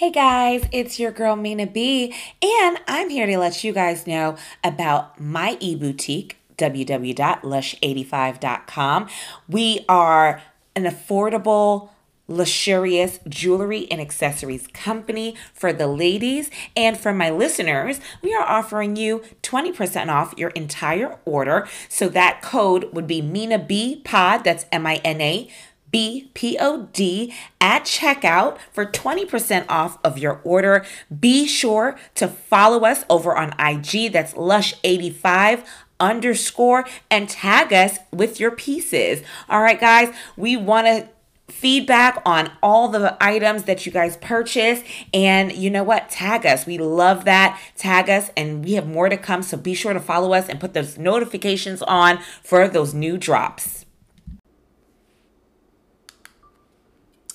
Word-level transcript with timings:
Hey 0.00 0.10
guys, 0.10 0.64
it's 0.72 0.98
your 0.98 1.12
girl 1.12 1.36
Mina 1.36 1.66
B, 1.66 2.14
and 2.40 2.78
I'm 2.88 3.10
here 3.10 3.26
to 3.26 3.36
let 3.36 3.62
you 3.62 3.74
guys 3.74 4.06
know 4.06 4.38
about 4.64 5.20
my 5.20 5.58
e 5.60 5.76
boutique, 5.76 6.38
www.lush85.com. 6.56 9.08
We 9.46 9.84
are 9.90 10.40
an 10.74 10.84
affordable, 10.84 11.90
luxurious 12.28 13.20
jewelry 13.28 13.86
and 13.90 14.00
accessories 14.00 14.68
company 14.68 15.36
for 15.52 15.70
the 15.70 15.86
ladies. 15.86 16.50
And 16.74 16.96
for 16.96 17.12
my 17.12 17.28
listeners, 17.28 18.00
we 18.22 18.32
are 18.32 18.48
offering 18.48 18.96
you 18.96 19.22
20% 19.42 20.08
off 20.08 20.32
your 20.38 20.48
entire 20.50 21.18
order. 21.26 21.68
So 21.90 22.08
that 22.08 22.40
code 22.40 22.88
would 22.94 23.06
be 23.06 23.20
Mina 23.20 23.58
B 23.58 24.00
Pod, 24.02 24.44
that's 24.44 24.64
M 24.72 24.86
I 24.86 25.02
N 25.04 25.20
A 25.20 25.50
BPOD 25.92 27.32
at 27.60 27.84
checkout 27.84 28.58
for 28.72 28.86
20% 28.86 29.66
off 29.68 29.98
of 30.04 30.18
your 30.18 30.40
order. 30.44 30.84
Be 31.18 31.46
sure 31.46 31.98
to 32.14 32.28
follow 32.28 32.84
us 32.84 33.04
over 33.08 33.36
on 33.36 33.54
IG, 33.58 34.12
that's 34.12 34.34
Lush85 34.34 35.64
underscore, 35.98 36.86
and 37.10 37.28
tag 37.28 37.72
us 37.72 37.98
with 38.12 38.40
your 38.40 38.50
pieces. 38.50 39.22
All 39.48 39.60
right, 39.60 39.78
guys, 39.78 40.14
we 40.36 40.56
want 40.56 40.86
to 40.86 41.08
feedback 41.50 42.22
on 42.24 42.50
all 42.62 42.88
the 42.88 43.16
items 43.20 43.64
that 43.64 43.84
you 43.84 43.92
guys 43.92 44.16
purchase 44.18 44.82
and 45.12 45.52
you 45.52 45.68
know 45.68 45.82
what 45.82 46.08
tag 46.08 46.46
us 46.46 46.64
we 46.64 46.78
love 46.78 47.24
that 47.24 47.60
tag 47.76 48.08
us 48.08 48.30
and 48.36 48.64
we 48.64 48.74
have 48.74 48.86
more 48.86 49.08
to 49.08 49.16
come 49.16 49.42
so 49.42 49.56
be 49.56 49.74
sure 49.74 49.92
to 49.92 50.00
follow 50.00 50.32
us 50.32 50.48
and 50.48 50.60
put 50.60 50.74
those 50.74 50.96
notifications 50.96 51.82
on 51.82 52.18
for 52.42 52.68
those 52.68 52.94
new 52.94 53.18
drops 53.18 53.79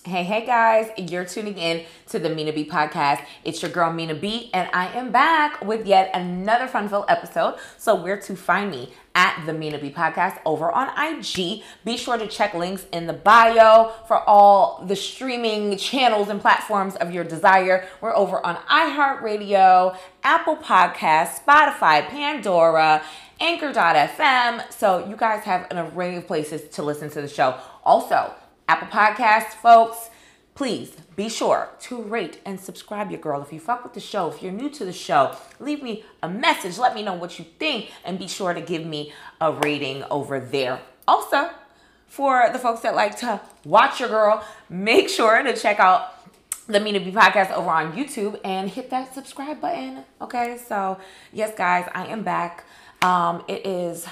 Hey, 0.06 0.24
hey 0.24 0.46
guys, 0.46 0.92
you're 0.98 1.26
tuning 1.26 1.58
in 1.58 1.84
to 2.10 2.20
the 2.20 2.30
Mina 2.30 2.54
B 2.54 2.64
podcast. 2.64 3.26
It's 3.44 3.64
your 3.64 3.72
girl 3.72 3.92
Mina 3.92 4.14
B, 4.14 4.52
and 4.54 4.70
I 4.72 4.86
am 4.90 5.12
back 5.12 5.66
with 5.66 5.88
yet 5.88 6.12
another 6.14 6.68
fun 6.68 6.90
filled 6.90 7.06
episode. 7.08 7.58
So, 7.80 7.96
where 7.96 8.22
to 8.22 8.36
find 8.36 8.70
me? 8.70 8.94
At 9.16 9.44
the 9.48 9.54
Mina 9.54 9.80
B 9.80 9.90
podcast 9.90 10.38
over 10.46 10.72
on 10.72 10.90
IG. 10.96 11.64
Be 11.84 11.98
sure 11.98 12.20
to 12.20 12.28
check 12.28 12.54
links 12.54 12.86
in 12.94 13.08
the 13.08 13.14
bio 13.14 13.94
for 14.08 14.20
all 14.30 14.84
the 14.86 14.96
streaming 14.96 15.76
channels 15.76 16.30
and 16.30 16.40
platforms 16.40 16.96
of 16.98 17.12
your 17.12 17.24
desire. 17.24 17.88
We're 18.00 18.16
over 18.16 18.46
on 18.46 18.58
iHeartRadio, 18.70 19.98
Apple 20.22 20.58
Podcasts, 20.58 21.44
Spotify, 21.44 22.08
Pandora, 22.08 23.02
Anchor.fm. 23.40 24.72
So, 24.72 25.08
you 25.08 25.16
guys 25.16 25.44
have 25.46 25.66
an 25.72 25.80
array 25.80 26.18
of 26.18 26.28
places 26.28 26.70
to 26.76 26.84
listen 26.84 27.10
to 27.10 27.22
the 27.22 27.28
show. 27.28 27.58
Also, 27.84 28.36
Apple 28.68 28.88
Podcasts, 28.88 29.54
folks, 29.54 30.10
please 30.56 30.92
be 31.16 31.30
sure 31.30 31.70
to 31.82 32.02
rate 32.02 32.40
and 32.46 32.60
subscribe 32.60 33.12
your 33.12 33.20
girl. 33.20 33.42
If 33.42 33.54
you 33.54 33.60
fuck 33.60 33.84
with 33.84 33.94
the 33.94 34.00
show, 34.00 34.32
if 34.32 34.42
you're 34.42 34.52
new 34.52 34.70
to 34.72 34.86
the 34.86 34.94
show, 34.94 35.36
leave 35.60 35.84
me 35.84 36.04
a 36.24 36.30
message. 36.30 36.78
Let 36.78 36.96
me 36.96 37.04
know 37.04 37.14
what 37.14 37.38
you 37.38 37.46
think 37.60 37.92
and 38.04 38.18
be 38.18 38.28
sure 38.28 38.54
to 38.54 38.62
give 38.62 38.86
me 38.86 39.14
a 39.40 39.52
rating 39.52 40.04
over 40.06 40.40
there. 40.40 40.82
Also, 41.08 41.52
for 42.08 42.50
the 42.52 42.60
folks 42.60 42.82
that 42.82 42.96
like 42.96 43.18
to 43.20 43.40
watch 43.66 44.00
your 44.00 44.10
girl, 44.10 44.44
make 44.70 45.10
sure 45.10 45.44
to 45.44 45.56
check 45.56 45.80
out 45.80 46.14
the 46.68 46.80
Mina 46.80 47.00
B 47.00 47.12
podcast 47.12 47.52
over 47.52 47.70
on 47.70 47.94
YouTube 47.94 48.40
and 48.44 48.70
hit 48.70 48.90
that 48.90 49.14
subscribe 49.14 49.62
button. 49.62 50.04
Okay, 50.20 50.58
so 50.58 50.98
yes, 51.32 51.54
guys, 51.56 51.88
I 51.94 52.08
am 52.08 52.24
back. 52.24 52.66
Um, 53.04 53.44
it 53.48 53.68
is 53.68 54.08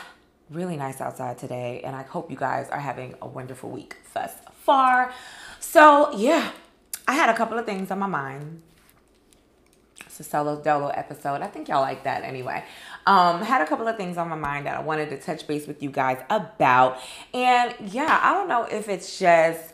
really 0.54 0.78
nice 0.78 1.02
outside 1.02 1.38
today, 1.38 1.82
and 1.84 1.96
I 1.96 2.04
hope 2.04 2.30
you 2.30 2.38
guys 2.38 2.70
are 2.70 2.80
having 2.80 3.16
a 3.22 3.28
wonderful 3.28 3.70
week 3.70 3.96
thus 4.14 4.34
far. 4.54 5.14
So, 5.60 6.16
yeah, 6.16 6.52
I 7.08 7.14
had 7.14 7.30
a 7.30 7.34
couple 7.34 7.58
of 7.58 7.66
things 7.66 7.92
on 7.92 8.00
my 8.00 8.08
mind. 8.08 8.62
It's 10.06 10.20
a 10.20 10.24
solo 10.24 10.62
dolo 10.62 10.90
episode. 10.90 11.42
I 11.42 11.48
think 11.48 11.68
y'all 11.68 11.82
like 11.82 12.04
that 12.04 12.24
anyway. 12.24 12.64
Um, 13.08 13.42
had 13.42 13.62
a 13.62 13.66
couple 13.66 13.88
of 13.88 13.98
things 13.98 14.18
on 14.18 14.30
my 14.30 14.36
mind 14.36 14.68
that 14.68 14.78
I 14.78 14.82
wanted 14.82 15.10
to 15.10 15.20
touch 15.20 15.48
base 15.48 15.66
with 15.66 15.82
you 15.82 15.90
guys 15.90 16.24
about. 16.30 17.00
And 17.34 17.74
yeah, 17.92 18.20
I 18.22 18.34
don't 18.34 18.48
know 18.48 18.64
if 18.64 18.90
it's 18.90 19.18
just 19.18 19.74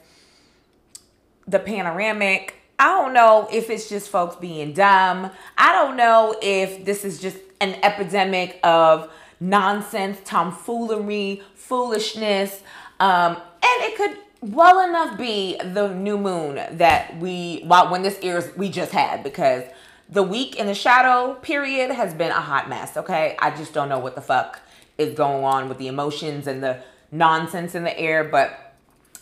the 1.46 1.60
panoramic. 1.60 2.56
I 2.78 2.88
don't 2.88 3.14
know 3.14 3.50
if 3.52 3.70
it's 3.70 3.90
just 3.90 4.10
folks 4.10 4.38
being 4.38 4.72
dumb. 4.72 5.30
I 5.58 5.74
don't 5.74 5.98
know 5.98 6.36
if 6.42 6.86
this 6.86 7.04
is 7.04 7.20
just 7.20 7.38
an 7.60 7.76
epidemic 7.84 8.60
of 8.64 9.12
nonsense, 9.40 10.20
tomfoolery, 10.26 11.42
foolishness. 11.56 12.62
Um, 13.00 13.36
and 13.36 13.84
it 13.84 13.96
could 13.98 14.18
well 14.42 14.88
enough 14.88 15.18
be 15.18 15.58
the 15.64 15.94
new 15.94 16.18
moon 16.18 16.56
that 16.72 17.18
we, 17.20 17.62
well, 17.66 17.92
when 17.92 18.02
this 18.02 18.18
airs, 18.22 18.56
we 18.56 18.70
just 18.70 18.92
had 18.92 19.24
because 19.24 19.64
the 20.10 20.24
week 20.24 20.56
in 20.56 20.68
the 20.68 20.74
shadow 20.74 21.36
period 21.36 21.92
has 21.92 22.14
been 22.14 22.32
a 22.32 22.42
hot 22.42 22.70
mess, 22.70 22.98
okay? 22.98 23.38
I 23.40 23.52
just 23.52 23.74
don't 23.74 23.90
know 23.90 24.00
what 24.00 24.16
the 24.16 24.22
fuck 24.22 24.62
is 24.98 25.14
going 25.16 25.44
on 25.44 25.70
with 25.70 25.78
the 25.78 25.88
emotions 25.88 26.48
and 26.48 26.64
the 26.64 26.82
nonsense 27.12 27.76
in 27.76 27.84
the 27.84 27.98
air, 27.98 28.24
but 28.24 28.76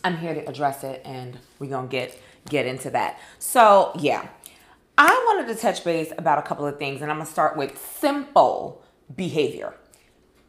I'm 0.04 0.18
here 0.18 0.34
to 0.34 0.48
address 0.48 0.84
it 0.84 1.02
and 1.04 1.38
we're 1.60 1.70
to 1.90 1.92
get 1.92 2.20
get 2.50 2.66
into 2.66 2.90
that. 2.92 3.20
So, 3.40 3.92
yeah. 4.00 4.30
I 4.98 5.10
wanted 5.28 5.54
to 5.54 5.62
touch 5.62 5.84
base 5.84 6.12
about 6.18 6.40
a 6.40 6.42
couple 6.42 6.66
of 6.66 6.80
things 6.80 7.02
and 7.02 7.12
I'm 7.12 7.18
to 7.20 7.32
start 7.32 7.56
with 7.56 7.78
simple 7.78 8.82
behavior 9.16 9.76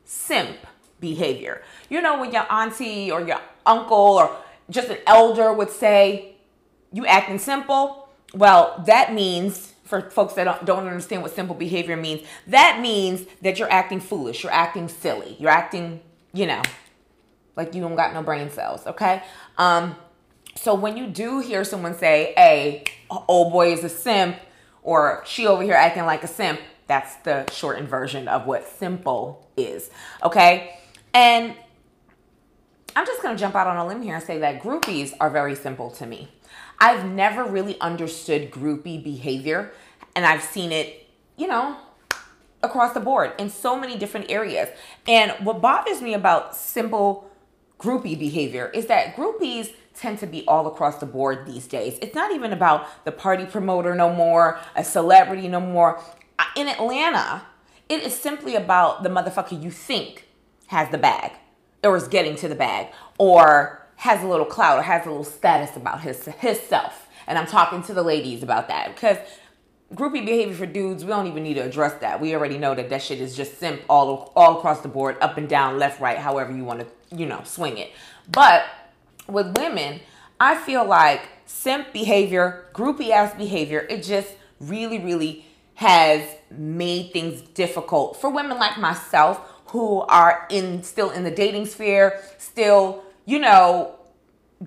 simp 0.08 0.56
behavior. 1.00 1.62
You 1.90 2.00
know, 2.00 2.18
when 2.18 2.32
your 2.32 2.50
auntie 2.50 3.10
or 3.12 3.20
your 3.20 3.40
uncle 3.66 3.96
or 3.96 4.36
just 4.70 4.88
an 4.88 4.96
elder 5.06 5.52
would 5.52 5.70
say, 5.70 6.34
You 6.92 7.06
acting 7.06 7.38
simple? 7.38 8.08
Well, 8.34 8.82
that 8.86 9.12
means, 9.12 9.74
for 9.84 10.10
folks 10.10 10.34
that 10.34 10.64
don't, 10.64 10.86
understand 10.86 11.22
what 11.22 11.34
simple 11.34 11.54
behavior 11.54 11.96
means, 11.96 12.26
that 12.46 12.80
means 12.80 13.26
that 13.42 13.58
you're 13.58 13.70
acting 13.70 14.00
foolish, 14.00 14.42
you're 14.42 14.52
acting 14.52 14.88
silly, 14.88 15.36
you're 15.38 15.50
acting, 15.50 16.00
you 16.32 16.46
know, 16.46 16.62
like 17.56 17.74
you 17.74 17.82
don't 17.82 17.96
got 17.96 18.14
no 18.14 18.22
brain 18.22 18.50
cells, 18.50 18.86
okay? 18.86 19.22
Um, 19.58 19.94
so 20.56 20.74
when 20.74 20.96
you 20.96 21.06
do 21.06 21.40
hear 21.40 21.64
someone 21.64 21.96
say, 21.96 22.32
hey, 22.36 22.84
old 23.10 23.52
boy 23.52 23.72
is 23.72 23.84
a 23.84 23.88
simp, 23.88 24.36
or 24.82 25.22
she 25.26 25.46
over 25.46 25.62
here 25.62 25.74
acting 25.74 26.04
like 26.04 26.22
a 26.22 26.28
simp, 26.28 26.60
that's 26.88 27.16
the 27.16 27.48
shortened 27.52 27.88
version 27.88 28.26
of 28.26 28.46
what 28.46 28.66
simple 28.66 29.48
is. 29.56 29.90
Okay. 30.24 30.78
And 31.14 31.54
I'm 32.96 33.06
just 33.06 33.22
going 33.22 33.36
to 33.36 33.40
jump 33.40 33.54
out 33.54 33.68
on 33.68 33.76
a 33.76 33.86
limb 33.86 34.02
here 34.02 34.16
and 34.16 34.24
say 34.24 34.38
that 34.38 34.60
groupies 34.60 35.14
are 35.20 35.30
very 35.30 35.54
simple 35.54 35.90
to 35.92 36.06
me. 36.06 36.28
I've 36.80 37.04
never 37.04 37.44
really 37.44 37.80
understood 37.80 38.50
groupie 38.50 39.02
behavior, 39.02 39.72
and 40.16 40.24
I've 40.24 40.42
seen 40.42 40.72
it, 40.72 41.08
you 41.36 41.46
know, 41.46 41.76
across 42.62 42.94
the 42.94 43.00
board 43.00 43.32
in 43.38 43.50
so 43.50 43.78
many 43.78 43.96
different 43.96 44.30
areas. 44.30 44.68
And 45.06 45.32
what 45.44 45.60
bothers 45.60 46.00
me 46.00 46.14
about 46.14 46.56
simple 46.56 47.30
groupie 47.78 48.18
behavior 48.18 48.70
is 48.74 48.86
that 48.86 49.14
groupies 49.14 49.72
tend 49.94 50.18
to 50.20 50.26
be 50.26 50.44
all 50.46 50.66
across 50.66 50.98
the 50.98 51.06
board 51.06 51.46
these 51.46 51.66
days. 51.66 51.98
It's 52.00 52.14
not 52.14 52.32
even 52.32 52.52
about 52.52 53.04
the 53.04 53.12
party 53.12 53.46
promoter 53.46 53.94
no 53.94 54.12
more, 54.12 54.58
a 54.76 54.84
celebrity 54.84 55.48
no 55.48 55.60
more 55.60 56.00
in 56.56 56.68
Atlanta, 56.68 57.42
it 57.88 58.02
is 58.02 58.18
simply 58.18 58.54
about 58.54 59.02
the 59.02 59.08
motherfucker 59.08 59.60
you 59.62 59.70
think 59.70 60.28
has 60.66 60.90
the 60.90 60.98
bag 60.98 61.32
or 61.82 61.96
is 61.96 62.08
getting 62.08 62.36
to 62.36 62.48
the 62.48 62.54
bag 62.54 62.88
or 63.18 63.86
has 63.96 64.22
a 64.22 64.26
little 64.26 64.46
clout 64.46 64.78
or 64.78 64.82
has 64.82 65.06
a 65.06 65.08
little 65.08 65.24
status 65.24 65.76
about 65.76 66.00
his 66.00 66.18
self. 66.60 67.08
And 67.26 67.38
I'm 67.38 67.46
talking 67.46 67.82
to 67.84 67.94
the 67.94 68.02
ladies 68.02 68.42
about 68.42 68.68
that 68.68 68.94
because 68.94 69.18
groupie 69.94 70.24
behavior 70.24 70.54
for 70.54 70.66
dudes, 70.66 71.04
we 71.04 71.10
don't 71.10 71.26
even 71.26 71.42
need 71.42 71.54
to 71.54 71.60
address 71.60 71.94
that. 72.00 72.20
We 72.20 72.34
already 72.34 72.58
know 72.58 72.74
that 72.74 72.90
that 72.90 73.02
shit 73.02 73.20
is 73.20 73.36
just 73.36 73.58
simp 73.58 73.82
all 73.88 74.32
all 74.36 74.58
across 74.58 74.80
the 74.80 74.88
board, 74.88 75.16
up 75.20 75.36
and 75.36 75.48
down, 75.48 75.78
left, 75.78 76.00
right, 76.00 76.18
however 76.18 76.54
you 76.54 76.64
want 76.64 76.80
to, 76.80 77.16
you 77.16 77.26
know, 77.26 77.42
swing 77.44 77.78
it. 77.78 77.90
But 78.30 78.64
with 79.26 79.56
women, 79.56 80.00
I 80.40 80.56
feel 80.56 80.84
like 80.84 81.28
simp 81.46 81.92
behavior, 81.92 82.66
groupie 82.74 83.10
ass 83.10 83.34
behavior, 83.34 83.86
it 83.88 84.02
just 84.02 84.34
really, 84.60 84.98
really 84.98 85.44
has 85.78 86.28
made 86.50 87.12
things 87.12 87.40
difficult 87.40 88.20
for 88.20 88.28
women 88.28 88.58
like 88.58 88.76
myself 88.78 89.48
who 89.66 90.00
are 90.00 90.44
in 90.50 90.82
still 90.82 91.10
in 91.10 91.22
the 91.22 91.30
dating 91.30 91.66
sphere, 91.66 92.20
still, 92.36 93.04
you 93.26 93.38
know, 93.38 93.94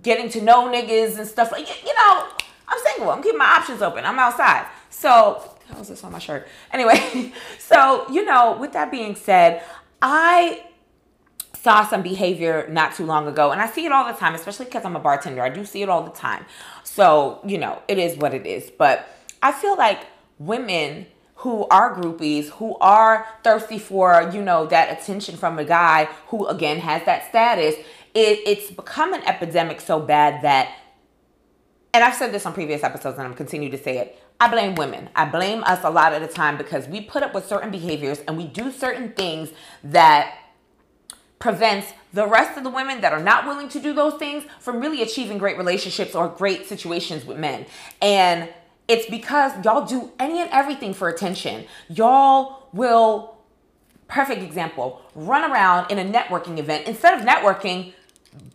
getting 0.01 0.29
to 0.29 0.41
know 0.41 0.69
niggas 0.69 1.17
and 1.17 1.27
stuff 1.27 1.51
like 1.51 1.67
you 1.67 1.93
know, 1.93 2.29
I'm 2.65 2.79
single. 2.85 3.11
I'm 3.11 3.21
keeping 3.21 3.39
my 3.39 3.57
options 3.57 3.81
open. 3.81 4.05
I'm 4.05 4.17
outside. 4.19 4.65
So 4.89 5.43
how 5.67 5.79
was 5.79 5.89
this 5.89 6.01
on 6.05 6.13
my 6.13 6.19
shirt? 6.19 6.47
Anyway, 6.71 7.33
so 7.59 8.09
you 8.09 8.23
know, 8.23 8.57
with 8.57 8.71
that 8.71 8.89
being 8.89 9.15
said, 9.15 9.63
I 10.01 10.63
saw 11.55 11.85
some 11.85 12.03
behavior 12.03 12.67
not 12.69 12.95
too 12.95 13.05
long 13.05 13.27
ago 13.27 13.51
and 13.51 13.59
I 13.59 13.67
see 13.67 13.85
it 13.85 13.91
all 13.91 14.09
the 14.09 14.17
time, 14.17 14.33
especially 14.33 14.67
because 14.67 14.85
I'm 14.85 14.95
a 14.95 14.99
bartender. 15.01 15.41
I 15.41 15.49
do 15.49 15.65
see 15.65 15.81
it 15.81 15.89
all 15.89 16.03
the 16.03 16.11
time. 16.11 16.45
So, 16.85 17.41
you 17.45 17.57
know, 17.57 17.81
it 17.89 17.97
is 17.97 18.15
what 18.15 18.33
it 18.33 18.47
is. 18.47 18.71
But 18.71 19.09
I 19.43 19.51
feel 19.51 19.75
like 19.75 20.07
women 20.45 21.07
who 21.35 21.65
are 21.69 21.95
groupies, 21.95 22.49
who 22.49 22.77
are 22.79 23.25
thirsty 23.43 23.79
for, 23.79 24.29
you 24.33 24.41
know, 24.41 24.67
that 24.67 25.01
attention 25.01 25.35
from 25.37 25.57
a 25.57 25.65
guy 25.65 26.05
who 26.27 26.45
again 26.47 26.79
has 26.79 27.03
that 27.05 27.27
status, 27.29 27.75
it, 28.13 28.39
it's 28.45 28.69
become 28.69 29.13
an 29.13 29.21
epidemic 29.23 29.81
so 29.81 29.99
bad 29.99 30.43
that 30.43 30.75
and 31.93 32.03
I've 32.03 32.15
said 32.15 32.31
this 32.31 32.45
on 32.45 32.53
previous 32.53 32.83
episodes 32.83 33.17
and 33.17 33.27
I'm 33.27 33.33
continue 33.33 33.69
to 33.69 33.77
say 33.77 33.97
it. 33.97 34.21
I 34.39 34.49
blame 34.49 34.75
women. 34.75 35.09
I 35.15 35.25
blame 35.25 35.63
us 35.65 35.83
a 35.83 35.89
lot 35.89 36.13
of 36.13 36.21
the 36.21 36.27
time 36.27 36.57
because 36.57 36.87
we 36.87 37.01
put 37.01 37.21
up 37.21 37.33
with 37.33 37.45
certain 37.45 37.69
behaviors 37.69 38.19
and 38.21 38.37
we 38.37 38.47
do 38.47 38.71
certain 38.71 39.11
things 39.11 39.49
that 39.83 40.37
prevents 41.37 41.91
the 42.13 42.25
rest 42.27 42.57
of 42.57 42.63
the 42.63 42.69
women 42.69 43.01
that 43.01 43.11
are 43.11 43.21
not 43.21 43.45
willing 43.45 43.67
to 43.69 43.79
do 43.79 43.93
those 43.93 44.13
things 44.15 44.45
from 44.59 44.79
really 44.79 45.01
achieving 45.01 45.37
great 45.37 45.57
relationships 45.57 46.15
or 46.15 46.29
great 46.29 46.65
situations 46.67 47.25
with 47.25 47.37
men. 47.37 47.65
And 48.01 48.47
it's 48.91 49.09
because 49.09 49.53
y'all 49.63 49.85
do 49.85 50.11
any 50.19 50.41
and 50.41 50.49
everything 50.51 50.93
for 50.93 51.07
attention. 51.07 51.65
Y'all 51.87 52.67
will, 52.73 53.37
perfect 54.09 54.41
example, 54.41 55.01
run 55.15 55.49
around 55.49 55.89
in 55.89 55.97
a 55.97 56.03
networking 56.03 56.57
event 56.57 56.85
instead 56.87 57.17
of 57.17 57.25
networking, 57.25 57.93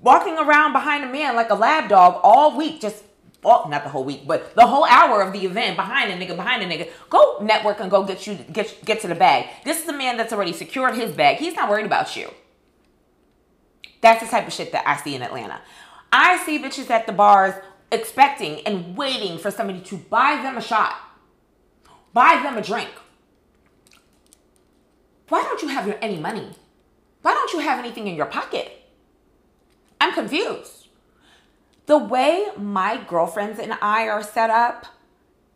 walking 0.03 0.37
around 0.37 0.75
behind 0.75 1.03
a 1.05 1.11
man 1.11 1.35
like 1.37 1.49
a 1.49 1.55
lab 1.55 1.89
dog 1.89 2.21
all 2.23 2.55
week, 2.55 2.83
just 2.83 3.03
well, 3.43 3.67
not 3.71 3.83
the 3.83 3.89
whole 3.89 4.05
week, 4.05 4.27
but 4.27 4.55
the 4.57 4.67
whole 4.67 4.85
hour 4.85 5.23
of 5.23 5.33
the 5.33 5.47
event 5.47 5.77
behind 5.77 6.11
a 6.11 6.17
nigga, 6.17 6.37
behind 6.37 6.63
a 6.63 6.67
nigga. 6.67 6.91
Go 7.09 7.39
network 7.41 7.81
and 7.81 7.91
go 7.91 8.05
get 8.05 8.27
you 8.27 8.35
get 8.35 8.85
get 8.85 9.01
to 9.01 9.09
the 9.09 9.15
bag. 9.15 9.47
This 9.65 9.83
is 9.83 9.89
a 9.89 9.97
man 9.97 10.19
that's 10.19 10.35
already 10.35 10.53
secured 10.53 10.97
his 10.97 11.13
bag. 11.13 11.39
He's 11.39 11.55
not 11.55 11.71
worried 11.71 11.87
about 11.87 12.15
you. 12.15 12.31
That's 14.03 14.23
the 14.23 14.29
type 14.29 14.47
of 14.47 14.53
shit 14.53 14.73
that 14.73 14.87
I 14.87 14.99
see 14.99 15.15
in 15.15 15.23
Atlanta. 15.23 15.63
I 16.13 16.45
see 16.45 16.59
bitches 16.59 16.91
at 16.91 17.07
the 17.07 17.13
bars 17.13 17.55
expecting 17.91 18.61
and 18.67 18.97
waiting 18.97 19.39
for 19.39 19.51
somebody 19.51 19.81
to 19.81 19.97
buy 19.97 20.41
them 20.43 20.57
a 20.57 20.63
shot, 20.63 20.95
buy 22.13 22.41
them 22.43 22.57
a 22.57 22.63
drink. 22.63 22.91
Why 25.29 25.43
don't 25.43 25.63
you 25.63 25.69
have 25.69 25.97
any 26.01 26.19
money? 26.19 26.51
Why 27.23 27.35
don't 27.35 27.53
you 27.53 27.59
have 27.61 27.79
anything 27.79 28.07
in 28.07 28.15
your 28.15 28.27
pocket? 28.27 28.71
I'm 30.01 30.13
confused. 30.13 30.89
The 31.87 31.99
way 31.99 32.47
my 32.57 33.03
girlfriends 33.09 33.59
and 33.59 33.77
I 33.81 34.09
are 34.09 34.23
set 34.23 34.51
up, 34.51 34.87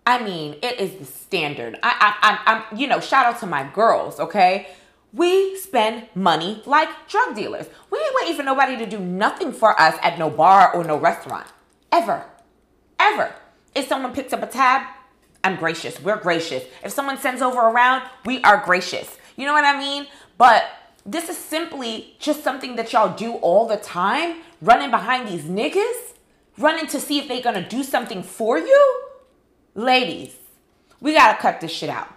I 0.06 0.23
mean, 0.23 0.56
it 0.62 0.81
is 0.81 0.97
the 0.97 1.05
standard. 1.05 1.79
I, 1.83 2.17
I, 2.23 2.31
I, 2.31 2.53
I'm, 2.53 2.79
you 2.79 2.87
know, 2.87 3.00
shout 3.00 3.26
out 3.26 3.41
to 3.41 3.47
my 3.47 3.69
girls, 3.73 4.19
okay? 4.19 4.69
We 5.12 5.56
spend 5.56 6.06
money 6.15 6.62
like 6.67 6.88
drug 7.09 7.35
dealers. 7.35 7.67
We 7.91 7.99
ain't 7.99 8.15
waiting 8.21 8.37
for 8.37 8.43
nobody 8.43 8.76
to 8.76 8.87
do 8.87 8.99
nothing 8.99 9.53
for 9.53 9.81
us 9.81 9.97
at 10.03 10.19
no 10.19 10.31
bar 10.31 10.75
or 10.75 10.85
no 10.85 10.97
restaurant. 10.97 11.47
Ever. 11.92 12.25
Ever. 12.98 13.34
If 13.75 13.88
someone 13.88 14.12
picks 14.12 14.32
up 14.32 14.42
a 14.42 14.46
tab, 14.46 14.87
I'm 15.42 15.56
gracious. 15.56 16.00
We're 16.00 16.20
gracious. 16.20 16.64
If 16.84 16.92
someone 16.92 17.19
sends 17.19 17.42
over 17.42 17.60
around, 17.60 18.02
we 18.25 18.42
are 18.42 18.62
gracious. 18.64 19.16
You 19.37 19.46
know 19.46 19.52
what 19.52 19.64
I 19.64 19.78
mean? 19.78 20.06
But 20.37 20.64
this 21.06 21.28
is 21.28 21.37
simply 21.37 22.16
just 22.19 22.44
something 22.44 22.76
that 22.76 22.92
y'all 22.92 23.16
do 23.16 23.34
all 23.34 23.66
the 23.66 23.76
time, 23.76 24.37
running 24.60 24.90
behind 24.90 25.28
these 25.28 25.44
niggas, 25.44 26.14
running 26.58 26.87
to 26.88 27.00
see 27.00 27.19
if 27.19 27.28
they're 27.28 27.42
gonna 27.42 27.66
do 27.66 27.82
something 27.82 28.22
for 28.22 28.58
you. 28.58 29.02
Ladies, 29.75 30.37
we 31.00 31.14
gotta 31.14 31.40
cut 31.40 31.60
this 31.60 31.70
shit 31.70 31.88
out. 31.88 32.08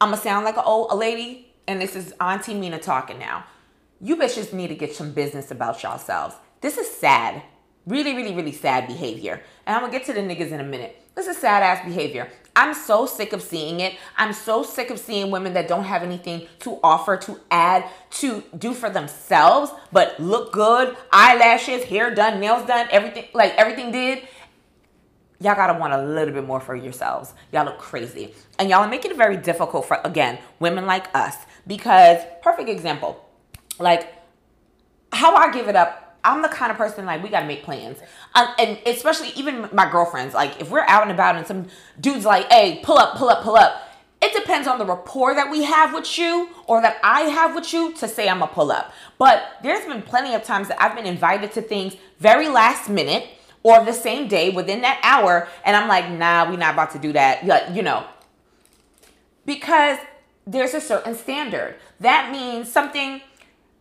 I'm 0.00 0.10
gonna 0.10 0.20
sound 0.20 0.44
like 0.44 0.56
an 0.56 0.64
old 0.66 0.90
a 0.90 0.96
lady, 0.96 1.52
and 1.68 1.80
this 1.80 1.94
is 1.94 2.12
Auntie 2.20 2.54
Mina 2.54 2.78
talking 2.78 3.18
now. 3.18 3.44
You 4.00 4.16
bitches 4.16 4.52
need 4.52 4.68
to 4.68 4.74
get 4.74 4.94
some 4.94 5.12
business 5.12 5.50
about 5.50 5.82
yourselves. 5.82 6.34
This 6.60 6.76
is 6.76 6.90
sad. 6.90 7.42
Really, 7.86 8.14
really, 8.14 8.34
really 8.34 8.52
sad 8.52 8.86
behavior. 8.86 9.42
And 9.66 9.76
I'm 9.76 9.82
gonna 9.82 9.92
get 9.92 10.06
to 10.06 10.12
the 10.12 10.20
niggas 10.20 10.52
in 10.52 10.60
a 10.60 10.64
minute. 10.64 11.00
This 11.14 11.26
is 11.26 11.36
sad 11.36 11.62
ass 11.62 11.84
behavior. 11.84 12.28
I'm 12.56 12.72
so 12.74 13.06
sick 13.06 13.32
of 13.32 13.42
seeing 13.42 13.80
it. 13.80 13.94
I'm 14.16 14.32
so 14.32 14.62
sick 14.62 14.90
of 14.90 14.98
seeing 14.98 15.30
women 15.30 15.52
that 15.54 15.68
don't 15.68 15.84
have 15.84 16.02
anything 16.02 16.46
to 16.60 16.78
offer, 16.82 17.16
to 17.18 17.40
add, 17.50 17.84
to 18.12 18.42
do 18.56 18.74
for 18.74 18.90
themselves, 18.90 19.70
but 19.92 20.18
look 20.18 20.52
good, 20.52 20.96
eyelashes, 21.12 21.84
hair 21.84 22.14
done, 22.14 22.40
nails 22.40 22.66
done, 22.66 22.88
everything, 22.90 23.26
like 23.34 23.54
everything 23.56 23.90
did 23.90 24.22
y'all 25.44 25.54
gotta 25.54 25.78
want 25.78 25.92
a 25.92 26.02
little 26.02 26.32
bit 26.32 26.44
more 26.44 26.60
for 26.60 26.74
yourselves. 26.74 27.34
Y'all 27.52 27.64
look 27.64 27.78
crazy. 27.78 28.34
And 28.58 28.70
y'all 28.70 28.80
are 28.80 28.88
making 28.88 29.10
it 29.10 29.16
very 29.16 29.36
difficult 29.36 29.86
for, 29.86 30.00
again, 30.04 30.38
women 30.58 30.86
like 30.86 31.14
us. 31.14 31.36
Because, 31.66 32.22
perfect 32.42 32.68
example, 32.68 33.22
like 33.78 34.08
how 35.12 35.34
I 35.34 35.52
give 35.52 35.68
it 35.68 35.76
up 35.76 36.03
I'm 36.24 36.42
the 36.42 36.48
kind 36.48 36.72
of 36.72 36.78
person 36.78 37.04
like 37.06 37.22
we 37.22 37.28
gotta 37.28 37.46
make 37.46 37.62
plans, 37.62 37.98
um, 38.34 38.48
and 38.58 38.78
especially 38.86 39.28
even 39.36 39.68
my 39.72 39.90
girlfriends. 39.90 40.34
Like 40.34 40.60
if 40.60 40.70
we're 40.70 40.86
out 40.86 41.02
and 41.02 41.12
about 41.12 41.36
and 41.36 41.46
some 41.46 41.66
dude's 42.00 42.24
like, 42.24 42.50
"Hey, 42.50 42.80
pull 42.82 42.98
up, 42.98 43.16
pull 43.16 43.28
up, 43.28 43.42
pull 43.42 43.56
up," 43.56 43.82
it 44.24 44.32
depends 44.32 44.66
on 44.66 44.78
the 44.78 44.86
rapport 44.86 45.34
that 45.34 45.50
we 45.50 45.64
have 45.64 45.92
with 45.92 46.18
you 46.18 46.48
or 46.66 46.80
that 46.80 46.96
I 47.04 47.22
have 47.22 47.54
with 47.54 47.72
you 47.74 47.92
to 47.94 48.08
say 48.08 48.26
I'm 48.26 48.42
a 48.42 48.46
pull 48.46 48.72
up. 48.72 48.92
But 49.18 49.42
there's 49.62 49.84
been 49.84 50.00
plenty 50.00 50.34
of 50.34 50.42
times 50.42 50.68
that 50.68 50.82
I've 50.82 50.96
been 50.96 51.06
invited 51.06 51.52
to 51.52 51.62
things 51.62 51.94
very 52.20 52.48
last 52.48 52.88
minute 52.88 53.28
or 53.62 53.84
the 53.84 53.92
same 53.92 54.26
day 54.26 54.48
within 54.48 54.80
that 54.80 54.98
hour. 55.02 55.46
And 55.64 55.76
I'm 55.76 55.88
like, 55.88 56.10
nah, 56.10 56.48
we're 56.48 56.56
not 56.56 56.72
about 56.72 56.92
to 56.92 56.98
do 56.98 57.12
that. 57.12 57.74
You 57.74 57.82
know, 57.82 58.06
because 59.44 59.98
there's 60.46 60.72
a 60.72 60.80
certain 60.80 61.14
standard. 61.14 61.76
That 62.00 62.32
means 62.32 62.72
something, 62.72 63.20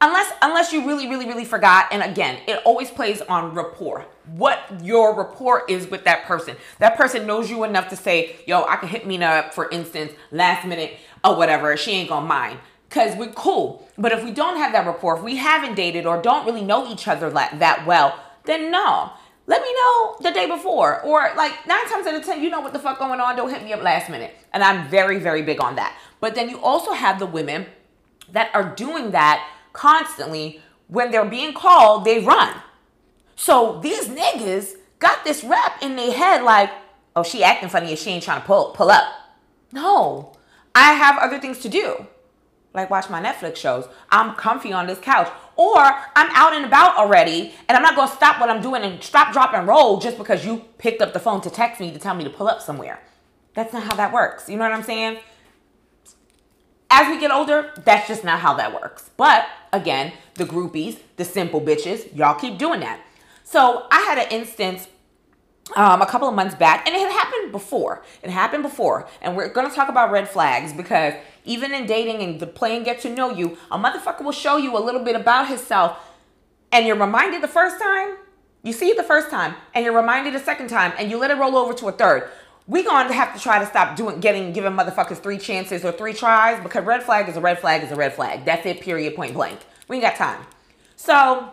unless 0.03 0.31
unless 0.41 0.73
you 0.73 0.85
really, 0.85 1.07
really, 1.07 1.25
really 1.25 1.45
forgot. 1.45 1.87
And 1.91 2.03
again, 2.03 2.39
it 2.45 2.61
always 2.65 2.91
plays 2.91 3.21
on 3.21 3.55
rapport. 3.55 4.05
What 4.35 4.59
your 4.83 5.15
rapport 5.15 5.63
is 5.67 5.87
with 5.87 6.03
that 6.03 6.25
person. 6.25 6.57
That 6.79 6.97
person 6.97 7.25
knows 7.25 7.49
you 7.49 7.63
enough 7.63 7.89
to 7.89 7.95
say, 7.95 8.35
yo, 8.45 8.63
I 8.65 8.75
can 8.75 8.89
hit 8.89 9.07
Mina 9.07 9.25
up, 9.25 9.53
for 9.53 9.69
instance, 9.69 10.11
last 10.31 10.67
minute 10.67 10.97
or 11.23 11.35
whatever. 11.35 11.75
She 11.77 11.91
ain't 11.91 12.09
gonna 12.09 12.27
mind. 12.27 12.59
Cause 12.89 13.15
we're 13.15 13.31
cool. 13.31 13.87
But 13.97 14.11
if 14.11 14.23
we 14.23 14.29
don't 14.29 14.57
have 14.57 14.71
that 14.73 14.85
rapport, 14.85 15.17
if 15.17 15.23
we 15.23 15.37
haven't 15.37 15.73
dated 15.73 16.05
or 16.05 16.21
don't 16.21 16.45
really 16.45 16.61
know 16.61 16.91
each 16.91 17.07
other 17.07 17.31
that 17.31 17.85
well, 17.87 18.19
then 18.45 18.69
no 18.69 19.13
let 19.45 19.61
me 19.61 19.73
know 19.73 20.15
the 20.21 20.31
day 20.31 20.47
before. 20.47 21.01
Or 21.01 21.31
like 21.35 21.67
nine 21.67 21.85
times 21.89 22.07
out 22.07 22.15
of 22.15 22.23
ten, 22.23 22.41
you 22.41 22.49
know 22.49 22.61
what 22.61 22.73
the 22.73 22.79
fuck 22.79 22.99
going 22.99 23.19
on. 23.19 23.35
Don't 23.35 23.49
hit 23.49 23.63
me 23.63 23.73
up 23.73 23.81
last 23.81 24.09
minute. 24.09 24.35
And 24.53 24.63
I'm 24.63 24.87
very, 24.89 25.19
very 25.19 25.41
big 25.41 25.61
on 25.61 25.75
that. 25.75 25.97
But 26.19 26.35
then 26.35 26.49
you 26.49 26.59
also 26.59 26.93
have 26.93 27.19
the 27.19 27.25
women 27.25 27.65
that 28.31 28.49
are 28.53 28.73
doing 28.75 29.11
that 29.11 29.47
constantly. 29.73 30.61
When 30.87 31.11
they're 31.11 31.25
being 31.25 31.53
called, 31.53 32.05
they 32.05 32.19
run. 32.19 32.53
So 33.35 33.79
these 33.81 34.07
niggas 34.07 34.75
got 34.99 35.23
this 35.23 35.43
rap 35.43 35.81
in 35.81 35.95
their 35.95 36.13
head 36.13 36.43
like, 36.43 36.69
oh, 37.15 37.23
she 37.23 37.43
acting 37.43 37.69
funny 37.69 37.89
and 37.89 37.99
she 37.99 38.11
ain't 38.11 38.23
trying 38.23 38.41
to 38.41 38.47
pull 38.47 38.71
pull 38.71 38.91
up. 38.91 39.03
No. 39.71 40.33
I 40.75 40.93
have 40.93 41.17
other 41.17 41.39
things 41.39 41.59
to 41.59 41.69
do. 41.69 42.07
Like 42.73 42.89
watch 42.89 43.09
my 43.09 43.21
Netflix 43.21 43.57
shows. 43.57 43.87
I'm 44.09 44.35
comfy 44.35 44.73
on 44.73 44.87
this 44.87 44.99
couch. 44.99 45.31
Or 45.55 45.77
I'm 45.77 46.29
out 46.31 46.53
and 46.53 46.65
about 46.65 46.97
already 46.97 47.53
and 47.67 47.75
I'm 47.75 47.83
not 47.83 47.95
to 48.07 48.15
stop 48.15 48.39
what 48.39 48.49
I'm 48.49 48.61
doing 48.61 48.81
and 48.81 49.03
stop, 49.03 49.31
drop, 49.33 49.53
and 49.53 49.67
roll 49.67 49.99
just 49.99 50.17
because 50.17 50.45
you 50.45 50.65
picked 50.77 51.01
up 51.01 51.13
the 51.13 51.19
phone 51.19 51.41
to 51.41 51.49
text 51.49 51.79
me 51.79 51.91
to 51.91 51.99
tell 51.99 52.15
me 52.15 52.23
to 52.23 52.29
pull 52.29 52.47
up 52.47 52.61
somewhere. 52.61 52.99
That's 53.53 53.73
not 53.73 53.83
how 53.83 53.95
that 53.95 54.11
works. 54.11 54.49
You 54.49 54.57
know 54.57 54.63
what 54.63 54.73
I'm 54.73 54.83
saying? 54.83 55.19
As 56.95 57.09
we 57.09 57.19
get 57.19 57.31
older, 57.31 57.71
that's 57.85 58.07
just 58.07 58.23
not 58.23 58.39
how 58.39 58.53
that 58.53 58.71
works. 58.71 59.09
But 59.17 59.47
again, 59.71 60.13
the 60.35 60.45
groupies, 60.45 60.99
the 61.15 61.25
simple 61.25 61.59
bitches, 61.59 62.15
y'all 62.15 62.39
keep 62.39 62.59
doing 62.59 62.81
that. 62.81 63.01
So 63.43 63.87
I 63.89 64.01
had 64.01 64.19
an 64.19 64.27
instance 64.29 64.87
um, 65.75 66.03
a 66.03 66.05
couple 66.05 66.29
of 66.29 66.35
months 66.35 66.53
back, 66.53 66.85
and 66.85 66.95
it 66.95 66.99
had 66.99 67.11
happened 67.11 67.51
before. 67.51 68.03
It 68.21 68.29
happened 68.29 68.61
before, 68.61 69.07
and 69.23 69.35
we're 69.35 69.51
gonna 69.51 69.71
talk 69.71 69.89
about 69.89 70.11
red 70.11 70.29
flags 70.29 70.71
because 70.71 71.15
even 71.45 71.73
in 71.73 71.87
dating 71.87 72.21
and 72.21 72.39
the 72.39 72.45
playing 72.45 72.83
get 72.83 73.01
to 73.01 73.09
know 73.09 73.31
you, 73.31 73.57
a 73.71 73.79
motherfucker 73.79 74.23
will 74.23 74.31
show 74.31 74.57
you 74.57 74.77
a 74.77 74.83
little 74.83 75.03
bit 75.03 75.15
about 75.15 75.47
himself, 75.47 75.97
and 76.71 76.85
you're 76.85 76.95
reminded 76.95 77.41
the 77.41 77.47
first 77.47 77.81
time, 77.81 78.17
you 78.61 78.71
see 78.71 78.89
it 78.89 78.97
the 78.97 79.03
first 79.03 79.31
time, 79.31 79.55
and 79.73 79.83
you're 79.83 79.95
reminded 79.95 80.35
the 80.35 80.39
second 80.39 80.67
time, 80.67 80.93
and 80.99 81.09
you 81.09 81.17
let 81.17 81.31
it 81.31 81.37
roll 81.37 81.57
over 81.57 81.73
to 81.73 81.87
a 81.87 81.91
third. 81.91 82.29
Going 82.69 83.07
to 83.07 83.13
have 83.13 83.35
to 83.35 83.41
try 83.41 83.59
to 83.59 83.65
stop 83.65 83.95
doing 83.95 84.19
getting 84.19 84.53
giving 84.53 84.71
motherfuckers 84.71 85.17
three 85.17 85.37
chances 85.37 85.83
or 85.83 85.91
three 85.91 86.13
tries 86.13 86.61
because 86.63 86.85
red 86.85 87.03
flag 87.03 87.27
is 87.27 87.35
a 87.35 87.41
red 87.41 87.59
flag 87.59 87.83
is 87.83 87.91
a 87.91 87.95
red 87.95 88.13
flag. 88.13 88.45
That's 88.45 88.65
it. 88.65 88.81
Period. 88.81 89.15
Point 89.15 89.33
blank. 89.33 89.59
We 89.87 89.97
ain't 89.97 90.03
got 90.03 90.15
time. 90.15 90.45
So 90.95 91.51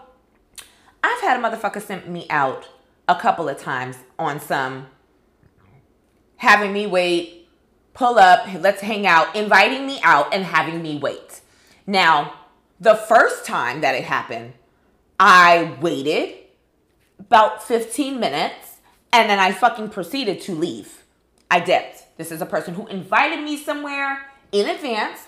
I've 1.03 1.21
had 1.21 1.39
a 1.39 1.43
motherfucker 1.43 1.83
send 1.83 2.07
me 2.07 2.27
out 2.31 2.69
a 3.09 3.15
couple 3.17 3.49
of 3.49 3.59
times 3.59 3.97
on 4.19 4.39
some 4.39 4.87
having 6.37 6.73
me 6.73 6.87
wait, 6.87 7.49
pull 7.93 8.19
up, 8.19 8.47
let's 8.61 8.81
hang 8.81 9.07
out, 9.07 9.35
inviting 9.37 9.87
me 9.87 10.01
out 10.03 10.33
and 10.33 10.45
having 10.45 10.81
me 10.81 10.99
wait. 10.99 11.41
Now, 11.87 12.33
the 12.81 12.95
first 12.95 13.45
time 13.45 13.83
that 13.83 13.95
it 13.95 14.05
happened, 14.05 14.55
I 15.19 15.77
waited 15.81 16.35
about 17.19 17.63
15 17.63 18.19
minutes 18.19 18.79
and 19.13 19.29
then 19.29 19.39
I 19.39 19.53
fucking 19.53 19.91
proceeded 19.91 20.41
to 20.43 20.55
leave. 20.55 21.00
I 21.51 21.61
dipped. 21.61 22.05
This 22.17 22.31
is 22.31 22.41
a 22.41 22.47
person 22.47 22.75
who 22.75 22.87
invited 22.87 23.43
me 23.43 23.57
somewhere 23.57 24.27
in 24.53 24.69
advance. 24.69 25.27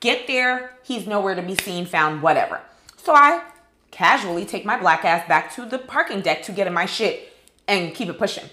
Get 0.00 0.26
there, 0.26 0.76
he's 0.82 1.06
nowhere 1.06 1.34
to 1.34 1.42
be 1.42 1.56
seen, 1.56 1.84
found, 1.84 2.22
whatever. 2.22 2.60
So 2.96 3.14
I 3.14 3.42
casually 3.90 4.46
take 4.46 4.64
my 4.64 4.78
black 4.78 5.04
ass 5.04 5.26
back 5.28 5.52
to 5.54 5.64
the 5.64 5.78
parking 5.78 6.20
deck 6.20 6.42
to 6.44 6.52
get 6.52 6.66
in 6.66 6.72
my 6.72 6.86
shit 6.86 7.32
and 7.66 7.94
keep 7.94 8.08
it 8.08 8.18
pushing. 8.18 8.44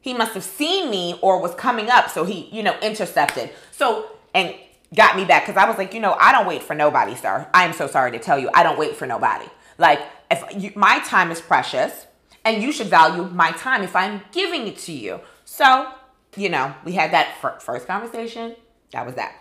He 0.00 0.14
must 0.14 0.34
have 0.34 0.44
seen 0.44 0.90
me 0.90 1.18
or 1.22 1.40
was 1.40 1.54
coming 1.54 1.88
up, 1.88 2.10
so 2.10 2.24
he, 2.24 2.48
you 2.52 2.62
know, 2.62 2.76
intercepted. 2.80 3.50
So, 3.72 4.06
and 4.34 4.54
got 4.94 5.16
me 5.16 5.24
back 5.24 5.46
because 5.46 5.56
I 5.56 5.68
was 5.68 5.78
like, 5.78 5.94
you 5.94 6.00
know, 6.00 6.16
I 6.20 6.32
don't 6.32 6.46
wait 6.46 6.62
for 6.62 6.74
nobody, 6.74 7.14
sir. 7.16 7.48
I 7.52 7.64
am 7.64 7.72
so 7.72 7.86
sorry 7.86 8.12
to 8.12 8.18
tell 8.18 8.38
you, 8.38 8.50
I 8.54 8.62
don't 8.62 8.78
wait 8.78 8.96
for 8.96 9.06
nobody. 9.06 9.46
Like, 9.78 10.00
if 10.30 10.44
you, 10.62 10.72
my 10.74 11.00
time 11.00 11.30
is 11.30 11.40
precious 11.40 12.06
and 12.44 12.62
you 12.62 12.72
should 12.72 12.86
value 12.86 13.24
my 13.24 13.52
time 13.52 13.82
if 13.82 13.96
I'm 13.96 14.22
giving 14.32 14.66
it 14.68 14.78
to 14.78 14.92
you. 14.92 15.20
So, 15.44 15.92
you 16.36 16.48
know, 16.48 16.74
we 16.84 16.92
had 16.92 17.12
that 17.12 17.38
first 17.40 17.86
conversation. 17.86 18.54
That 18.92 19.06
was 19.06 19.14
that. 19.16 19.34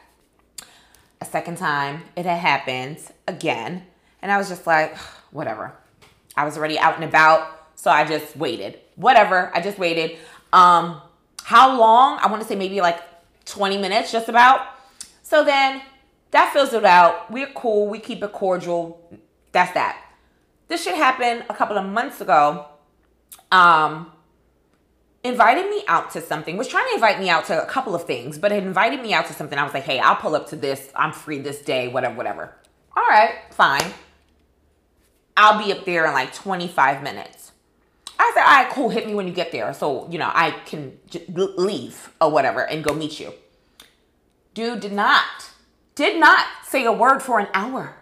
A 1.22 1.26
second 1.26 1.58
time, 1.58 2.04
it 2.16 2.26
had 2.26 2.40
happened 2.40 3.00
again. 3.28 3.84
And 4.22 4.32
I 4.32 4.38
was 4.38 4.50
just 4.50 4.66
like, 4.66 4.98
whatever. 5.32 5.74
I 6.38 6.46
was 6.46 6.58
already 6.58 6.78
out 6.80 6.96
and 6.96 7.04
about. 7.04 7.70
So 7.76 7.92
I 7.92 8.06
just 8.06 8.36
waited. 8.36 8.80
Whatever. 8.96 9.52
I 9.54 9.62
just 9.62 9.78
waited. 9.78 10.18
Um, 10.54 11.02
how 11.44 11.78
long? 11.78 12.20
I 12.22 12.28
want 12.28 12.42
to 12.42 12.48
say 12.48 12.56
maybe 12.56 12.82
like 12.82 13.02
20 13.46 13.78
minutes, 13.78 14.12
just 14.12 14.30
about. 14.30 14.62
So 15.22 15.44
then 15.44 15.82
that 16.32 16.52
fills 16.54 16.74
it 16.74 16.86
out. 16.86 17.32
We're 17.32 17.52
cool. 17.54 17.88
We 17.88 18.00
keep 18.00 18.24
it 18.24 18.32
cordial. 18.32 19.00
That's 19.52 19.74
that. 19.74 20.02
This 20.68 20.84
should 20.84 20.96
happen 20.96 21.44
a 21.50 21.54
couple 21.54 21.78
of 21.78 21.86
months 21.86 22.22
ago. 22.22 22.66
Um, 23.52 24.12
invited 25.26 25.70
me 25.70 25.84
out 25.88 26.12
to 26.12 26.22
something, 26.22 26.58
was 26.58 26.68
trying 26.68 26.88
to 26.90 26.96
invite 26.96 27.20
me 27.20 27.30
out 27.30 27.46
to 27.46 27.62
a 27.62 27.66
couple 27.66 27.96
of 27.96 28.06
things, 28.06 28.38
but 28.38 28.52
had 28.52 28.64
invited 28.64 29.02
me 29.02 29.14
out 29.14 29.28
to 29.28 29.34
something. 29.34 29.58
I 29.58 29.64
was 29.64 29.74
like, 29.74 29.84
hey, 29.84 30.00
I'll 30.00 30.16
pull 30.16 30.36
up 30.36 30.50
to 30.50 30.56
this. 30.56 30.92
I'm 30.96 31.12
free 31.12 31.40
this 31.40 31.62
day, 31.62 31.88
whatever, 31.88 32.16
whatever. 32.16 32.56
All 32.96 33.04
right, 33.04 33.32
fine. 33.52 33.94
I'll 35.38 35.64
be 35.64 35.72
up 35.74 35.86
there 35.86 36.06
in 36.06 36.14
like 36.14 36.34
25 36.34 37.04
minutes. 37.04 37.52
I 38.18 38.32
said, 38.34 38.44
all 38.44 38.64
right, 38.64 38.72
cool, 38.72 38.90
hit 38.90 39.06
me 39.06 39.14
when 39.16 39.28
you 39.28 39.34
get 39.34 39.52
there. 39.52 39.74
So, 39.74 40.10
you 40.10 40.18
know, 40.18 40.32
I 40.34 40.52
can 40.66 40.98
j- 41.10 41.26
leave 41.28 42.10
or 42.22 42.32
whatever 42.32 42.66
and 42.66 42.84
go 42.84 42.94
meet 42.94 43.20
you. 43.20 43.34
Dude 44.54 44.80
did 44.80 44.94
not, 44.94 45.52
did 45.96 46.20
not 46.20 46.46
say 46.64 46.86
a 46.86 46.94
word 46.94 47.22
for 47.22 47.40
an 47.40 47.48
hour. 47.54 47.96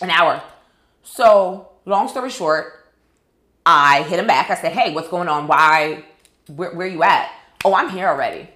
An 0.00 0.10
hour. 0.10 0.42
So, 1.02 1.70
long 1.84 2.06
story 2.08 2.30
short, 2.30 2.86
I 3.66 4.02
hit 4.04 4.20
him 4.20 4.28
back. 4.28 4.48
I 4.50 4.54
said, 4.54 4.72
hey, 4.72 4.94
what's 4.94 5.08
going 5.08 5.28
on? 5.28 5.48
Why 5.48 6.04
where, 6.56 6.74
where 6.74 6.86
you 6.86 7.02
at? 7.02 7.30
Oh, 7.64 7.74
I'm 7.74 7.90
here 7.90 8.08
already. 8.08 8.48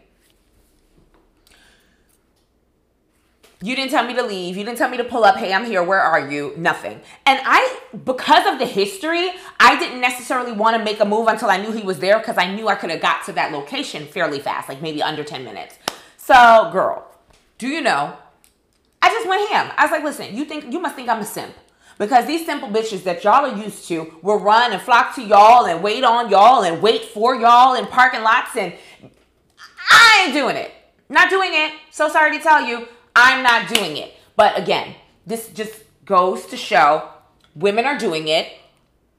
You 3.62 3.74
didn't 3.74 3.92
tell 3.92 4.06
me 4.06 4.12
to 4.14 4.22
leave. 4.22 4.58
You 4.58 4.64
didn't 4.64 4.76
tell 4.76 4.90
me 4.90 4.98
to 4.98 5.04
pull 5.04 5.24
up. 5.24 5.36
Hey, 5.36 5.52
I'm 5.52 5.64
here. 5.64 5.82
Where 5.82 6.00
are 6.00 6.30
you? 6.30 6.52
Nothing. 6.58 7.00
And 7.24 7.40
I, 7.44 7.80
because 8.04 8.46
of 8.46 8.58
the 8.58 8.66
history, 8.66 9.30
I 9.58 9.78
didn't 9.78 10.02
necessarily 10.02 10.52
want 10.52 10.76
to 10.76 10.84
make 10.84 11.00
a 11.00 11.06
move 11.06 11.28
until 11.28 11.48
I 11.48 11.56
knew 11.56 11.72
he 11.72 11.82
was 11.82 11.98
there 11.98 12.18
because 12.18 12.36
I 12.36 12.54
knew 12.54 12.68
I 12.68 12.74
could 12.74 12.90
have 12.90 13.00
got 13.00 13.24
to 13.24 13.32
that 13.32 13.52
location 13.52 14.06
fairly 14.06 14.38
fast, 14.38 14.68
like 14.68 14.82
maybe 14.82 15.02
under 15.02 15.24
10 15.24 15.44
minutes. 15.44 15.78
So, 16.18 16.68
girl, 16.72 17.10
do 17.56 17.66
you 17.66 17.80
know? 17.80 18.14
I 19.00 19.08
just 19.08 19.26
went 19.26 19.48
ham. 19.48 19.72
I 19.78 19.84
was 19.84 19.92
like, 19.92 20.04
listen, 20.04 20.36
you 20.36 20.44
think 20.44 20.70
you 20.70 20.78
must 20.78 20.94
think 20.94 21.08
I'm 21.08 21.20
a 21.20 21.24
simp. 21.24 21.54
Because 21.98 22.26
these 22.26 22.44
simple 22.44 22.68
bitches 22.68 23.04
that 23.04 23.22
y'all 23.22 23.46
are 23.46 23.56
used 23.56 23.86
to 23.88 24.16
will 24.22 24.38
run 24.38 24.72
and 24.72 24.82
flock 24.82 25.14
to 25.14 25.22
y'all 25.22 25.66
and 25.66 25.82
wait 25.82 26.02
on 26.02 26.28
y'all 26.28 26.64
and 26.64 26.82
wait 26.82 27.04
for 27.04 27.34
y'all 27.34 27.74
in 27.74 27.86
parking 27.86 28.22
lots. 28.22 28.56
And 28.56 28.72
I 29.90 30.24
ain't 30.24 30.34
doing 30.34 30.56
it. 30.56 30.72
Not 31.08 31.30
doing 31.30 31.50
it. 31.52 31.72
So 31.90 32.08
sorry 32.08 32.36
to 32.36 32.42
tell 32.42 32.64
you, 32.64 32.88
I'm 33.14 33.42
not 33.42 33.68
doing 33.68 33.96
it. 33.96 34.14
But 34.36 34.58
again, 34.58 34.96
this 35.26 35.48
just 35.48 35.82
goes 36.04 36.46
to 36.46 36.56
show 36.56 37.08
women 37.54 37.84
are 37.84 37.98
doing 37.98 38.28
it 38.28 38.52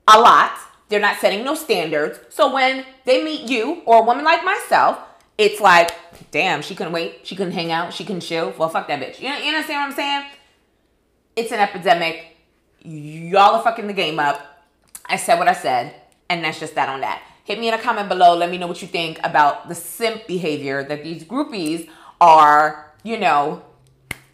a 0.07 0.19
lot. 0.19 0.51
They're 0.89 0.99
not 0.99 1.19
setting 1.19 1.43
no 1.43 1.55
standards. 1.55 2.19
So 2.29 2.53
when 2.53 2.85
they 3.05 3.23
meet 3.23 3.49
you 3.49 3.81
or 3.85 4.01
a 4.01 4.05
woman 4.05 4.25
like 4.25 4.43
myself, 4.43 4.99
it's 5.37 5.59
like, 5.59 5.91
damn, 6.31 6.61
she 6.61 6.75
couldn't 6.75 6.93
wait. 6.93 7.21
She 7.23 7.35
couldn't 7.35 7.53
hang 7.53 7.71
out. 7.71 7.93
She 7.93 8.03
couldn't 8.03 8.21
chill. 8.21 8.53
Well, 8.57 8.69
fuck 8.69 8.87
that 8.87 8.99
bitch. 8.99 9.19
You, 9.19 9.29
you 9.29 9.49
understand 9.49 9.81
what 9.81 9.89
I'm 9.89 9.93
saying? 9.93 10.25
It's 11.35 11.51
an 11.51 11.59
epidemic 11.59 12.34
Y'all 12.85 13.55
are 13.55 13.63
fucking 13.63 13.87
the 13.87 13.93
game 13.93 14.19
up. 14.19 14.63
I 15.05 15.17
said 15.17 15.39
what 15.39 15.47
I 15.47 15.53
said, 15.53 15.95
and 16.29 16.43
that's 16.43 16.59
just 16.59 16.75
that 16.75 16.87
on 16.89 17.01
that. 17.01 17.21
Hit 17.43 17.59
me 17.59 17.67
in 17.67 17.73
a 17.73 17.81
comment 17.81 18.09
below. 18.09 18.35
Let 18.35 18.49
me 18.49 18.57
know 18.57 18.67
what 18.67 18.81
you 18.81 18.87
think 18.87 19.19
about 19.23 19.67
the 19.67 19.75
simp 19.75 20.27
behavior 20.27 20.83
that 20.83 21.03
these 21.03 21.23
groupies 21.23 21.89
are, 22.21 22.93
you 23.03 23.19
know, 23.19 23.63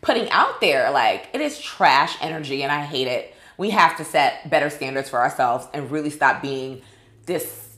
putting 0.02 0.30
out 0.32 0.62
there. 0.62 0.92
Like, 0.92 1.30
it 1.34 1.42
is 1.42 1.60
trash 1.60 2.18
energy, 2.22 2.64
and 2.64 2.72
I 2.72 2.82
hate 2.82 3.08
it. 3.08 3.36
We 3.58 3.70
have 3.72 3.98
to 3.98 4.06
set 4.06 4.50
better 4.50 4.70
standards 4.70 5.10
for 5.10 5.20
ourselves 5.20 5.68
and 5.74 5.92
really 5.92 6.10
stop 6.10 6.42
being 6.42 6.82
this 7.26 7.76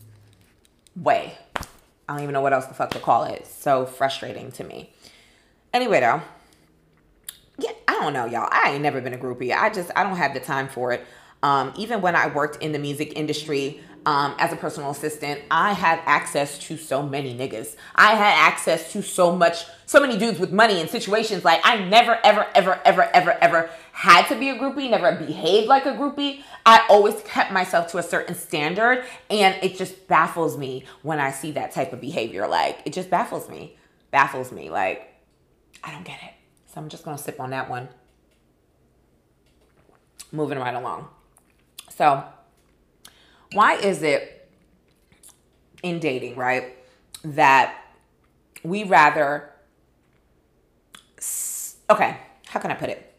way. 0.95 1.37
I 2.07 2.13
don't 2.13 2.23
even 2.23 2.33
know 2.33 2.41
what 2.41 2.53
else 2.53 2.65
the 2.65 2.73
fuck 2.73 2.91
to 2.91 2.99
call 2.99 3.25
it. 3.25 3.45
So 3.47 3.85
frustrating 3.85 4.51
to 4.53 4.63
me. 4.63 4.91
Anyway, 5.73 5.99
though 5.99 6.21
yeah, 7.57 7.72
I 7.88 7.93
don't 7.93 8.13
know, 8.13 8.25
y'all. 8.25 8.50
I 8.51 8.72
ain't 8.72 8.81
never 8.81 9.01
been 9.01 9.13
a 9.13 9.17
groupie. 9.17 9.55
I 9.55 9.69
just 9.69 9.91
I 9.95 10.03
don't 10.03 10.17
have 10.17 10.33
the 10.33 10.39
time 10.39 10.67
for 10.67 10.91
it. 10.91 11.05
Um, 11.43 11.74
even 11.77 12.01
when 12.01 12.15
I 12.15 12.27
worked 12.27 12.63
in 12.63 12.72
the 12.72 12.79
music 12.79 13.13
industry 13.17 13.81
um, 14.05 14.33
as 14.38 14.51
a 14.51 14.55
personal 14.55 14.91
assistant, 14.91 15.41
I 15.51 15.74
had 15.74 16.00
access 16.05 16.57
to 16.67 16.77
so 16.77 17.03
many 17.03 17.36
niggas. 17.36 17.75
I 17.95 18.15
had 18.15 18.51
access 18.51 18.91
to 18.93 19.01
so 19.01 19.36
much, 19.36 19.65
so 19.86 20.00
many 20.00 20.17
dudes 20.17 20.39
with 20.39 20.51
money 20.51 20.79
in 20.79 20.88
situations 20.88 21.43
like 21.43 21.62
I 21.63 21.83
never, 21.86 22.17
ever, 22.24 22.48
ever, 22.55 22.79
ever, 22.86 23.03
ever, 23.13 23.31
ever 23.41 23.69
had 23.91 24.27
to 24.27 24.36
be 24.36 24.50
a 24.50 24.55
groupie, 24.55 24.89
never 24.89 25.13
behaved 25.13 25.67
like 25.67 25.86
a 25.86 25.91
groupie. 25.91 26.41
I 26.65 26.86
always 26.89 27.22
kept 27.22 27.51
myself 27.51 27.91
to 27.91 27.98
a 27.98 28.03
certain 28.03 28.36
standard, 28.36 29.05
and 29.29 29.55
it 29.62 29.77
just 29.77 30.07
baffles 30.07 30.57
me 30.57 30.86
when 31.01 31.19
I 31.19 31.31
see 31.31 31.51
that 31.51 31.72
type 31.72 31.93
of 31.93 32.01
behavior. 32.01 32.48
Like, 32.48 32.81
it 32.86 32.93
just 32.93 33.10
baffles 33.10 33.50
me. 33.50 33.77
Baffles 34.12 34.51
me. 34.51 34.69
Like, 34.69 35.13
I 35.83 35.91
don't 35.91 36.05
get 36.05 36.19
it. 36.24 36.33
So 36.73 36.81
I'm 36.81 36.89
just 36.89 37.05
going 37.05 37.15
to 37.15 37.21
sip 37.21 37.39
on 37.39 37.51
that 37.51 37.69
one. 37.69 37.87
Moving 40.31 40.57
right 40.57 40.73
along. 40.73 41.07
So, 41.89 42.23
why 43.51 43.75
is 43.75 44.01
it 44.01 44.49
in 45.83 45.99
dating, 45.99 46.35
right, 46.35 46.75
that 47.23 47.75
we 48.63 48.85
rather. 48.85 49.51
Okay, 51.89 52.17
how 52.47 52.59
can 52.59 52.71
I 52.71 52.75
put 52.75 52.89
it? 52.89 53.13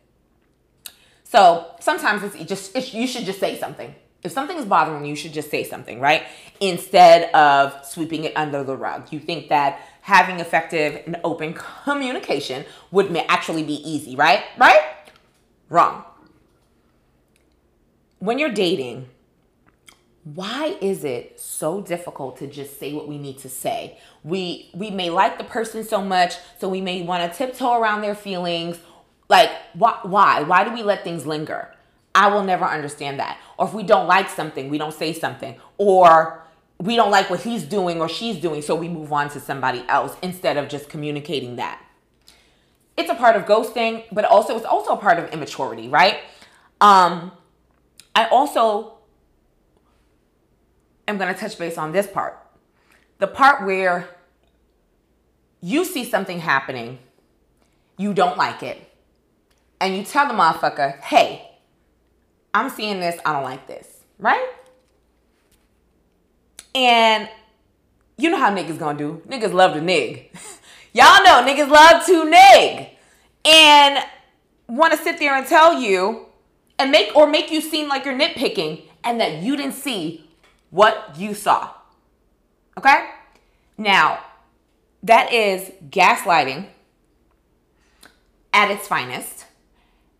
So 1.22 1.66
sometimes 1.78 2.22
it's 2.22 2.44
just 2.48 2.74
it's, 2.74 2.92
you 2.92 3.06
should 3.06 3.24
just 3.24 3.38
say 3.38 3.58
something. 3.58 3.94
If 4.22 4.32
something 4.32 4.56
is 4.56 4.64
bothering 4.64 5.04
you, 5.04 5.10
you 5.10 5.16
should 5.16 5.34
just 5.34 5.50
say 5.50 5.64
something, 5.64 6.00
right? 6.00 6.24
Instead 6.58 7.30
of 7.34 7.84
sweeping 7.84 8.24
it 8.24 8.32
under 8.36 8.64
the 8.64 8.74
rug. 8.74 9.12
You 9.12 9.20
think 9.20 9.50
that 9.50 9.80
having 10.04 10.38
effective 10.38 11.02
and 11.06 11.16
open 11.24 11.54
communication 11.54 12.62
would 12.90 13.16
actually 13.26 13.62
be 13.62 13.76
easy, 13.88 14.14
right? 14.14 14.42
Right? 14.58 14.82
Wrong. 15.70 16.04
When 18.18 18.38
you're 18.38 18.52
dating, 18.52 19.08
why 20.24 20.76
is 20.82 21.04
it 21.04 21.40
so 21.40 21.80
difficult 21.80 22.36
to 22.38 22.46
just 22.46 22.78
say 22.78 22.92
what 22.92 23.08
we 23.08 23.16
need 23.16 23.38
to 23.38 23.48
say? 23.48 23.98
We 24.22 24.70
we 24.74 24.90
may 24.90 25.08
like 25.08 25.38
the 25.38 25.44
person 25.44 25.82
so 25.84 26.02
much, 26.02 26.34
so 26.58 26.68
we 26.68 26.82
may 26.82 27.00
want 27.02 27.30
to 27.30 27.38
tiptoe 27.38 27.80
around 27.80 28.02
their 28.02 28.14
feelings. 28.14 28.78
Like 29.30 29.50
why 29.72 30.00
why? 30.02 30.42
Why 30.42 30.64
do 30.64 30.72
we 30.72 30.82
let 30.82 31.02
things 31.02 31.24
linger? 31.24 31.74
I 32.14 32.28
will 32.28 32.44
never 32.44 32.66
understand 32.66 33.18
that. 33.20 33.38
Or 33.58 33.66
if 33.66 33.72
we 33.72 33.82
don't 33.82 34.06
like 34.06 34.28
something, 34.28 34.68
we 34.68 34.76
don't 34.76 34.94
say 34.94 35.14
something. 35.14 35.56
Or 35.78 36.43
we 36.78 36.96
don't 36.96 37.10
like 37.10 37.30
what 37.30 37.40
he's 37.40 37.62
doing 37.62 38.00
or 38.00 38.08
she's 38.08 38.36
doing, 38.36 38.62
so 38.62 38.74
we 38.74 38.88
move 38.88 39.12
on 39.12 39.30
to 39.30 39.40
somebody 39.40 39.84
else 39.88 40.16
instead 40.22 40.56
of 40.56 40.68
just 40.68 40.88
communicating 40.88 41.56
that. 41.56 41.80
It's 42.96 43.10
a 43.10 43.14
part 43.14 43.36
of 43.36 43.44
ghosting, 43.44 44.04
but 44.12 44.24
also 44.24 44.56
it's 44.56 44.66
also 44.66 44.92
a 44.92 44.96
part 44.96 45.18
of 45.18 45.32
immaturity, 45.32 45.88
right? 45.88 46.18
Um, 46.80 47.32
I 48.14 48.26
also 48.26 48.98
am 51.08 51.18
going 51.18 51.32
to 51.32 51.38
touch 51.38 51.58
base 51.58 51.78
on 51.78 51.92
this 51.92 52.06
part. 52.06 52.38
The 53.18 53.26
part 53.26 53.64
where 53.64 54.08
you 55.60 55.84
see 55.84 56.04
something 56.04 56.40
happening, 56.40 56.98
you 57.96 58.12
don't 58.12 58.36
like 58.36 58.62
it, 58.62 58.90
and 59.80 59.96
you 59.96 60.04
tell 60.04 60.28
the 60.28 60.34
motherfucker, 60.34 61.00
hey, 61.00 61.50
I'm 62.52 62.70
seeing 62.70 63.00
this, 63.00 63.18
I 63.24 63.32
don't 63.32 63.44
like 63.44 63.66
this, 63.66 64.04
right? 64.18 64.46
And 66.74 67.28
you 68.16 68.30
know 68.30 68.38
how 68.38 68.54
niggas 68.54 68.78
gonna 68.78 68.98
do. 68.98 69.22
Niggas 69.28 69.52
love 69.52 69.74
to 69.74 69.80
nig. 69.80 70.30
Y'all 70.92 71.22
know 71.24 71.44
niggas 71.46 71.68
love 71.68 72.04
to 72.06 72.24
nig. 72.24 72.90
And 73.44 74.04
want 74.68 74.92
to 74.92 74.98
sit 74.98 75.18
there 75.18 75.36
and 75.36 75.46
tell 75.46 75.80
you 75.80 76.26
and 76.78 76.90
make 76.90 77.14
or 77.14 77.26
make 77.26 77.50
you 77.50 77.60
seem 77.60 77.88
like 77.88 78.04
you're 78.04 78.18
nitpicking 78.18 78.82
and 79.02 79.20
that 79.20 79.42
you 79.42 79.56
didn't 79.56 79.74
see 79.74 80.28
what 80.70 81.14
you 81.16 81.34
saw. 81.34 81.70
Okay? 82.78 83.10
Now, 83.76 84.20
that 85.02 85.32
is 85.32 85.70
gaslighting 85.90 86.66
at 88.52 88.70
its 88.70 88.88
finest. 88.88 89.33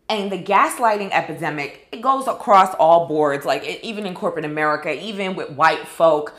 And 0.08 0.30
the 0.30 0.38
gaslighting 0.38 1.10
epidemic, 1.12 1.88
it 1.90 2.02
goes 2.02 2.28
across 2.28 2.74
all 2.74 3.08
boards, 3.08 3.44
like 3.44 3.64
it, 3.64 3.82
even 3.82 4.06
in 4.06 4.14
corporate 4.14 4.44
America, 4.44 4.92
even 4.92 5.34
with 5.34 5.50
white 5.50 5.88
folk. 5.88 6.34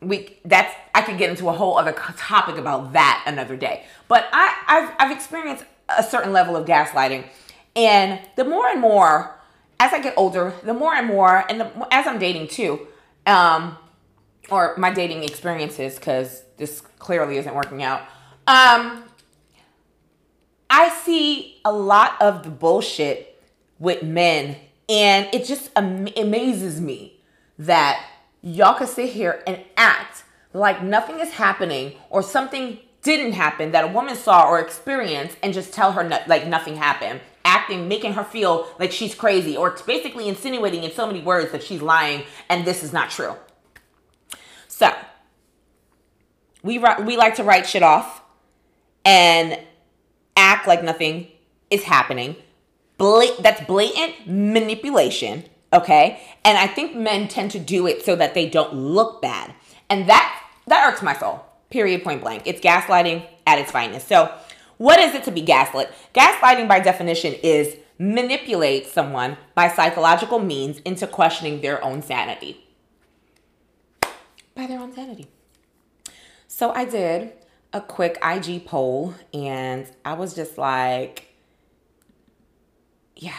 We 0.00 0.38
that's 0.44 0.74
I 0.94 1.02
could 1.02 1.18
get 1.18 1.30
into 1.30 1.48
a 1.48 1.52
whole 1.52 1.78
other 1.78 1.92
topic 2.16 2.56
about 2.56 2.94
that 2.94 3.24
another 3.26 3.56
day. 3.56 3.84
But 4.08 4.26
I, 4.32 4.54
I've 4.66 4.94
I've 4.98 5.16
experienced 5.16 5.64
a 5.88 6.02
certain 6.02 6.32
level 6.32 6.56
of 6.56 6.66
gaslighting, 6.66 7.26
and 7.76 8.20
the 8.36 8.44
more 8.44 8.66
and 8.68 8.80
more 8.80 9.38
as 9.80 9.92
I 9.92 10.00
get 10.00 10.14
older, 10.16 10.54
the 10.62 10.74
more 10.74 10.94
and 10.94 11.06
more, 11.06 11.44
and 11.48 11.60
the, 11.60 11.88
as 11.90 12.06
I'm 12.06 12.18
dating 12.18 12.48
too, 12.48 12.86
Um, 13.26 13.76
or 14.50 14.74
my 14.76 14.90
dating 14.92 15.24
experiences, 15.24 15.96
because 15.96 16.44
this 16.58 16.80
clearly 16.98 17.38
isn't 17.38 17.54
working 17.54 17.82
out. 17.82 18.02
Um, 18.46 19.04
I 20.76 20.88
see 20.88 21.60
a 21.64 21.72
lot 21.72 22.20
of 22.20 22.42
the 22.42 22.50
bullshit 22.50 23.40
with 23.78 24.02
men, 24.02 24.56
and 24.88 25.28
it 25.32 25.44
just 25.44 25.70
am- 25.76 26.08
amazes 26.16 26.80
me 26.80 27.20
that 27.60 28.04
y'all 28.42 28.74
can 28.74 28.88
sit 28.88 29.10
here 29.10 29.40
and 29.46 29.60
act 29.76 30.24
like 30.52 30.82
nothing 30.82 31.20
is 31.20 31.30
happening 31.34 31.94
or 32.10 32.24
something 32.24 32.80
didn't 33.02 33.34
happen 33.34 33.70
that 33.70 33.84
a 33.84 33.86
woman 33.86 34.16
saw 34.16 34.48
or 34.48 34.58
experienced 34.58 35.36
and 35.44 35.54
just 35.54 35.72
tell 35.72 35.92
her 35.92 36.02
no- 36.02 36.18
like 36.26 36.48
nothing 36.48 36.74
happened. 36.74 37.20
Acting 37.44 37.86
making 37.86 38.14
her 38.14 38.24
feel 38.24 38.66
like 38.80 38.90
she's 38.90 39.14
crazy 39.14 39.56
or 39.56 39.78
basically 39.86 40.28
insinuating 40.28 40.82
in 40.82 40.90
so 40.90 41.06
many 41.06 41.20
words 41.20 41.52
that 41.52 41.62
she's 41.62 41.82
lying 41.82 42.24
and 42.48 42.64
this 42.64 42.82
is 42.82 42.92
not 42.92 43.10
true. 43.10 43.36
So 44.66 44.92
we 46.64 46.80
we 47.04 47.16
like 47.16 47.36
to 47.36 47.44
write 47.44 47.64
shit 47.64 47.84
off 47.84 48.22
and 49.04 49.60
act 50.36 50.66
like 50.66 50.82
nothing 50.82 51.28
is 51.70 51.84
happening 51.84 52.36
Blat- 52.98 53.42
that's 53.42 53.64
blatant 53.64 54.26
manipulation 54.26 55.44
okay 55.72 56.20
and 56.44 56.56
i 56.58 56.66
think 56.66 56.96
men 56.96 57.28
tend 57.28 57.50
to 57.50 57.58
do 57.58 57.86
it 57.86 58.04
so 58.04 58.14
that 58.16 58.34
they 58.34 58.48
don't 58.48 58.74
look 58.74 59.20
bad 59.20 59.54
and 59.90 60.08
that 60.08 60.40
that 60.66 60.88
irks 60.88 61.02
my 61.02 61.14
soul 61.14 61.44
period, 61.74 62.04
point 62.04 62.20
blank. 62.22 62.44
It's 62.46 62.60
gaslighting 62.60 63.26
at 63.48 63.58
its 63.58 63.72
finest. 63.72 64.06
So, 64.06 64.32
what 64.76 65.00
is 65.00 65.12
it 65.14 65.24
to 65.24 65.32
be 65.32 65.40
gaslit? 65.40 65.92
Gaslighting, 66.14 66.68
by 66.68 66.78
definition, 66.78 67.34
is 67.42 67.76
manipulate 67.98 68.86
someone 68.86 69.36
by 69.56 69.68
psychological 69.68 70.38
means 70.38 70.78
into 70.84 71.08
questioning 71.08 71.60
their 71.62 71.82
own 71.84 72.00
sanity. 72.00 72.64
By 74.54 74.68
their 74.68 74.78
own 74.78 74.94
sanity. 74.94 75.26
So, 76.46 76.70
I 76.70 76.84
did 76.84 77.32
a 77.74 77.80
quick 77.82 78.18
IG 78.24 78.64
poll 78.64 79.14
and 79.34 79.86
I 80.04 80.14
was 80.14 80.34
just 80.34 80.56
like, 80.56 81.28
yeah. 83.16 83.32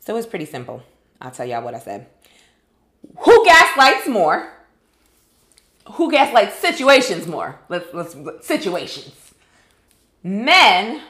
So, 0.00 0.14
it 0.14 0.16
was 0.16 0.26
pretty 0.26 0.46
simple. 0.46 0.82
I'll 1.20 1.30
tell 1.30 1.46
y'all 1.46 1.62
what 1.62 1.74
I 1.74 1.80
said. 1.80 2.06
Who 3.18 3.44
gaslights 3.44 4.08
more? 4.08 4.56
who 5.92 6.10
gaslights 6.10 6.58
situations 6.58 7.26
more? 7.26 7.58
Let's 7.68 7.92
let's 7.92 8.16
situations. 8.46 9.34
Men 10.22 11.02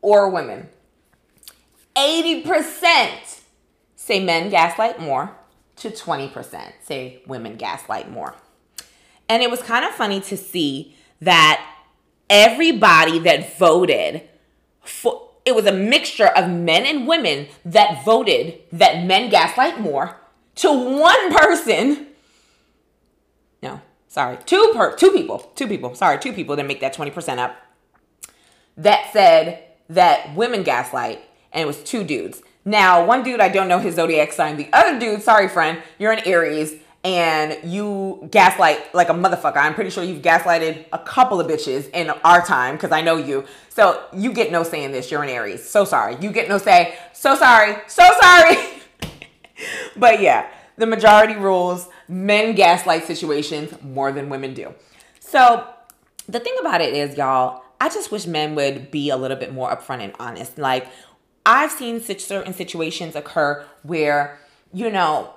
or 0.00 0.30
women. 0.30 0.68
80% 1.96 3.40
say 3.96 4.24
men 4.24 4.50
gaslight 4.50 5.00
more 5.00 5.36
to 5.76 5.90
20% 5.90 6.72
say 6.80 7.22
women 7.26 7.56
gaslight 7.56 8.08
more. 8.08 8.36
And 9.28 9.42
it 9.42 9.50
was 9.50 9.62
kind 9.62 9.84
of 9.84 9.90
funny 9.92 10.20
to 10.20 10.36
see 10.36 10.96
that 11.20 11.64
everybody 12.30 13.18
that 13.20 13.58
voted 13.58 14.22
for 14.82 15.28
it 15.44 15.54
was 15.54 15.64
a 15.64 15.72
mixture 15.72 16.26
of 16.26 16.50
men 16.50 16.84
and 16.84 17.06
women 17.06 17.46
that 17.64 18.04
voted 18.04 18.60
that 18.70 19.04
men 19.04 19.30
gaslight 19.30 19.80
more 19.80 20.20
to 20.54 20.70
one 20.70 21.34
person 21.34 22.08
no 23.62 23.80
sorry, 24.08 24.38
two 24.46 24.72
per 24.74 24.96
two 24.96 25.10
people, 25.10 25.38
two 25.54 25.68
people, 25.68 25.94
sorry, 25.94 26.18
two 26.18 26.32
people 26.32 26.56
that 26.56 26.66
make 26.66 26.80
that 26.80 26.94
20% 26.94 27.38
up 27.38 27.56
that 28.76 29.12
said 29.12 29.64
that 29.88 30.34
women 30.34 30.62
gaslight 30.62 31.20
and 31.52 31.62
it 31.62 31.66
was 31.66 31.82
two 31.82 32.04
dudes. 32.04 32.42
Now, 32.64 33.04
one 33.04 33.22
dude 33.22 33.40
I 33.40 33.48
don't 33.48 33.68
know 33.68 33.78
his 33.78 33.94
zodiac 33.94 34.32
sign. 34.32 34.56
The 34.56 34.68
other 34.72 34.98
dude, 34.98 35.22
sorry 35.22 35.48
friend, 35.48 35.82
you're 35.98 36.12
an 36.12 36.26
Aries 36.26 36.74
and 37.04 37.58
you 37.64 38.28
gaslight 38.30 38.94
like 38.94 39.08
a 39.08 39.12
motherfucker. 39.12 39.56
I'm 39.56 39.74
pretty 39.74 39.90
sure 39.90 40.02
you've 40.02 40.22
gaslighted 40.22 40.86
a 40.92 40.98
couple 40.98 41.40
of 41.40 41.46
bitches 41.46 41.88
in 41.90 42.10
our 42.24 42.44
time 42.44 42.74
because 42.74 42.90
I 42.90 43.00
know 43.02 43.16
you. 43.16 43.44
So 43.68 44.02
you 44.12 44.32
get 44.32 44.50
no 44.50 44.62
say 44.62 44.84
in 44.84 44.92
this. 44.92 45.10
You're 45.10 45.22
an 45.22 45.28
Aries. 45.28 45.68
So 45.68 45.84
sorry. 45.84 46.16
You 46.20 46.32
get 46.32 46.48
no 46.48 46.58
say. 46.58 46.98
So 47.12 47.36
sorry. 47.36 47.76
So 47.86 48.02
sorry. 48.20 48.56
but 49.96 50.20
yeah, 50.20 50.50
the 50.76 50.86
majority 50.86 51.34
rules 51.34 51.88
men 52.08 52.54
gaslight 52.54 53.04
situations 53.04 53.74
more 53.82 54.10
than 54.10 54.28
women 54.28 54.54
do. 54.54 54.74
So 55.20 55.68
the 56.28 56.40
thing 56.40 56.54
about 56.60 56.80
it 56.80 56.94
is, 56.94 57.16
y'all, 57.16 57.62
I 57.80 57.88
just 57.88 58.10
wish 58.10 58.26
men 58.26 58.54
would 58.54 58.90
be 58.90 59.10
a 59.10 59.16
little 59.16 59.36
bit 59.36 59.52
more 59.52 59.70
upfront 59.70 60.00
and 60.00 60.12
honest. 60.18 60.58
Like, 60.58 60.88
I've 61.46 61.70
seen 61.70 62.00
certain 62.00 62.52
situations 62.52 63.14
occur 63.14 63.64
where, 63.82 64.38
you 64.72 64.90
know, 64.90 65.32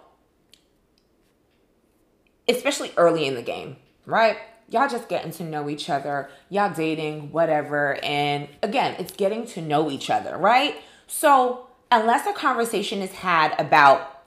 especially 2.56 2.92
early 2.98 3.26
in 3.26 3.36
the 3.36 3.42
game, 3.42 3.78
right? 4.06 4.38
Y'all 4.70 4.88
just 4.88 5.10
getting 5.10 5.32
to 5.32 5.44
know 5.44 5.70
each 5.70 5.90
other, 5.90 6.30
y'all 6.50 6.74
dating, 6.74 7.32
whatever. 7.32 7.98
And 8.04 8.48
again, 8.64 8.96
it's 9.00 9.12
getting 9.12 9.46
to 9.48 9.62
know 9.62 9.92
each 9.92 10.10
other, 10.10 10.38
right? 10.38 10.76
So, 11.08 11.68
unless 11.92 12.26
a 12.26 12.34
conversation 12.34 13.02
is 13.02 13.12
had 13.12 13.54
about 13.60 14.24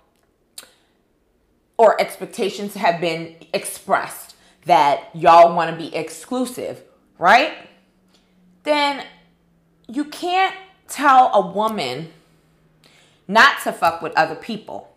or 1.76 2.00
expectations 2.00 2.74
have 2.74 3.00
been 3.00 3.36
expressed 3.52 4.36
that 4.66 5.08
y'all 5.14 5.54
want 5.54 5.70
to 5.70 5.76
be 5.76 5.94
exclusive, 5.94 6.82
right? 7.18 7.52
Then 8.62 9.04
you 9.88 10.04
can't 10.04 10.54
tell 10.88 11.30
a 11.34 11.46
woman 11.52 12.12
not 13.26 13.62
to 13.62 13.72
fuck 13.72 14.02
with 14.02 14.12
other 14.16 14.34
people. 14.34 14.90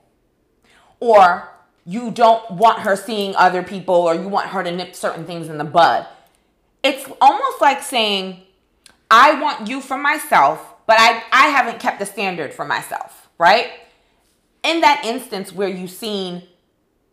Or 0.99 1.49
you 1.87 2.11
don't 2.11 2.51
want 2.51 2.79
her 2.79 2.97
seeing 2.97 3.33
other 3.37 3.63
people 3.63 3.95
or 3.95 4.13
you 4.13 4.27
want 4.27 4.49
her 4.49 4.61
to 4.61 4.69
nip 4.69 4.93
certain 4.93 5.25
things 5.25 5.47
in 5.47 5.57
the 5.57 5.63
bud. 5.63 6.05
It's 6.83 7.09
almost 7.21 7.61
like 7.61 7.81
saying, 7.81 8.41
I 9.09 9.39
want 9.39 9.69
you 9.69 9.79
for 9.79 9.97
myself, 9.97 10.73
but 10.85 10.97
I, 10.99 11.23
I 11.31 11.47
haven't 11.47 11.79
kept 11.79 11.99
the 11.99 12.05
standard 12.05 12.53
for 12.53 12.65
myself, 12.65 13.29
right? 13.37 13.69
In 14.63 14.81
that 14.81 15.03
instance 15.05 15.53
where 15.53 15.69
you've 15.69 15.89
seen 15.89 16.43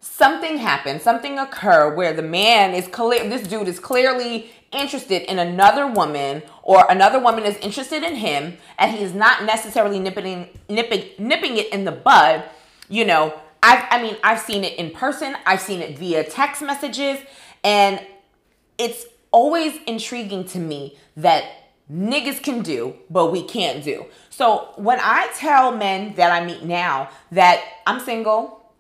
something 0.01 0.59
happen, 0.59 0.99
something 0.99 1.39
occur 1.39 1.95
where 1.95 2.13
the 2.13 2.23
man 2.23 2.75
is 2.75 2.89
clear, 2.89 3.29
this 3.29 3.47
dude 3.47 3.69
is 3.69 3.79
clearly 3.79 4.51
interested 4.73 5.23
in 5.31 5.39
another 5.39 5.87
woman 5.87 6.43
or 6.65 6.85
another 6.91 7.21
woman 7.21 7.45
is 7.45 7.57
interested 7.59 8.03
in 8.03 8.17
him 8.17 8.57
and 8.77 8.91
he 8.91 9.05
is 9.05 9.15
not 9.15 9.45
necessarily 9.45 10.01
nipping, 10.01 10.49
nipping, 10.69 11.05
nipping 11.17 11.59
it 11.59 11.73
in 11.73 11.85
the 11.85 11.93
bud, 11.93 12.43
you 12.89 13.05
know, 13.05 13.41
I've, 13.65 13.85
I 13.91 14.03
mean, 14.03 14.17
I've 14.23 14.41
seen 14.41 14.63
it 14.63 14.79
in 14.79 14.91
person, 14.91 15.35
I've 15.47 15.61
seen 15.61 15.81
it 15.81 15.99
via 15.99 16.23
text 16.23 16.61
messages, 16.61 17.19
and 17.65 17.99
it's 18.77 19.07
always 19.31 19.81
intriguing 19.87 20.45
to 20.49 20.59
me 20.59 20.99
that 21.17 21.45
niggas 21.91 22.43
can 22.43 22.63
do, 22.63 22.95
but 23.09 23.33
we 23.33 23.43
can't 23.43 23.83
do. 23.83 24.05
So 24.29 24.75
when 24.77 24.99
I 25.01 25.31
tell 25.35 25.75
men 25.75 26.15
that 26.17 26.31
I 26.31 26.45
meet 26.45 26.63
now 26.63 27.09
that 27.33 27.65
I'm 27.87 28.01
single, 28.01 28.71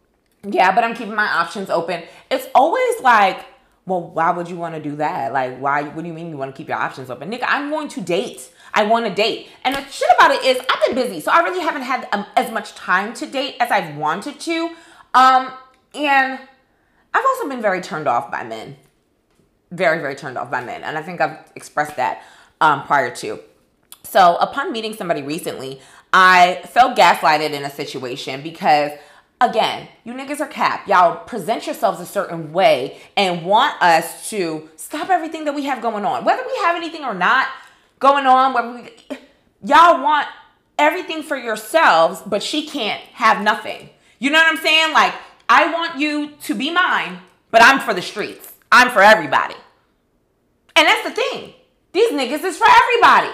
yeah, 0.42 0.74
but 0.74 0.84
I'm 0.84 0.94
keeping 0.94 1.14
my 1.14 1.28
options 1.28 1.70
open. 1.70 2.02
It's 2.30 2.46
always 2.54 3.00
like, 3.00 3.46
well, 3.86 4.02
why 4.02 4.32
would 4.32 4.50
you 4.50 4.56
want 4.56 4.74
to 4.74 4.82
do 4.82 4.96
that? 4.96 5.32
Like, 5.32 5.58
why? 5.58 5.82
What 5.82 6.02
do 6.02 6.08
you 6.08 6.12
mean 6.12 6.28
you 6.28 6.36
want 6.36 6.54
to 6.54 6.56
keep 6.56 6.68
your 6.68 6.76
options 6.76 7.08
open, 7.08 7.30
nigga? 7.30 7.44
I'm 7.46 7.70
going 7.70 7.88
to 7.88 8.00
date. 8.02 8.50
I 8.74 8.84
want 8.84 9.06
to 9.06 9.14
date. 9.14 9.48
And 9.64 9.74
the 9.74 9.86
shit 9.86 10.08
about 10.16 10.32
it 10.32 10.44
is, 10.44 10.60
I've 10.68 10.84
been 10.86 10.94
busy, 10.94 11.20
so 11.20 11.30
I 11.32 11.40
really 11.40 11.60
haven't 11.60 11.82
had 11.82 12.08
um, 12.12 12.26
as 12.36 12.50
much 12.50 12.74
time 12.74 13.14
to 13.14 13.26
date 13.26 13.56
as 13.60 13.70
I've 13.70 13.96
wanted 13.96 14.40
to. 14.40 14.70
Um, 15.14 15.52
and 15.94 16.40
I've 17.14 17.24
also 17.24 17.48
been 17.48 17.62
very 17.62 17.80
turned 17.80 18.08
off 18.08 18.30
by 18.30 18.42
men. 18.42 18.76
Very, 19.70 20.00
very 20.00 20.16
turned 20.16 20.36
off 20.36 20.50
by 20.50 20.62
men, 20.62 20.84
and 20.84 20.98
I 20.98 21.02
think 21.02 21.20
I've 21.20 21.38
expressed 21.56 21.96
that 21.96 22.22
um, 22.60 22.84
prior 22.84 23.14
to. 23.16 23.40
So, 24.02 24.36
upon 24.36 24.72
meeting 24.72 24.94
somebody 24.94 25.22
recently, 25.22 25.80
I 26.12 26.60
felt 26.66 26.96
gaslighted 26.96 27.50
in 27.50 27.64
a 27.64 27.70
situation 27.70 28.42
because 28.42 28.92
again, 29.40 29.88
you 30.04 30.12
niggas 30.12 30.40
are 30.40 30.46
cap. 30.46 30.86
Y'all 30.86 31.24
present 31.24 31.66
yourselves 31.66 32.00
a 32.00 32.06
certain 32.06 32.52
way 32.52 33.00
and 33.16 33.44
want 33.44 33.80
us 33.82 34.30
to 34.30 34.68
stop 34.76 35.10
everything 35.10 35.44
that 35.44 35.54
we 35.54 35.64
have 35.64 35.82
going 35.82 36.04
on. 36.04 36.24
Whether 36.24 36.42
we 36.46 36.56
have 36.58 36.76
anything 36.76 37.04
or 37.04 37.14
not 37.14 37.48
going 37.98 38.26
on, 38.26 38.52
whether 38.52 38.72
we 38.72 39.18
y'all 39.62 40.02
want 40.02 40.26
everything 40.78 41.22
for 41.22 41.36
yourselves, 41.36 42.22
but 42.26 42.42
she 42.42 42.66
can't 42.66 43.00
have 43.12 43.42
nothing. 43.42 43.90
You 44.18 44.30
know 44.30 44.38
what 44.38 44.56
I'm 44.56 44.62
saying? 44.62 44.92
Like, 44.92 45.14
I 45.48 45.72
want 45.72 45.98
you 45.98 46.32
to 46.42 46.54
be 46.54 46.70
mine, 46.70 47.18
but 47.50 47.62
I'm 47.62 47.80
for 47.80 47.94
the 47.94 48.02
streets. 48.02 48.52
I'm 48.72 48.90
for 48.90 49.02
everybody. 49.02 49.54
And 50.76 50.86
that's 50.86 51.08
the 51.08 51.14
thing. 51.14 51.54
These 51.92 52.10
niggas 52.10 52.42
is 52.44 52.58
for 52.58 52.66
everybody. 52.68 53.30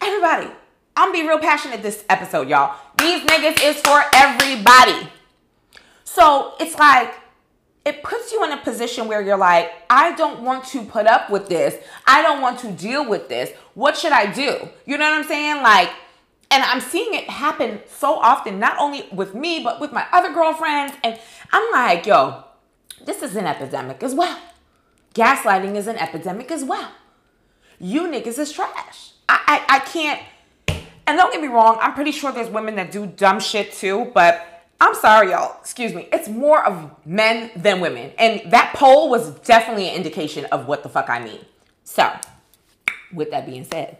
Everybody. 0.00 0.50
I'm 0.96 1.12
be 1.12 1.22
real 1.26 1.38
passionate 1.38 1.82
this 1.82 2.04
episode, 2.08 2.48
y'all. 2.48 2.76
These 2.98 3.22
niggas 3.24 3.62
is 3.62 3.80
for 3.80 4.02
everybody. 4.14 5.08
So 6.04 6.54
it's 6.60 6.78
like, 6.78 7.14
it 7.84 8.02
puts 8.02 8.30
you 8.30 8.44
in 8.44 8.52
a 8.52 8.58
position 8.58 9.08
where 9.08 9.20
you're 9.20 9.36
like, 9.36 9.72
I 9.90 10.14
don't 10.14 10.42
want 10.42 10.64
to 10.66 10.84
put 10.84 11.06
up 11.06 11.30
with 11.30 11.48
this. 11.48 11.82
I 12.06 12.22
don't 12.22 12.40
want 12.40 12.60
to 12.60 12.70
deal 12.70 13.08
with 13.08 13.28
this. 13.28 13.50
What 13.74 13.96
should 13.96 14.12
I 14.12 14.32
do? 14.32 14.68
You 14.86 14.98
know 14.98 15.04
what 15.04 15.18
I'm 15.18 15.24
saying? 15.24 15.62
Like, 15.62 15.90
And 16.52 16.62
I'm 16.62 16.80
seeing 16.80 17.14
it 17.14 17.30
happen 17.30 17.80
so 17.88 18.18
often, 18.18 18.58
not 18.58 18.76
only 18.78 19.08
with 19.10 19.34
me, 19.34 19.62
but 19.64 19.80
with 19.80 19.90
my 19.90 20.06
other 20.12 20.32
girlfriends. 20.34 20.92
And 21.02 21.18
I'm 21.50 21.72
like, 21.72 22.04
yo, 22.04 22.44
this 23.04 23.22
is 23.22 23.34
an 23.36 23.46
epidemic 23.46 24.02
as 24.02 24.14
well. 24.14 24.38
Gaslighting 25.14 25.76
is 25.76 25.86
an 25.86 25.96
epidemic 25.96 26.50
as 26.50 26.62
well. 26.62 26.90
You 27.80 28.02
niggas 28.02 28.38
is 28.38 28.52
trash. 28.52 29.12
I, 29.28 29.64
I, 29.68 29.76
I 29.76 29.78
can't. 29.80 30.20
And 31.06 31.16
don't 31.18 31.32
get 31.32 31.40
me 31.40 31.48
wrong, 31.48 31.78
I'm 31.80 31.94
pretty 31.94 32.12
sure 32.12 32.30
there's 32.32 32.50
women 32.50 32.76
that 32.76 32.92
do 32.92 33.06
dumb 33.06 33.40
shit 33.40 33.72
too, 33.72 34.10
but 34.14 34.46
I'm 34.82 34.96
sorry, 34.96 35.30
y'all. 35.30 35.60
Excuse 35.60 35.94
me. 35.94 36.08
It's 36.12 36.28
more 36.28 36.66
of 36.66 36.90
men 37.06 37.52
than 37.54 37.78
women. 37.78 38.10
And 38.18 38.50
that 38.50 38.74
poll 38.74 39.08
was 39.08 39.30
definitely 39.38 39.88
an 39.88 39.94
indication 39.94 40.44
of 40.46 40.66
what 40.66 40.82
the 40.82 40.88
fuck 40.88 41.08
I 41.08 41.22
mean. 41.22 41.38
So, 41.84 42.12
with 43.12 43.30
that 43.30 43.46
being 43.46 43.62
said, 43.62 43.98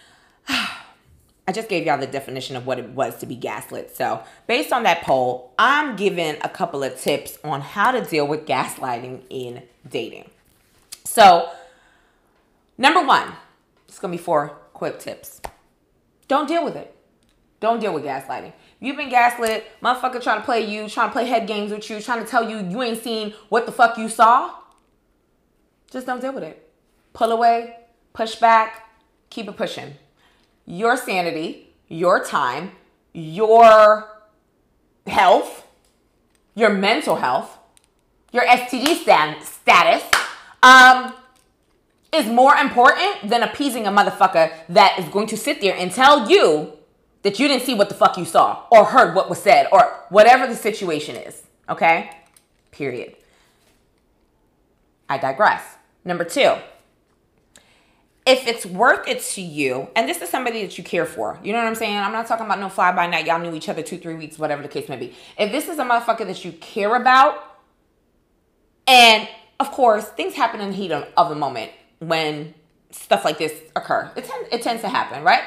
I 0.48 1.52
just 1.52 1.68
gave 1.68 1.86
y'all 1.86 2.00
the 2.00 2.08
definition 2.08 2.56
of 2.56 2.66
what 2.66 2.80
it 2.80 2.88
was 2.88 3.16
to 3.18 3.26
be 3.26 3.36
gaslit. 3.36 3.94
So, 3.94 4.24
based 4.48 4.72
on 4.72 4.82
that 4.82 5.02
poll, 5.02 5.54
I'm 5.56 5.94
giving 5.94 6.34
a 6.42 6.48
couple 6.48 6.82
of 6.82 7.00
tips 7.00 7.38
on 7.44 7.60
how 7.60 7.92
to 7.92 8.00
deal 8.00 8.26
with 8.26 8.44
gaslighting 8.44 9.22
in 9.30 9.62
dating. 9.88 10.30
So, 11.04 11.48
number 12.76 13.06
one, 13.06 13.34
it's 13.86 14.00
gonna 14.00 14.10
be 14.10 14.18
four 14.18 14.48
quick 14.72 14.98
tips. 14.98 15.40
Don't 16.26 16.48
deal 16.48 16.64
with 16.64 16.74
it. 16.74 16.92
Don't 17.60 17.78
deal 17.78 17.94
with 17.94 18.02
gaslighting. 18.02 18.52
You've 18.80 18.96
been 18.96 19.08
gaslit, 19.08 19.66
motherfucker 19.82 20.22
trying 20.22 20.40
to 20.40 20.44
play 20.44 20.64
you, 20.64 20.88
trying 20.88 21.08
to 21.08 21.12
play 21.12 21.26
head 21.26 21.46
games 21.48 21.72
with 21.72 21.88
you, 21.90 22.00
trying 22.00 22.24
to 22.24 22.30
tell 22.30 22.48
you 22.48 22.58
you 22.58 22.82
ain't 22.82 23.02
seen 23.02 23.34
what 23.48 23.66
the 23.66 23.72
fuck 23.72 23.98
you 23.98 24.08
saw. 24.08 24.54
Just 25.90 26.06
don't 26.06 26.20
deal 26.20 26.32
with 26.32 26.44
it. 26.44 26.70
Pull 27.12 27.32
away, 27.32 27.76
push 28.12 28.36
back, 28.36 28.90
keep 29.30 29.48
it 29.48 29.56
pushing 29.56 29.94
your 30.68 30.98
sanity, 30.98 31.74
your 31.88 32.22
time, 32.22 32.72
your 33.14 34.06
health, 35.06 35.66
your 36.54 36.68
mental 36.68 37.16
health, 37.16 37.56
your 38.32 38.44
STD 38.44 39.00
stand, 39.00 39.42
status, 39.42 40.04
um, 40.62 41.14
is 42.12 42.26
more 42.26 42.54
important 42.54 43.30
than 43.30 43.42
appeasing 43.42 43.86
a 43.86 43.90
motherfucker 43.90 44.52
that 44.68 44.98
is 44.98 45.06
going 45.08 45.26
to 45.28 45.36
sit 45.38 45.62
there 45.62 45.74
and 45.74 45.90
tell 45.90 46.30
you 46.30 46.77
that 47.28 47.38
you 47.38 47.46
didn't 47.46 47.62
see 47.62 47.74
what 47.74 47.90
the 47.90 47.94
fuck 47.94 48.16
you 48.16 48.24
saw 48.24 48.62
or 48.70 48.86
heard 48.86 49.14
what 49.14 49.28
was 49.28 49.42
said 49.42 49.68
or 49.70 49.82
whatever 50.08 50.46
the 50.46 50.56
situation 50.56 51.14
is. 51.14 51.42
Okay? 51.68 52.10
Period. 52.70 53.16
I 55.10 55.18
digress. 55.18 55.62
Number 56.06 56.24
two, 56.24 56.54
if 58.26 58.46
it's 58.46 58.64
worth 58.64 59.06
it 59.06 59.20
to 59.34 59.42
you, 59.42 59.88
and 59.94 60.08
this 60.08 60.22
is 60.22 60.30
somebody 60.30 60.62
that 60.62 60.78
you 60.78 60.84
care 60.84 61.04
for, 61.04 61.38
you 61.44 61.52
know 61.52 61.58
what 61.58 61.66
I'm 61.66 61.74
saying? 61.74 61.98
I'm 61.98 62.12
not 62.12 62.26
talking 62.26 62.46
about 62.46 62.60
no 62.60 62.70
fly 62.70 62.92
by 62.92 63.06
night. 63.06 63.26
Y'all 63.26 63.38
knew 63.38 63.54
each 63.54 63.68
other 63.68 63.82
two, 63.82 63.98
three 63.98 64.14
weeks, 64.14 64.38
whatever 64.38 64.62
the 64.62 64.68
case 64.68 64.88
may 64.88 64.96
be. 64.96 65.14
If 65.38 65.52
this 65.52 65.68
is 65.68 65.78
a 65.78 65.84
motherfucker 65.84 66.26
that 66.26 66.46
you 66.46 66.52
care 66.52 66.96
about, 66.96 67.58
and 68.86 69.28
of 69.60 69.70
course, 69.70 70.06
things 70.06 70.32
happen 70.32 70.62
in 70.62 70.70
the 70.70 70.76
heat 70.76 70.92
of, 70.92 71.28
the 71.28 71.34
moment 71.34 71.72
when 71.98 72.54
stuff 72.90 73.22
like 73.22 73.36
this 73.36 73.52
occur. 73.76 74.10
It, 74.16 74.24
tend, 74.24 74.46
it 74.50 74.62
tends 74.62 74.80
to 74.80 74.88
happen, 74.88 75.22
right? 75.22 75.42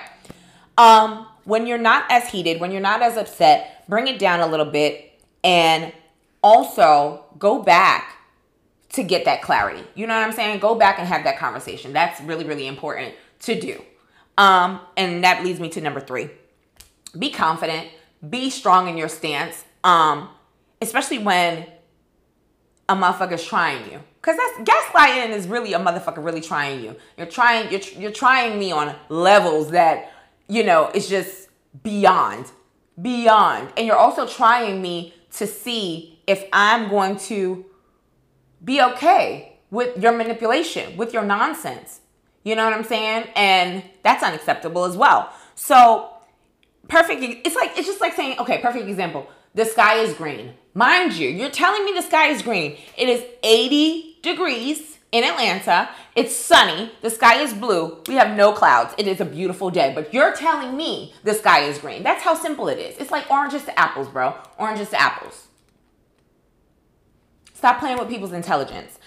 Um, 0.77 1.25
when 1.45 1.67
you're 1.67 1.77
not 1.77 2.05
as 2.09 2.29
heated, 2.29 2.59
when 2.59 2.71
you're 2.71 2.81
not 2.81 3.01
as 3.01 3.17
upset, 3.17 3.85
bring 3.87 4.07
it 4.07 4.19
down 4.19 4.39
a 4.39 4.47
little 4.47 4.65
bit, 4.65 5.19
and 5.43 5.91
also 6.43 7.25
go 7.37 7.61
back 7.61 8.17
to 8.89 9.03
get 9.03 9.25
that 9.25 9.41
clarity. 9.41 9.83
You 9.95 10.07
know 10.07 10.15
what 10.15 10.27
I'm 10.27 10.33
saying? 10.33 10.59
Go 10.59 10.75
back 10.75 10.99
and 10.99 11.07
have 11.07 11.23
that 11.23 11.37
conversation. 11.37 11.93
That's 11.93 12.19
really, 12.21 12.45
really 12.45 12.67
important 12.67 13.15
to 13.41 13.59
do. 13.59 13.81
Um, 14.37 14.81
and 14.97 15.23
that 15.23 15.43
leads 15.43 15.59
me 15.59 15.69
to 15.69 15.81
number 15.81 15.99
three. 15.99 16.29
Be 17.17 17.29
confident, 17.29 17.89
be 18.27 18.49
strong 18.49 18.87
in 18.87 18.97
your 18.97 19.09
stance. 19.09 19.63
Um, 19.83 20.29
especially 20.81 21.19
when 21.19 21.65
a 22.89 22.95
motherfucker's 22.95 23.45
trying 23.45 23.89
you. 23.91 24.01
Cause 24.21 24.35
that's 24.37 24.69
gaslighting 24.69 25.29
is 25.29 25.47
really 25.47 25.73
a 25.73 25.79
motherfucker 25.79 26.23
really 26.23 26.41
trying 26.41 26.83
you. 26.83 26.95
You're 27.17 27.27
trying, 27.27 27.71
you're, 27.71 27.81
you're 27.97 28.11
trying 28.11 28.59
me 28.59 28.71
on 28.71 28.95
levels 29.09 29.71
that, 29.71 30.10
you 30.51 30.65
know, 30.65 30.91
it's 30.93 31.07
just 31.07 31.47
beyond, 31.81 32.51
beyond. 33.01 33.71
And 33.77 33.87
you're 33.87 33.95
also 33.95 34.27
trying 34.27 34.81
me 34.81 35.13
to 35.37 35.47
see 35.47 36.19
if 36.27 36.43
I'm 36.51 36.89
going 36.89 37.15
to 37.29 37.63
be 38.61 38.81
okay 38.81 39.59
with 39.69 39.97
your 39.97 40.11
manipulation, 40.11 40.97
with 40.97 41.13
your 41.13 41.23
nonsense. 41.23 42.01
You 42.43 42.55
know 42.55 42.65
what 42.65 42.73
I'm 42.73 42.83
saying? 42.83 43.29
And 43.33 43.81
that's 44.03 44.23
unacceptable 44.23 44.83
as 44.83 44.97
well. 44.97 45.31
So, 45.55 46.09
perfect. 46.89 47.21
It's 47.23 47.55
like, 47.55 47.77
it's 47.77 47.87
just 47.87 48.01
like 48.01 48.13
saying, 48.13 48.37
okay, 48.39 48.57
perfect 48.61 48.89
example. 48.89 49.29
The 49.55 49.63
sky 49.63 49.99
is 49.99 50.13
green. 50.15 50.53
Mind 50.73 51.13
you, 51.13 51.29
you're 51.29 51.49
telling 51.49 51.85
me 51.85 51.93
the 51.93 52.01
sky 52.01 52.27
is 52.27 52.41
green. 52.41 52.77
It 52.97 53.07
is 53.07 53.23
80 53.41 54.10
degrees 54.21 54.99
in 55.11 55.23
Atlanta. 55.23 55.89
It's 56.15 56.35
sunny. 56.35 56.91
The 57.01 57.09
sky 57.09 57.41
is 57.41 57.53
blue. 57.53 58.01
We 58.07 58.15
have 58.15 58.35
no 58.35 58.53
clouds. 58.53 58.93
It 58.97 59.07
is 59.07 59.19
a 59.19 59.25
beautiful 59.25 59.69
day. 59.69 59.91
But 59.93 60.13
you're 60.13 60.35
telling 60.35 60.75
me 60.77 61.13
the 61.23 61.33
sky 61.33 61.61
is 61.63 61.77
green. 61.77 62.03
That's 62.03 62.23
how 62.23 62.33
simple 62.33 62.67
it 62.67 62.79
is. 62.79 62.97
It's 62.97 63.11
like 63.11 63.29
oranges 63.29 63.65
to 63.65 63.79
apples, 63.79 64.07
bro. 64.07 64.35
Oranges 64.57 64.89
to 64.89 65.01
apples. 65.01 65.47
Stop 67.53 67.79
playing 67.79 67.99
with 67.99 68.09
people's 68.09 68.31
intelligence. 68.31 68.97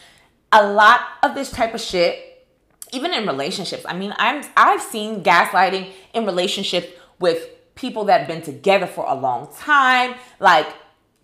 A 0.53 0.67
lot 0.67 1.01
of 1.23 1.35
this 1.35 1.51
type 1.51 1.75
of 1.75 1.81
shit, 1.81 2.47
even 2.93 3.13
in 3.13 3.27
relationships. 3.27 3.85
I 3.89 3.97
mean, 3.97 4.15
I'm 4.17 4.45
I've 4.57 4.83
seen 4.83 5.25
gaslighting 5.25 5.91
in 6.13 6.25
relationships 6.25 6.87
with 7.19 7.49
people 7.75 8.05
that 8.05 8.21
have 8.21 8.29
been 8.29 8.43
together 8.43 8.87
for 8.87 9.05
a 9.09 9.15
long 9.15 9.53
time. 9.57 10.15
Like 10.39 10.69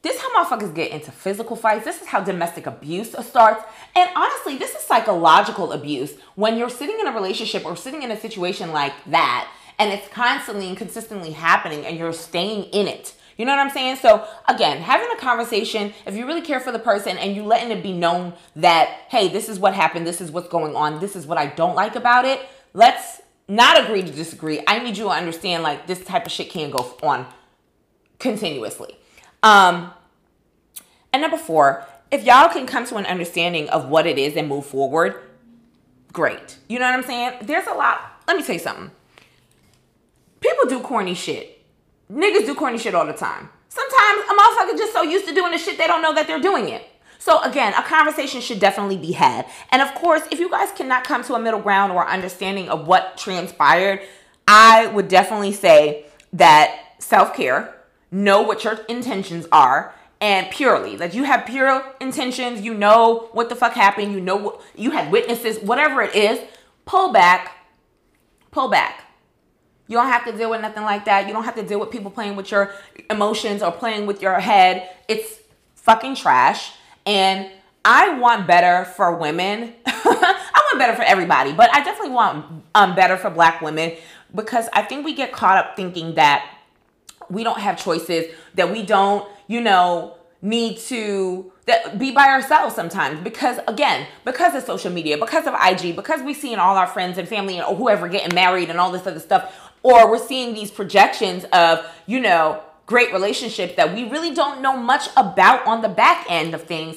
this 0.03 0.17
is 0.17 0.23
how 0.23 0.45
motherfuckers 0.45 0.75
get 0.75 0.91
into 0.91 1.13
physical 1.13 1.57
fights. 1.57 1.85
This 1.85 2.01
is 2.01 2.09
how 2.09 2.21
domestic 2.21 2.67
abuse 2.67 3.15
starts. 3.27 3.63
And 3.95 4.11
honestly, 4.17 4.57
this 4.57 4.75
is 4.75 4.81
psychological 4.81 5.73
abuse 5.73 6.15
when 6.37 6.57
you're 6.57 6.71
sitting 6.71 6.99
in 7.01 7.07
a 7.07 7.13
relationship 7.13 7.67
or 7.67 7.77
sitting 7.77 8.03
in 8.03 8.11
a 8.11 8.19
situation 8.19 8.73
like 8.73 8.95
that 9.07 9.51
and 9.79 9.93
it's 9.93 10.09
constantly 10.09 10.69
and 10.69 10.77
consistently 10.77 11.33
happening 11.33 11.85
and 11.87 11.97
you're 11.99 12.13
staying 12.13 12.65
in 12.65 12.87
it. 12.87 13.15
You 13.37 13.47
know 13.47 13.53
what 13.53 13.61
I'm 13.61 13.71
saying? 13.71 13.97
So 13.97 14.27
again, 14.49 14.83
having 14.83 15.09
a 15.17 15.19
conversation, 15.19 15.95
if 16.07 16.15
you 16.15 16.27
really 16.27 16.43
care 16.43 16.61
for 16.61 16.73
the 16.73 16.79
person 16.79 17.17
and 17.17 17.35
you 17.35 17.43
letting 17.43 17.71
it 17.71 17.83
be 17.83 17.95
known 17.95 18.35
that, 18.57 18.89
hey, 19.09 19.29
this 19.29 19.49
is 19.49 19.59
what 19.59 19.73
happened, 19.73 20.07
this 20.07 20.21
is 20.21 20.31
what's 20.31 20.49
going 20.49 20.77
on, 20.77 21.01
this 21.01 21.17
is 21.17 21.27
what 21.27 21.39
I 21.39 21.47
don't 21.47 21.75
like 21.75 21.97
about 21.97 22.27
it, 22.27 22.41
let's 22.75 23.23
not 23.49 23.83
agree 23.83 24.03
to 24.03 24.13
disagree. 24.13 24.61
I 24.67 24.79
need 24.81 24.99
you 24.99 25.05
to 25.05 25.11
understand 25.11 25.63
like 25.63 25.87
this 25.87 26.05
type 26.05 26.27
of 26.27 26.33
shit 26.33 26.51
can't 26.51 26.71
go 26.71 26.97
on 27.03 27.27
continuously. 28.19 29.00
Um, 29.43 29.93
and 31.13 31.23
number 31.23 31.37
four, 31.37 31.87
if 32.11 32.25
y'all 32.25 32.49
can 32.49 32.67
come 32.67 32.87
to 32.87 32.97
an 32.97 33.07
understanding 33.07 33.69
of 33.71 33.89
what 33.89 34.07
it 34.07 34.19
is 34.19 34.37
and 34.37 34.49
move 34.49 34.67
forward, 34.67 35.21
great. 36.13 36.59
You 36.69 36.79
know 36.79 36.87
what 36.87 36.95
I'm 36.95 37.05
saying? 37.05 37.39
There's 37.43 37.67
a 37.67 37.75
lot. 37.75 38.23
Let 38.27 38.37
me 38.37 38.43
tell 38.43 38.55
you 38.55 38.61
something. 38.61 38.91
People 40.41 40.69
do 40.69 40.81
corny 40.81 41.15
shit 41.15 41.61
niggas 42.11 42.47
do 42.47 42.55
corny 42.55 42.79
shit 42.79 42.95
all 42.95 43.07
the 43.07 43.13
time. 43.13 43.49
Sometimes 43.69 44.23
a 44.29 44.35
motherfucker 44.35 44.77
just 44.77 44.93
so 44.93 45.03
used 45.03 45.27
to 45.29 45.35
doing 45.35 45.53
the 45.53 45.59
shit 45.59 45.79
they 45.79 45.87
don't 45.87 46.03
know 46.03 46.15
that 46.15 46.27
they're 46.27 46.41
doing 46.41 46.69
it. 46.69 46.87
So 47.19 47.41
again, 47.43 47.75
a 47.75 47.83
conversation 47.83 48.41
should 48.41 48.59
definitely 48.59 48.97
be 48.97 49.13
had. 49.13 49.47
And 49.71 49.83
of 49.83 49.95
course, 49.95 50.23
if 50.31 50.41
you 50.41 50.51
guys 50.51 50.73
cannot 50.73 51.05
come 51.05 51.23
to 51.25 51.35
a 51.35 51.39
middle 51.39 51.61
ground 51.61 51.93
or 51.93 52.07
understanding 52.07 52.69
of 52.69 52.87
what 52.87 53.17
transpired, 53.17 54.01
I 54.49 54.87
would 54.89 55.09
definitely 55.09 55.53
say 55.53 56.07
that 56.33 56.95
self-care, 56.99 57.75
know 58.11 58.43
what 58.43 58.65
your 58.65 58.75
intentions 58.89 59.47
are, 59.53 59.95
and 60.21 60.51
purely 60.51 60.97
that 60.97 61.15
you 61.15 61.25
have 61.25 61.47
pure 61.47 61.83
intentions, 62.01 62.61
you 62.61 62.75
know 62.75 63.29
what 63.33 63.49
the 63.49 63.57
fuck 63.57 63.73
happened, 63.73 64.13
you 64.13 64.21
know 64.21 64.37
what 64.37 64.61
you 64.75 64.91
had 64.91 65.11
witnesses, 65.11 65.59
whatever 65.59 66.03
it 66.03 66.15
is, 66.15 66.41
pull 66.85 67.13
back, 67.13 67.57
pull 68.51 68.69
back 68.69 69.05
you 69.91 69.97
don't 69.97 70.07
have 70.07 70.25
to 70.27 70.33
deal 70.33 70.51
with 70.51 70.61
nothing 70.61 70.85
like 70.85 71.07
that. 71.07 71.27
You 71.27 71.33
don't 71.33 71.43
have 71.43 71.57
to 71.57 71.65
deal 71.65 71.81
with 71.81 71.91
people 71.91 72.13
playing 72.13 72.37
with 72.37 72.53
your 72.53 72.73
emotions 73.11 73.61
or 73.61 73.73
playing 73.73 74.07
with 74.07 74.23
your 74.23 74.39
head. 74.39 74.89
It's 75.09 75.41
fucking 75.75 76.15
trash. 76.15 76.71
And 77.05 77.51
I 77.85 78.17
want 78.17 78.47
better 78.47 78.85
for 78.93 79.17
women. 79.17 79.75
I 79.87 80.63
want 80.71 80.79
better 80.79 80.95
for 80.95 81.03
everybody, 81.03 81.53
but 81.53 81.75
I 81.75 81.83
definitely 81.83 82.15
want 82.15 82.63
um, 82.77 82.95
better 82.95 83.17
for 83.17 83.31
black 83.31 83.61
women 83.63 83.97
because 84.33 84.69
I 84.73 84.83
think 84.83 85.05
we 85.05 85.13
get 85.13 85.33
caught 85.33 85.59
up 85.59 85.75
thinking 85.75 86.15
that 86.15 86.49
we 87.31 87.45
don't 87.45 87.61
have 87.61 87.83
choices, 87.83 88.27
that 88.55 88.71
we 88.71 88.83
don't, 88.83 89.29
you 89.47 89.61
know, 89.61 90.17
need 90.43 90.79
to 90.79 91.53
that 91.67 91.99
be 91.99 92.11
by 92.11 92.29
ourselves 92.29 92.75
sometimes 92.75 93.21
because 93.21 93.59
again 93.69 94.07
because 94.25 94.55
of 94.55 94.63
social 94.63 94.91
media 94.91 95.19
because 95.19 95.47
of 95.47 95.55
ig 95.71 95.95
because 95.95 96.23
we 96.23 96.33
see 96.33 96.51
in 96.51 96.59
all 96.59 96.79
our 96.79 96.87
friends 96.87 97.19
and 97.19 97.29
family 97.29 97.59
and 97.59 97.77
whoever 97.77 98.09
getting 98.09 98.35
married 98.35 98.71
and 98.71 98.81
all 98.81 98.91
this 98.91 99.07
other 99.07 99.21
stuff 99.21 99.71
or 99.83 100.11
we're 100.11 100.19
seeing 100.25 100.55
these 100.55 100.71
projections 100.71 101.45
of, 101.53 101.87
you 102.07 102.21
know, 102.21 102.63
great 102.87 103.13
relationships 103.13 103.75
that 103.77 103.95
we 103.95 104.09
really 104.09 104.35
don't 104.35 104.61
know 104.61 104.77
much 104.77 105.09
about 105.17 105.67
on 105.67 105.81
the 105.81 105.89
back 105.89 106.27
end 106.29 106.55
of 106.55 106.65
things. 106.65 106.97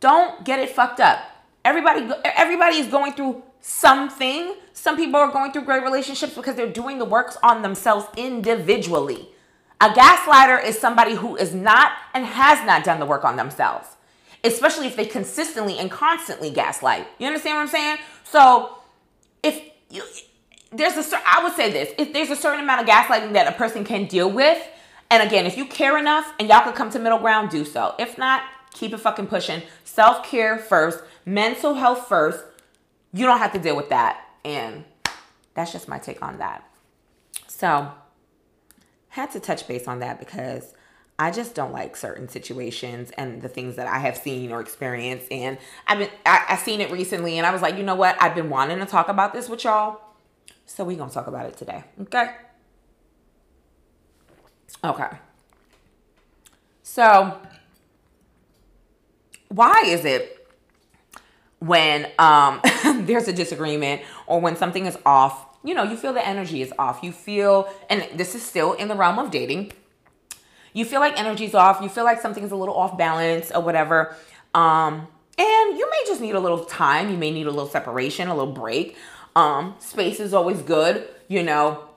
Don't 0.00 0.44
get 0.44 0.58
it 0.58 0.70
fucked 0.70 1.00
up. 1.00 1.20
Everybody 1.64 2.10
everybody 2.24 2.76
is 2.76 2.88
going 2.88 3.12
through 3.12 3.42
something. 3.60 4.54
some 4.74 4.96
people 4.96 5.16
are 5.16 5.30
going 5.30 5.52
through 5.52 5.62
great 5.62 5.82
relationships 5.82 6.34
because 6.34 6.56
they're 6.56 6.72
doing 6.72 6.98
the 6.98 7.04
works 7.04 7.36
on 7.42 7.62
themselves 7.62 8.06
individually. 8.16 9.28
A 9.80 9.88
gaslighter 9.88 10.64
is 10.64 10.78
somebody 10.78 11.14
who 11.14 11.36
is 11.36 11.54
not 11.54 11.92
and 12.14 12.24
has 12.24 12.64
not 12.66 12.84
done 12.84 13.00
the 13.00 13.06
work 13.06 13.24
on 13.24 13.36
themselves, 13.36 13.88
especially 14.42 14.86
if 14.86 14.96
they 14.96 15.04
consistently 15.04 15.78
and 15.78 15.90
constantly 15.90 16.50
gaslight. 16.50 17.06
You 17.18 17.26
understand 17.26 17.56
what 17.56 17.62
I'm 17.62 17.68
saying? 17.68 17.98
So, 18.24 18.78
if 19.42 19.60
you, 19.90 20.02
there's 20.70 20.96
a, 20.96 21.18
I 21.26 21.42
would 21.42 21.54
say 21.54 21.70
this, 21.70 21.92
if 21.98 22.12
there's 22.12 22.30
a 22.30 22.36
certain 22.36 22.60
amount 22.60 22.82
of 22.82 22.86
gaslighting 22.86 23.32
that 23.34 23.46
a 23.46 23.52
person 23.52 23.84
can 23.84 24.06
deal 24.06 24.30
with, 24.30 24.66
and 25.10 25.22
again, 25.22 25.46
if 25.46 25.56
you 25.56 25.66
care 25.66 25.98
enough 25.98 26.32
and 26.38 26.48
y'all 26.48 26.62
could 26.62 26.74
come 26.74 26.90
to 26.90 26.98
middle 26.98 27.18
ground, 27.18 27.50
do 27.50 27.64
so. 27.64 27.94
If 27.98 28.16
not, 28.16 28.42
keep 28.72 28.92
it 28.92 28.98
fucking 28.98 29.26
pushing. 29.26 29.62
Self 29.84 30.24
care 30.24 30.58
first, 30.58 31.02
mental 31.26 31.74
health 31.74 32.08
first. 32.08 32.44
You 33.12 33.26
don't 33.26 33.38
have 33.38 33.52
to 33.52 33.58
deal 33.58 33.76
with 33.76 33.90
that. 33.90 34.24
And 34.44 34.84
that's 35.54 35.72
just 35.72 35.88
my 35.88 35.98
take 35.98 36.22
on 36.22 36.38
that. 36.38 36.68
So, 37.46 37.92
had 39.14 39.30
to 39.30 39.38
touch 39.38 39.68
base 39.68 39.86
on 39.86 40.00
that 40.00 40.18
because 40.18 40.74
I 41.20 41.30
just 41.30 41.54
don't 41.54 41.72
like 41.72 41.96
certain 41.96 42.28
situations 42.28 43.12
and 43.16 43.40
the 43.42 43.48
things 43.48 43.76
that 43.76 43.86
I 43.86 44.00
have 44.00 44.16
seen 44.16 44.50
or 44.50 44.60
experienced. 44.60 45.30
And 45.30 45.56
I've 45.86 46.00
been 46.00 46.10
I, 46.26 46.44
I 46.48 46.56
seen 46.56 46.80
it 46.80 46.90
recently 46.90 47.38
and 47.38 47.46
I 47.46 47.52
was 47.52 47.62
like, 47.62 47.76
you 47.76 47.84
know 47.84 47.94
what? 47.94 48.20
I've 48.20 48.34
been 48.34 48.50
wanting 48.50 48.80
to 48.80 48.86
talk 48.86 49.08
about 49.08 49.32
this 49.32 49.48
with 49.48 49.62
y'all. 49.62 50.00
So 50.66 50.82
we're 50.82 50.96
gonna 50.96 51.12
talk 51.12 51.28
about 51.28 51.46
it 51.46 51.56
today. 51.56 51.84
Okay. 52.00 52.32
Okay. 54.82 55.10
So 56.82 57.38
why 59.48 59.84
is 59.86 60.04
it 60.04 60.48
when 61.60 62.10
um, 62.18 62.60
there's 63.06 63.28
a 63.28 63.32
disagreement 63.32 64.02
or 64.26 64.40
when 64.40 64.56
something 64.56 64.86
is 64.86 64.98
off, 65.06 65.53
you 65.64 65.74
know, 65.74 65.82
you 65.82 65.96
feel 65.96 66.12
the 66.12 66.26
energy 66.26 66.62
is 66.62 66.72
off. 66.78 67.00
You 67.02 67.10
feel, 67.10 67.68
and 67.88 68.06
this 68.14 68.34
is 68.34 68.42
still 68.42 68.74
in 68.74 68.88
the 68.88 68.94
realm 68.94 69.18
of 69.18 69.30
dating, 69.30 69.72
you 70.74 70.84
feel 70.84 71.00
like 71.00 71.18
energy's 71.18 71.54
off. 71.54 71.80
You 71.80 71.88
feel 71.88 72.04
like 72.04 72.20
something's 72.20 72.52
a 72.52 72.56
little 72.56 72.76
off 72.76 72.98
balance 72.98 73.50
or 73.50 73.62
whatever. 73.62 74.14
Um, 74.52 75.06
and 75.38 75.78
you 75.78 75.88
may 75.90 76.02
just 76.06 76.20
need 76.20 76.34
a 76.34 76.40
little 76.40 76.64
time. 76.64 77.10
You 77.10 77.16
may 77.16 77.30
need 77.30 77.46
a 77.46 77.50
little 77.50 77.68
separation, 77.68 78.28
a 78.28 78.34
little 78.36 78.52
break. 78.52 78.96
Um, 79.34 79.74
space 79.78 80.20
is 80.20 80.34
always 80.34 80.62
good. 80.62 81.08
You 81.28 81.42
know, 81.42 81.88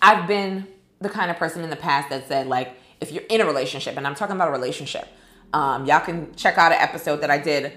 I've 0.00 0.28
been 0.28 0.66
the 1.00 1.08
kind 1.08 1.30
of 1.30 1.36
person 1.36 1.62
in 1.62 1.70
the 1.70 1.76
past 1.76 2.10
that 2.10 2.28
said, 2.28 2.46
like, 2.46 2.76
if 3.00 3.12
you're 3.12 3.24
in 3.28 3.40
a 3.40 3.46
relationship, 3.46 3.96
and 3.96 4.06
I'm 4.06 4.14
talking 4.14 4.36
about 4.36 4.48
a 4.48 4.52
relationship, 4.52 5.08
um, 5.52 5.86
y'all 5.86 6.00
can 6.00 6.34
check 6.36 6.58
out 6.58 6.72
an 6.72 6.78
episode 6.78 7.22
that 7.22 7.30
I 7.30 7.38
did 7.38 7.72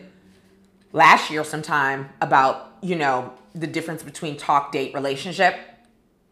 last 0.91 1.31
year 1.31 1.43
sometime 1.43 2.09
about, 2.21 2.77
you 2.81 2.95
know, 2.95 3.33
the 3.53 3.67
difference 3.67 4.03
between 4.03 4.37
talk, 4.37 4.71
date, 4.71 4.93
relationship. 4.93 5.55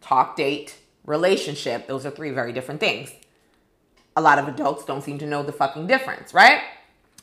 Talk, 0.00 0.36
date, 0.36 0.76
relationship. 1.04 1.86
Those 1.86 2.04
are 2.04 2.10
three 2.10 2.30
very 2.30 2.52
different 2.52 2.80
things. 2.80 3.12
A 4.16 4.20
lot 4.20 4.38
of 4.38 4.48
adults 4.48 4.84
don't 4.84 5.02
seem 5.02 5.18
to 5.18 5.26
know 5.26 5.42
the 5.42 5.52
fucking 5.52 5.86
difference, 5.86 6.34
right? 6.34 6.60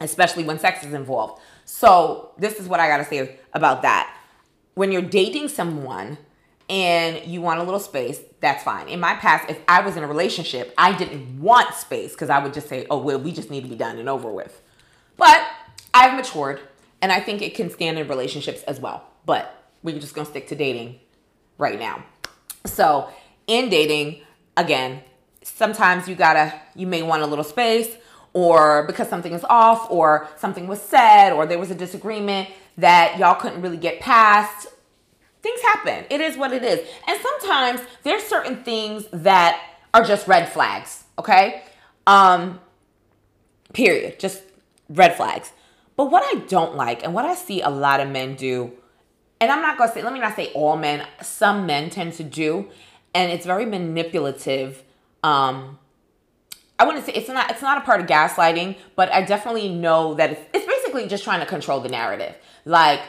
Especially 0.01 0.43
when 0.43 0.57
sex 0.59 0.83
is 0.83 0.93
involved. 0.93 1.41
So, 1.65 2.31
this 2.37 2.59
is 2.59 2.67
what 2.67 2.79
I 2.79 2.87
gotta 2.87 3.05
say 3.05 3.37
about 3.53 3.81
that. 3.83 4.15
When 4.73 4.91
you're 4.91 5.01
dating 5.01 5.49
someone, 5.49 6.17
and 6.69 7.25
you 7.25 7.41
want 7.41 7.59
a 7.59 7.63
little 7.63 7.79
space, 7.79 8.21
that's 8.41 8.63
fine. 8.63 8.87
In 8.87 8.99
my 8.99 9.15
past, 9.15 9.49
if 9.49 9.59
I 9.67 9.81
was 9.81 9.97
in 9.97 10.03
a 10.03 10.07
relationship, 10.07 10.73
I 10.77 10.95
didn't 10.95 11.41
want 11.41 11.73
space 11.73 12.11
because 12.13 12.29
I 12.29 12.39
would 12.39 12.53
just 12.53 12.69
say, 12.69 12.85
oh, 12.91 12.99
well, 12.99 13.19
we 13.19 13.31
just 13.31 13.49
need 13.49 13.61
to 13.61 13.67
be 13.67 13.75
done 13.75 13.97
and 13.97 14.07
over 14.07 14.31
with. 14.31 14.61
But 15.17 15.41
I've 15.93 16.15
matured 16.15 16.61
and 17.01 17.11
I 17.11 17.19
think 17.19 17.41
it 17.41 17.55
can 17.55 17.71
stand 17.71 17.97
in 17.97 18.07
relationships 18.07 18.61
as 18.63 18.79
well. 18.79 19.03
But 19.25 19.58
we're 19.83 19.99
just 19.99 20.15
to 20.15 20.25
stick 20.25 20.47
to 20.47 20.55
dating 20.55 20.99
right 21.57 21.79
now. 21.79 22.03
So, 22.65 23.09
in 23.47 23.69
dating, 23.69 24.21
again, 24.57 25.01
sometimes 25.43 26.07
you 26.07 26.15
gotta, 26.15 26.53
you 26.75 26.87
may 26.87 27.01
want 27.01 27.23
a 27.23 27.25
little 27.25 27.43
space 27.43 27.89
or 28.33 28.85
because 28.85 29.07
something 29.09 29.33
is 29.33 29.43
off 29.45 29.89
or 29.89 30.27
something 30.37 30.67
was 30.67 30.81
said 30.81 31.31
or 31.31 31.45
there 31.45 31.57
was 31.57 31.71
a 31.71 31.75
disagreement 31.75 32.49
that 32.77 33.17
y'all 33.17 33.35
couldn't 33.35 33.61
really 33.61 33.77
get 33.77 33.99
past 33.99 34.67
things 35.41 35.61
happen. 35.61 36.05
It 36.09 36.21
is 36.21 36.37
what 36.37 36.51
it 36.51 36.63
is. 36.63 36.79
And 37.07 37.19
sometimes 37.21 37.81
there's 38.03 38.23
certain 38.23 38.63
things 38.63 39.05
that 39.11 39.61
are 39.93 40.03
just 40.03 40.27
red 40.27 40.51
flags, 40.51 41.05
okay? 41.17 41.63
Um 42.05 42.59
period. 43.73 44.19
Just 44.19 44.41
red 44.89 45.15
flags. 45.15 45.51
But 45.95 46.11
what 46.11 46.23
I 46.23 46.41
don't 46.47 46.75
like 46.75 47.03
and 47.03 47.13
what 47.13 47.25
I 47.25 47.35
see 47.35 47.61
a 47.61 47.69
lot 47.69 47.99
of 47.99 48.09
men 48.09 48.35
do, 48.35 48.71
and 49.41 49.51
I'm 49.51 49.61
not 49.61 49.77
to 49.77 49.93
say 49.93 50.01
let 50.01 50.13
me 50.13 50.19
not 50.19 50.35
say 50.35 50.51
all 50.53 50.77
men, 50.77 51.07
some 51.21 51.65
men 51.65 51.89
tend 51.89 52.13
to 52.13 52.23
do, 52.23 52.69
and 53.13 53.31
it's 53.31 53.45
very 53.45 53.65
manipulative 53.65 54.83
um 55.23 55.77
I 56.77 56.85
wouldn't 56.85 57.05
say 57.05 57.11
it's 57.11 57.27
not 57.27 57.51
it's 57.51 57.61
not 57.61 57.77
a 57.77 57.81
part 57.81 57.99
of 57.99 58.07
gaslighting, 58.07 58.77
but 58.95 59.11
I 59.11 59.23
definitely 59.23 59.69
know 59.69 60.13
that 60.13 60.31
it's, 60.31 60.41
it's 60.53 60.65
basically 60.65 61.07
just 61.07 61.23
trying 61.23 61.41
to 61.41 61.45
control 61.45 61.81
the 61.81 61.89
narrative. 61.89 62.35
Like 62.63 63.01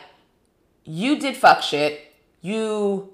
you 0.85 1.19
did 1.19 1.37
fuck 1.37 1.63
shit, 1.63 2.13
you 2.43 3.13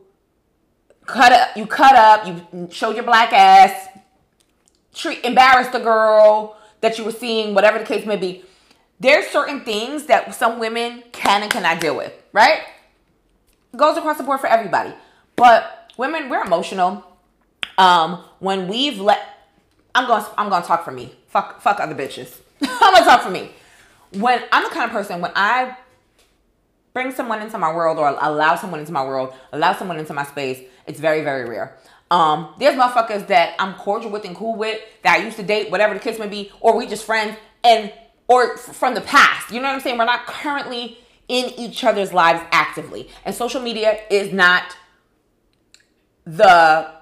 cut 1.05 1.33
up, 1.33 1.57
you 1.57 1.67
cut 1.67 1.95
up, 1.95 2.27
you 2.27 2.69
showed 2.71 2.97
your 2.97 3.05
black 3.05 3.33
ass, 3.33 3.89
treat 4.95 5.25
embarrassed 5.25 5.73
the 5.73 5.79
girl 5.79 6.57
that 6.81 6.99
you 6.99 7.05
were 7.05 7.13
seeing, 7.13 7.55
whatever 7.55 7.79
the 7.79 7.85
case 7.85 8.07
may 8.07 8.17
be. 8.17 8.43
There's 8.99 9.27
certain 9.27 9.61
things 9.61 10.07
that 10.07 10.35
some 10.35 10.59
women 10.59 11.03
can 11.13 11.43
and 11.43 11.51
cannot 11.51 11.81
deal 11.81 11.97
with, 11.97 12.13
right? 12.33 12.61
Goes 13.77 13.97
across 13.97 14.19
the 14.19 14.25
board 14.25 14.41
for 14.41 14.47
everybody. 14.47 14.95
But 15.37 15.93
women, 15.97 16.29
we're 16.29 16.43
emotional. 16.43 17.05
Um, 17.79 18.25
when 18.39 18.69
we've 18.69 18.99
let 19.01 19.37
I'm 19.95 20.07
going 20.07 20.25
I'm 20.37 20.49
gonna 20.49 20.65
talk 20.65 20.85
for 20.85 20.93
me. 20.93 21.15
Fuck 21.29 21.61
fuck 21.61 21.81
other 21.81 21.95
bitches. 21.95 22.35
I'm 22.63 22.95
gonna 22.95 23.05
talk 23.05 23.23
for 23.23 23.31
me. 23.31 23.51
When 24.13 24.43
I'm 24.53 24.65
the 24.65 24.71
kind 24.71 24.85
of 24.85 24.91
person 24.91 25.21
when 25.21 25.33
I 25.35 25.77
bring 26.97 27.13
someone 27.13 27.43
into 27.43 27.59
my 27.59 27.75
world 27.75 27.99
or 27.99 28.09
allow 28.09 28.57
someone 28.57 28.81
into 28.81 28.93
my 28.93 29.05
world, 29.05 29.35
allow 29.53 29.75
someone 29.75 29.99
into 29.99 30.15
my 30.15 30.25
space, 30.25 30.63
it's 30.87 30.99
very, 30.99 31.23
very 31.23 31.47
rare. 31.47 31.77
Um, 32.11 32.55
there's 32.59 32.75
motherfuckers 32.75 33.27
that 33.27 33.55
I'm 33.59 33.75
cordial 33.75 34.11
with 34.11 34.25
and 34.25 34.35
cool 34.35 34.57
with 34.57 34.81
that 35.03 35.19
I 35.19 35.25
used 35.25 35.37
to 35.37 35.43
date, 35.43 35.71
whatever 35.71 35.93
the 35.93 36.01
case 36.01 36.19
may 36.19 36.29
be, 36.29 36.53
or 36.61 36.77
we 36.77 36.87
just 36.87 37.05
friends 37.05 37.37
and 37.65 37.93
or 38.29 38.57
from 38.57 38.95
the 38.95 39.01
past. 39.03 39.51
You 39.51 39.61
know 39.61 39.69
what 39.69 39.75
I'm 39.75 39.81
saying? 39.81 39.99
We're 39.99 40.05
not 40.05 40.27
currently 40.27 40.99
in 41.29 41.53
each 41.59 41.83
other's 41.85 42.13
lives 42.13 42.43
actively. 42.53 43.09
And 43.25 43.35
social 43.35 43.61
media 43.61 43.99
is 44.11 44.33
not 44.33 44.77
the 46.25 46.95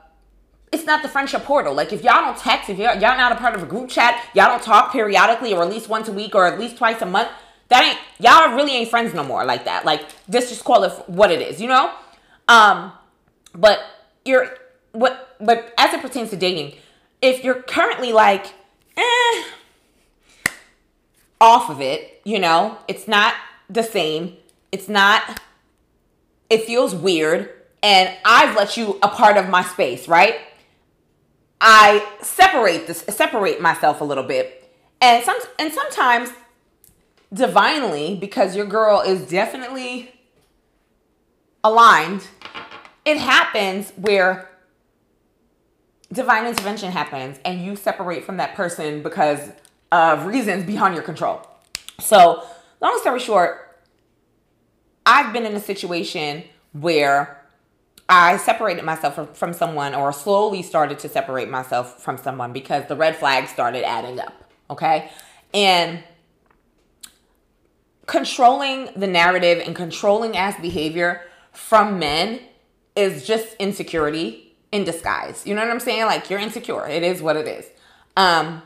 it's 0.73 0.85
not 0.85 1.03
the 1.03 1.09
friendship 1.09 1.45
portal. 1.45 1.73
Like 1.73 1.93
if 1.93 2.03
y'all 2.03 2.23
don't 2.23 2.37
text, 2.37 2.69
if 2.69 2.79
y'all, 2.79 2.95
y'all 2.95 3.17
not 3.17 3.31
a 3.31 3.37
part 3.37 3.55
of 3.55 3.63
a 3.63 3.67
group 3.67 3.89
chat, 3.89 4.29
y'all 4.35 4.47
don't 4.47 4.63
talk 4.63 4.93
periodically 4.93 5.55
or 5.55 5.63
at 5.63 5.71
least 5.71 5.89
once 5.89 6.09
a 6.09 6.13
week 6.13 6.35
or 6.35 6.47
at 6.47 6.59
least 6.59 6.77
twice 6.77 7.01
a 7.01 7.07
month, 7.07 7.29
that 7.69 7.85
ain't 7.85 7.99
y'all 8.19 8.57
really 8.57 8.73
ain't 8.73 8.91
friends 8.91 9.15
no 9.15 9.23
more 9.23 9.45
like 9.45 9.65
that. 9.67 9.85
Like 9.85 10.07
just 10.29 10.49
just 10.49 10.65
call 10.65 10.85
it 10.85 10.93
what 11.07 11.31
it 11.31 11.41
is, 11.41 11.61
you 11.61 11.69
know? 11.69 11.93
Um 12.49 12.93
but 13.55 13.81
you're 14.25 14.57
what 14.93 15.37
but 15.41 15.73
as 15.79 15.95
it 15.95 16.01
pertains 16.01 16.31
to 16.31 16.37
dating, 16.37 16.75
if 17.23 17.45
you're 17.45 17.63
currently 17.63 18.13
like 18.13 18.47
eh 18.97 19.45
off 21.41 21.71
of 21.71 21.81
it, 21.81 22.21
you 22.25 22.39
know, 22.39 22.79
it's 22.89 23.07
not 23.07 23.35
the 23.69 23.83
same. 23.83 24.37
It's 24.73 24.89
not 24.89 25.41
it 26.51 26.65
feels 26.65 26.95
weird 26.95 27.51
and 27.83 28.15
I've 28.25 28.57
let 28.57 28.77
you 28.77 28.99
a 29.03 29.09
part 29.09 29.37
of 29.37 29.49
my 29.49 29.63
space, 29.63 30.09
right? 30.09 30.37
I 31.61 32.07
separate 32.21 32.87
this 32.87 33.01
separate 33.09 33.61
myself 33.61 34.01
a 34.01 34.05
little 34.05 34.25
bit. 34.25 34.73
And 35.01 35.25
some 35.25 35.39
and 35.59 35.73
sometimes 35.73 36.31
divinely 37.33 38.15
because 38.15 38.55
your 38.55 38.67
girl 38.67 39.01
is 39.01 39.29
definitely 39.29 40.13
aligned, 41.63 42.29
it 43.05 43.19
happens 43.19 43.91
where 43.97 44.51
divine 46.13 46.47
intervention 46.47 46.93
happens 46.93 47.39
and 47.45 47.65
you 47.65 47.75
separate 47.75 48.25
from 48.25 48.37
that 48.37 48.55
person 48.55 49.03
because 49.03 49.51
of 49.91 50.27
reasons 50.27 50.65
beyond 50.65 50.95
your 50.95 51.03
control. 51.03 51.47
So, 52.01 52.47
long 52.85 52.99
story 53.01 53.21
short, 53.21 53.83
I've 55.07 55.33
been 55.33 55.45
in 55.45 55.55
a 55.55 55.61
situation 55.61 56.45
where 56.73 57.41
I 58.09 58.37
separated 58.37 58.85
myself 58.85 59.37
from, 59.37 59.53
someone 59.55 59.95
or 59.95 60.13
slowly 60.13 60.63
started 60.63 60.99
to 61.01 61.09
separate 61.09 61.49
myself 61.49 62.03
from 62.03 62.19
someone 62.19 62.53
because 62.53 62.87
the 62.87 62.97
red 62.97 63.17
flags 63.17 63.51
started 63.51 63.85
adding 63.85 64.21
up. 64.21 64.35
Okay. 64.69 65.11
And 65.53 66.03
controlling 68.07 68.91
the 68.97 69.07
narrative 69.07 69.63
and 69.65 69.75
controlling 69.75 70.37
ass 70.37 70.61
behavior 70.61 71.23
from 71.53 71.99
men 71.99 72.41
is 72.95 73.27
just 73.27 73.55
insecurity 73.55 74.55
in 74.73 74.85
disguise. 74.85 75.47
You 75.47 75.55
know 75.55 75.63
what 75.63 75.71
I'm 75.71 75.81
saying? 75.81 76.05
Like 76.05 76.29
you're 76.29 76.41
insecure. 76.41 76.87
It 76.87 77.03
is 77.03 77.23
what 77.23 77.37
it 77.37 77.49
is. 77.49 77.67
Um, 78.17 78.63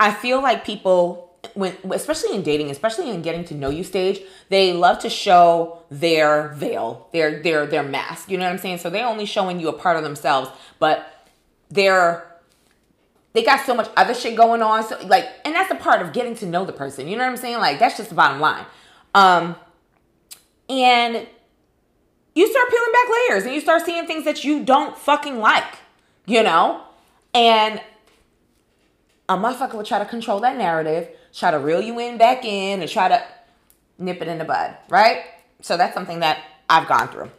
I 0.00 0.12
feel 0.12 0.42
like 0.42 0.64
people 0.64 1.31
when 1.54 1.76
especially 1.90 2.34
in 2.34 2.42
dating, 2.42 2.70
especially 2.70 3.10
in 3.10 3.22
getting 3.22 3.44
to 3.46 3.54
know 3.54 3.68
you 3.68 3.84
stage, 3.84 4.20
they 4.48 4.72
love 4.72 4.98
to 5.00 5.10
show 5.10 5.82
their 5.90 6.48
veil, 6.48 7.08
their 7.12 7.42
their 7.42 7.66
their 7.66 7.82
mask. 7.82 8.30
You 8.30 8.38
know 8.38 8.44
what 8.44 8.52
I'm 8.52 8.58
saying? 8.58 8.78
So 8.78 8.90
they're 8.90 9.06
only 9.06 9.26
showing 9.26 9.60
you 9.60 9.68
a 9.68 9.72
part 9.72 9.96
of 9.96 10.02
themselves, 10.02 10.50
but 10.78 11.28
they're 11.70 12.26
they 13.32 13.42
got 13.42 13.64
so 13.64 13.74
much 13.74 13.88
other 13.96 14.14
shit 14.14 14.36
going 14.36 14.62
on. 14.62 14.84
So 14.84 14.98
like, 15.06 15.28
and 15.44 15.54
that's 15.54 15.70
a 15.70 15.76
part 15.76 16.02
of 16.02 16.12
getting 16.12 16.34
to 16.36 16.46
know 16.46 16.64
the 16.64 16.72
person. 16.72 17.08
You 17.08 17.16
know 17.16 17.24
what 17.24 17.30
I'm 17.30 17.36
saying? 17.36 17.58
Like 17.58 17.78
that's 17.78 17.96
just 17.96 18.10
the 18.10 18.14
bottom 18.14 18.40
line. 18.40 18.66
Um, 19.14 19.56
and 20.68 21.26
you 22.34 22.50
start 22.50 22.70
peeling 22.70 22.92
back 22.92 23.08
layers 23.28 23.44
and 23.44 23.54
you 23.54 23.60
start 23.60 23.84
seeing 23.84 24.06
things 24.06 24.24
that 24.24 24.44
you 24.44 24.64
don't 24.64 24.96
fucking 24.96 25.38
like, 25.38 25.76
you 26.26 26.42
know? 26.42 26.82
And 27.34 27.80
a 29.28 29.36
motherfucker 29.36 29.74
will 29.74 29.84
try 29.84 29.98
to 29.98 30.04
control 30.04 30.40
that 30.40 30.56
narrative, 30.56 31.08
try 31.34 31.50
to 31.50 31.58
reel 31.58 31.80
you 31.80 31.98
in 31.98 32.18
back 32.18 32.44
in, 32.44 32.80
and 32.80 32.90
try 32.90 33.08
to 33.08 33.22
nip 33.98 34.20
it 34.22 34.28
in 34.28 34.38
the 34.38 34.44
bud, 34.44 34.76
right? 34.88 35.24
So 35.60 35.76
that's 35.76 35.94
something 35.94 36.20
that 36.20 36.42
I've 36.68 36.88
gone 36.88 37.08
through. 37.08 37.30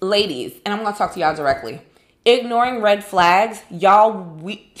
Ladies, 0.00 0.54
and 0.64 0.72
I'm 0.72 0.82
gonna 0.82 0.96
talk 0.96 1.14
to 1.14 1.20
y'all 1.20 1.34
directly. 1.34 1.82
Ignoring 2.24 2.80
red 2.82 3.04
flags, 3.04 3.62
y'all, 3.70 4.12
we 4.12 4.72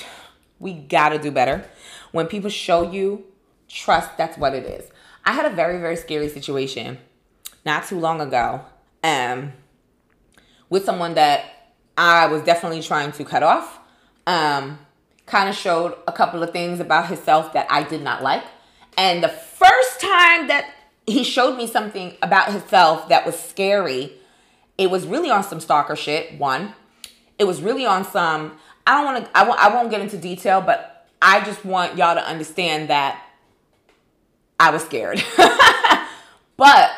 we 0.58 0.74
gotta 0.74 1.18
do 1.18 1.30
better. 1.30 1.64
When 2.12 2.26
people 2.26 2.50
show 2.50 2.90
you 2.90 3.24
trust, 3.68 4.16
that's 4.16 4.36
what 4.36 4.54
it 4.54 4.64
is. 4.64 4.90
I 5.24 5.32
had 5.32 5.50
a 5.50 5.54
very, 5.54 5.78
very 5.78 5.96
scary 5.96 6.28
situation 6.28 6.98
not 7.64 7.86
too 7.86 7.98
long 7.98 8.20
ago 8.20 8.62
um, 9.02 9.52
with 10.68 10.84
someone 10.84 11.14
that 11.14 11.74
I 11.96 12.26
was 12.26 12.42
definitely 12.42 12.82
trying 12.82 13.12
to 13.12 13.24
cut 13.24 13.42
off. 13.42 13.78
Um, 14.26 14.78
kind 15.30 15.48
of 15.48 15.54
showed 15.54 15.96
a 16.08 16.12
couple 16.12 16.42
of 16.42 16.50
things 16.50 16.80
about 16.80 17.06
himself 17.06 17.52
that 17.52 17.66
I 17.70 17.84
did 17.84 18.02
not 18.02 18.22
like. 18.22 18.42
And 18.98 19.22
the 19.22 19.28
first 19.28 20.00
time 20.00 20.48
that 20.48 20.66
he 21.06 21.22
showed 21.22 21.56
me 21.56 21.66
something 21.66 22.16
about 22.20 22.52
himself 22.52 23.08
that 23.08 23.24
was 23.24 23.38
scary, 23.38 24.12
it 24.76 24.90
was 24.90 25.06
really 25.06 25.30
on 25.30 25.44
some 25.44 25.60
stalker 25.60 25.94
shit, 25.94 26.38
one. 26.38 26.74
It 27.38 27.44
was 27.44 27.62
really 27.62 27.86
on 27.86 28.04
some, 28.04 28.58
I 28.86 28.96
don't 28.96 29.04
want 29.04 29.24
to, 29.24 29.38
I 29.38 29.46
won't, 29.46 29.60
I 29.60 29.74
won't 29.74 29.90
get 29.90 30.00
into 30.00 30.18
detail, 30.18 30.60
but 30.60 31.06
I 31.22 31.44
just 31.44 31.64
want 31.64 31.96
y'all 31.96 32.14
to 32.14 32.26
understand 32.26 32.90
that 32.90 33.22
I 34.58 34.70
was 34.70 34.82
scared. 34.82 35.22
but 36.56 36.90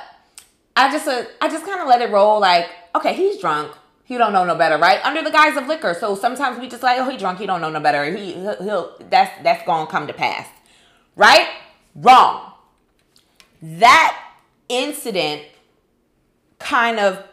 I 0.74 0.90
just 0.90 1.06
uh, 1.06 1.24
I 1.40 1.48
just 1.48 1.66
kind 1.66 1.80
of 1.80 1.86
let 1.86 2.00
it 2.00 2.10
roll 2.10 2.40
like, 2.40 2.68
okay, 2.94 3.14
he's 3.14 3.40
drunk. 3.40 3.72
He 4.04 4.18
don't 4.18 4.32
know 4.32 4.44
no 4.44 4.54
better, 4.54 4.78
right? 4.78 5.00
Under 5.04 5.22
the 5.22 5.30
guise 5.30 5.56
of 5.56 5.66
liquor. 5.66 5.94
So 5.98 6.16
sometimes 6.16 6.58
we 6.58 6.68
just 6.68 6.82
like, 6.82 6.98
oh, 6.98 7.08
he 7.08 7.16
drunk. 7.16 7.38
He 7.38 7.46
don't 7.46 7.60
know 7.60 7.70
no 7.70 7.80
better. 7.80 8.04
He 8.14 8.32
he'll, 8.32 8.62
he'll 8.62 8.96
that's 9.10 9.42
that's 9.42 9.64
gonna 9.64 9.90
come 9.90 10.06
to 10.06 10.12
pass, 10.12 10.48
right? 11.16 11.48
Wrong. 11.94 12.52
That 13.62 14.18
incident 14.68 15.42
kind 16.58 16.98
of 16.98 17.24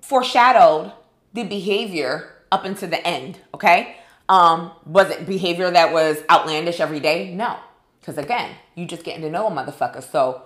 foreshadowed 0.00 0.92
the 1.32 1.44
behavior 1.44 2.32
up 2.50 2.64
into 2.64 2.86
the 2.86 3.06
end. 3.06 3.38
Okay. 3.54 3.96
Um, 4.28 4.72
was 4.86 5.10
it 5.10 5.26
behavior 5.26 5.70
that 5.70 5.92
was 5.92 6.22
outlandish 6.30 6.80
every 6.80 7.00
day? 7.00 7.34
No, 7.34 7.58
because 8.00 8.16
again, 8.16 8.54
you 8.74 8.86
just 8.86 9.04
getting 9.04 9.22
to 9.22 9.30
know 9.30 9.46
a 9.46 9.50
motherfucker. 9.50 10.02
So 10.02 10.42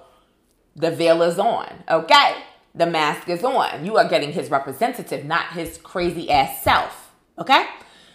the 0.75 0.91
veil 0.91 1.23
is 1.23 1.39
on, 1.39 1.85
okay? 1.89 2.37
The 2.77 2.87
mask 2.87 3.29
is 3.29 3.43
on. 3.43 3.85
You 3.87 3.97
are 3.97 4.07
getting 4.07 4.33
his 4.33 4.51
representative, 4.51 5.25
not 5.25 5.53
his 5.53 5.79
crazy 5.79 6.31
ass 6.31 6.63
self, 6.63 7.13
okay? 7.39 7.67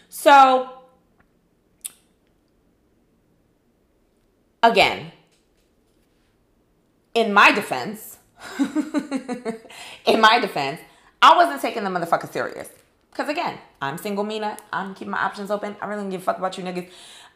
So, 0.07 0.69
again, 4.61 5.11
in 7.13 7.33
my 7.33 7.51
defense, 7.51 8.19
in 10.05 10.21
my 10.21 10.39
defense, 10.39 10.79
I 11.21 11.35
wasn't 11.35 11.61
taking 11.61 11.83
the 11.83 11.89
motherfucker 11.89 12.31
serious. 12.31 12.69
Because 13.11 13.29
again, 13.29 13.57
I'm 13.81 13.97
single 13.97 14.23
Mina. 14.23 14.57
I'm 14.71 14.95
keeping 14.95 15.11
my 15.11 15.21
options 15.21 15.51
open. 15.51 15.75
I 15.81 15.87
really 15.87 16.03
don't 16.03 16.11
give 16.11 16.21
a 16.21 16.23
fuck 16.23 16.37
about 16.37 16.57
you 16.57 16.63
niggas. 16.63 16.89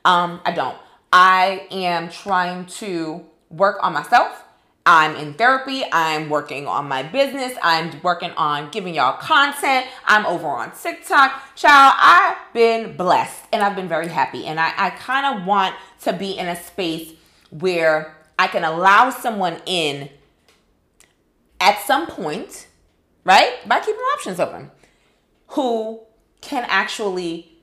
Um, 0.05 0.39
I 0.45 0.51
don't. 0.51 0.77
I 1.11 1.67
am 1.71 2.09
trying 2.09 2.65
to 2.65 3.25
work 3.49 3.77
on 3.81 3.93
myself. 3.93 4.44
I'm 4.85 5.15
in 5.15 5.33
therapy. 5.33 5.83
I'm 5.91 6.29
working 6.29 6.67
on 6.67 6.87
my 6.87 7.01
business. 7.01 7.57
I'm 7.63 7.99
working 8.03 8.29
on 8.31 8.69
giving 8.69 8.93
y'all 8.93 9.17
content. 9.17 9.87
I'm 10.05 10.25
over 10.27 10.47
on 10.47 10.71
TikTok. 10.71 11.55
Child, 11.55 11.95
I've 11.97 12.53
been 12.53 12.95
blessed 12.95 13.45
and 13.51 13.63
I've 13.63 13.75
been 13.75 13.87
very 13.87 14.07
happy. 14.07 14.45
And 14.45 14.59
I, 14.59 14.73
I 14.77 14.89
kind 14.91 15.39
of 15.39 15.47
want 15.47 15.73
to 16.01 16.13
be 16.13 16.37
in 16.37 16.47
a 16.47 16.55
space 16.55 17.13
where 17.49 18.15
I 18.37 18.47
can 18.47 18.63
allow 18.63 19.09
someone 19.09 19.59
in 19.65 20.09
at 21.59 21.81
some 21.81 22.05
point, 22.05 22.67
right? 23.23 23.67
By 23.67 23.79
keeping 23.79 24.01
options 24.13 24.39
open, 24.39 24.69
who 25.49 26.01
can 26.41 26.63
actually 26.69 27.57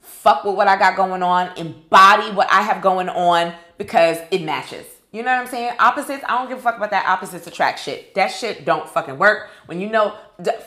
fuck 0.00 0.44
with 0.44 0.54
what 0.54 0.68
I 0.68 0.78
got 0.78 0.94
going 0.94 1.24
on, 1.24 1.56
embody 1.56 2.30
what 2.30 2.46
I 2.52 2.62
have 2.62 2.80
going 2.80 3.08
on 3.08 3.54
because 3.76 4.18
it 4.30 4.42
matches. 4.42 4.86
You 5.12 5.24
know 5.24 5.32
what 5.32 5.40
I'm 5.40 5.46
saying? 5.48 5.74
Opposites, 5.78 6.24
I 6.28 6.38
don't 6.38 6.48
give 6.48 6.58
a 6.58 6.62
fuck 6.62 6.76
about 6.76 6.90
that 6.90 7.06
opposites 7.06 7.46
attract 7.46 7.80
shit. 7.80 8.14
That 8.14 8.28
shit 8.28 8.64
don't 8.64 8.88
fucking 8.88 9.18
work. 9.18 9.50
When 9.66 9.80
you 9.80 9.88
know, 9.88 10.14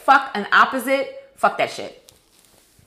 fuck 0.01 0.31
an 0.35 0.47
opposite, 0.51 1.31
fuck 1.35 1.57
that 1.59 1.71
shit. 1.71 2.11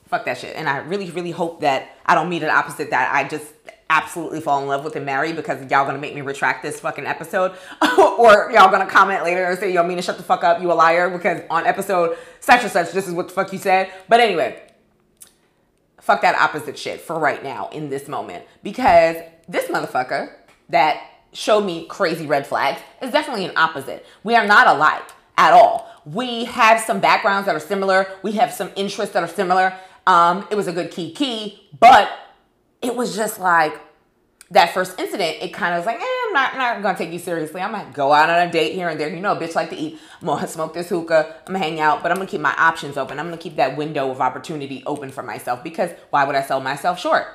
Fuck 0.07 0.25
that 0.25 0.37
shit. 0.37 0.55
And 0.55 0.69
I 0.69 0.77
really, 0.77 1.09
really 1.09 1.31
hope 1.31 1.61
that 1.61 1.89
I 2.05 2.13
don't 2.13 2.29
meet 2.29 2.43
an 2.43 2.49
opposite 2.49 2.91
that 2.91 3.13
I 3.13 3.27
just 3.27 3.45
absolutely 3.89 4.41
fall 4.41 4.61
in 4.61 4.67
love 4.67 4.83
with 4.83 4.95
and 4.95 5.05
marry 5.05 5.33
because 5.33 5.59
y'all 5.71 5.85
gonna 5.85 5.97
make 5.97 6.13
me 6.13 6.21
retract 6.21 6.61
this 6.61 6.79
fucking 6.79 7.05
episode. 7.05 7.57
or 7.97 8.51
y'all 8.51 8.69
gonna 8.69 8.85
comment 8.85 9.23
later 9.23 9.45
and 9.45 9.57
say, 9.57 9.73
yo, 9.73 9.83
Mina, 9.83 10.01
shut 10.01 10.17
the 10.17 10.23
fuck 10.23 10.43
up, 10.43 10.61
you 10.61 10.71
a 10.71 10.73
liar, 10.73 11.09
because 11.09 11.41
on 11.49 11.65
episode 11.65 12.17
such 12.39 12.61
and 12.61 12.71
such, 12.71 12.91
this 12.91 13.07
is 13.07 13.13
what 13.13 13.29
the 13.29 13.33
fuck 13.33 13.51
you 13.51 13.59
said. 13.59 13.91
But 14.07 14.19
anyway, 14.19 14.61
fuck 16.01 16.21
that 16.21 16.35
opposite 16.35 16.77
shit 16.77 17.01
for 17.01 17.17
right 17.17 17.43
now 17.43 17.69
in 17.69 17.89
this 17.89 18.07
moment. 18.07 18.45
Because 18.61 19.17
this 19.49 19.69
motherfucker 19.69 20.33
that 20.69 21.01
showed 21.33 21.61
me 21.61 21.85
crazy 21.85 22.25
red 22.25 22.47
flags 22.47 22.81
is 23.01 23.11
definitely 23.11 23.45
an 23.45 23.55
opposite. 23.55 24.05
We 24.23 24.35
are 24.35 24.45
not 24.45 24.67
alike 24.67 25.11
at 25.37 25.53
all. 25.53 25.89
We 26.05 26.45
have 26.45 26.79
some 26.79 26.99
backgrounds 26.99 27.45
that 27.45 27.55
are 27.55 27.59
similar. 27.59 28.07
We 28.23 28.33
have 28.33 28.53
some 28.53 28.71
interests 28.75 29.13
that 29.13 29.23
are 29.23 29.27
similar. 29.27 29.73
Um, 30.05 30.47
it 30.49 30.55
was 30.55 30.67
a 30.67 30.73
good 30.73 30.91
key 30.91 31.13
key, 31.13 31.69
but 31.79 32.09
it 32.81 32.95
was 32.95 33.15
just 33.15 33.39
like 33.39 33.79
that 34.51 34.73
first 34.73 34.97
incident. 34.99 35.37
It 35.41 35.53
kind 35.53 35.73
of 35.73 35.79
was 35.79 35.85
like, 35.85 35.97
eh, 35.97 36.05
I'm 36.27 36.33
not, 36.33 36.57
not 36.57 36.81
gonna 36.81 36.97
take 36.97 37.11
you 37.11 37.19
seriously. 37.19 37.61
I 37.61 37.69
might 37.69 37.93
go 37.93 38.13
out 38.13 38.29
on 38.29 38.47
a 38.47 38.51
date 38.51 38.73
here 38.73 38.87
and 38.87 38.99
there. 38.99 39.09
You 39.09 39.19
know, 39.19 39.33
a 39.33 39.35
bitch 39.39 39.55
like 39.55 39.69
to 39.71 39.75
eat. 39.75 39.99
I'm 40.21 40.27
gonna 40.27 40.47
smoke 40.47 40.73
this 40.73 40.89
hookah. 40.89 41.35
I'm 41.39 41.53
gonna 41.53 41.59
hang 41.59 41.79
out, 41.79 42.01
but 42.01 42.11
I'm 42.11 42.17
gonna 42.17 42.29
keep 42.29 42.41
my 42.41 42.55
options 42.57 42.97
open. 42.97 43.19
I'm 43.19 43.27
gonna 43.27 43.37
keep 43.37 43.57
that 43.57 43.77
window 43.77 44.09
of 44.09 44.21
opportunity 44.21 44.83
open 44.85 45.11
for 45.11 45.23
myself 45.23 45.63
because 45.63 45.91
why 46.09 46.23
would 46.23 46.35
I 46.35 46.41
sell 46.41 46.61
myself 46.61 46.99
short? 46.99 47.27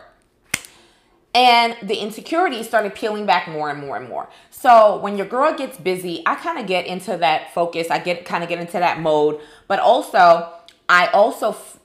And 1.34 1.76
the 1.82 1.96
insecurity 1.96 2.62
started 2.62 2.94
peeling 2.94 3.24
back 3.24 3.48
more 3.48 3.70
and 3.70 3.80
more 3.80 3.96
and 3.96 4.08
more. 4.08 4.28
So 4.50 4.98
when 4.98 5.16
your 5.16 5.26
girl 5.26 5.54
gets 5.54 5.78
busy, 5.78 6.22
I 6.26 6.34
kind 6.34 6.58
of 6.58 6.66
get 6.66 6.86
into 6.86 7.16
that 7.16 7.54
focus. 7.54 7.90
I 7.90 7.98
get 8.00 8.24
kind 8.26 8.42
of 8.42 8.50
get 8.50 8.58
into 8.58 8.72
that 8.72 9.00
mode. 9.00 9.40
But 9.66 9.78
also, 9.78 10.52
I 10.88 11.06
also 11.06 11.50
f- 11.50 11.78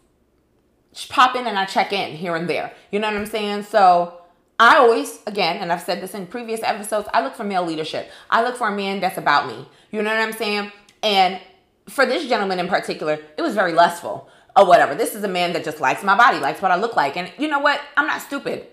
pop 1.10 1.36
in 1.36 1.48
and 1.48 1.58
I 1.58 1.66
check 1.66 1.94
in 1.94 2.18
here 2.18 2.36
and 2.36 2.50
there. 2.50 2.74
You 2.92 3.00
know 3.00 3.08
what 3.08 3.16
I'm 3.16 3.26
saying? 3.26 3.64
So 3.64 4.22
I 4.60 4.78
always, 4.78 5.20
again, 5.26 5.58
and 5.58 5.72
I've 5.72 5.82
said 5.82 6.02
this 6.02 6.14
in 6.14 6.28
previous 6.28 6.62
episodes, 6.62 7.08
I 7.14 7.24
look 7.24 7.36
for 7.36 7.44
male 7.46 7.66
leadership. 7.66 8.10
I 8.30 8.44
look 8.44 8.58
for 8.58 8.68
a 8.68 8.76
man 8.76 9.00
that's 9.00 9.18
about 9.18 9.48
me. 9.48 9.68
You 9.92 10.02
know 10.02 10.10
what 10.10 10.20
I'm 10.20 10.34
saying? 10.34 10.74
And 11.02 11.40
for 11.88 12.06
this 12.06 12.28
gentleman 12.28 12.60
in 12.60 12.68
particular, 12.68 13.20
it 13.38 13.42
was 13.42 13.54
very 13.54 13.72
lustful 13.72 14.30
or 14.58 14.66
whatever. 14.66 14.94
This 14.94 15.16
is 15.16 15.24
a 15.24 15.28
man 15.28 15.54
that 15.54 15.64
just 15.64 15.80
likes 15.80 16.04
my 16.04 16.18
body, 16.18 16.40
likes 16.40 16.62
what 16.62 16.72
I 16.72 16.76
look 16.76 16.96
like. 16.96 17.16
And 17.16 17.32
you 17.38 17.48
know 17.48 17.60
what? 17.60 17.80
I'm 17.96 18.08
not 18.08 18.22
stupid. 18.22 18.68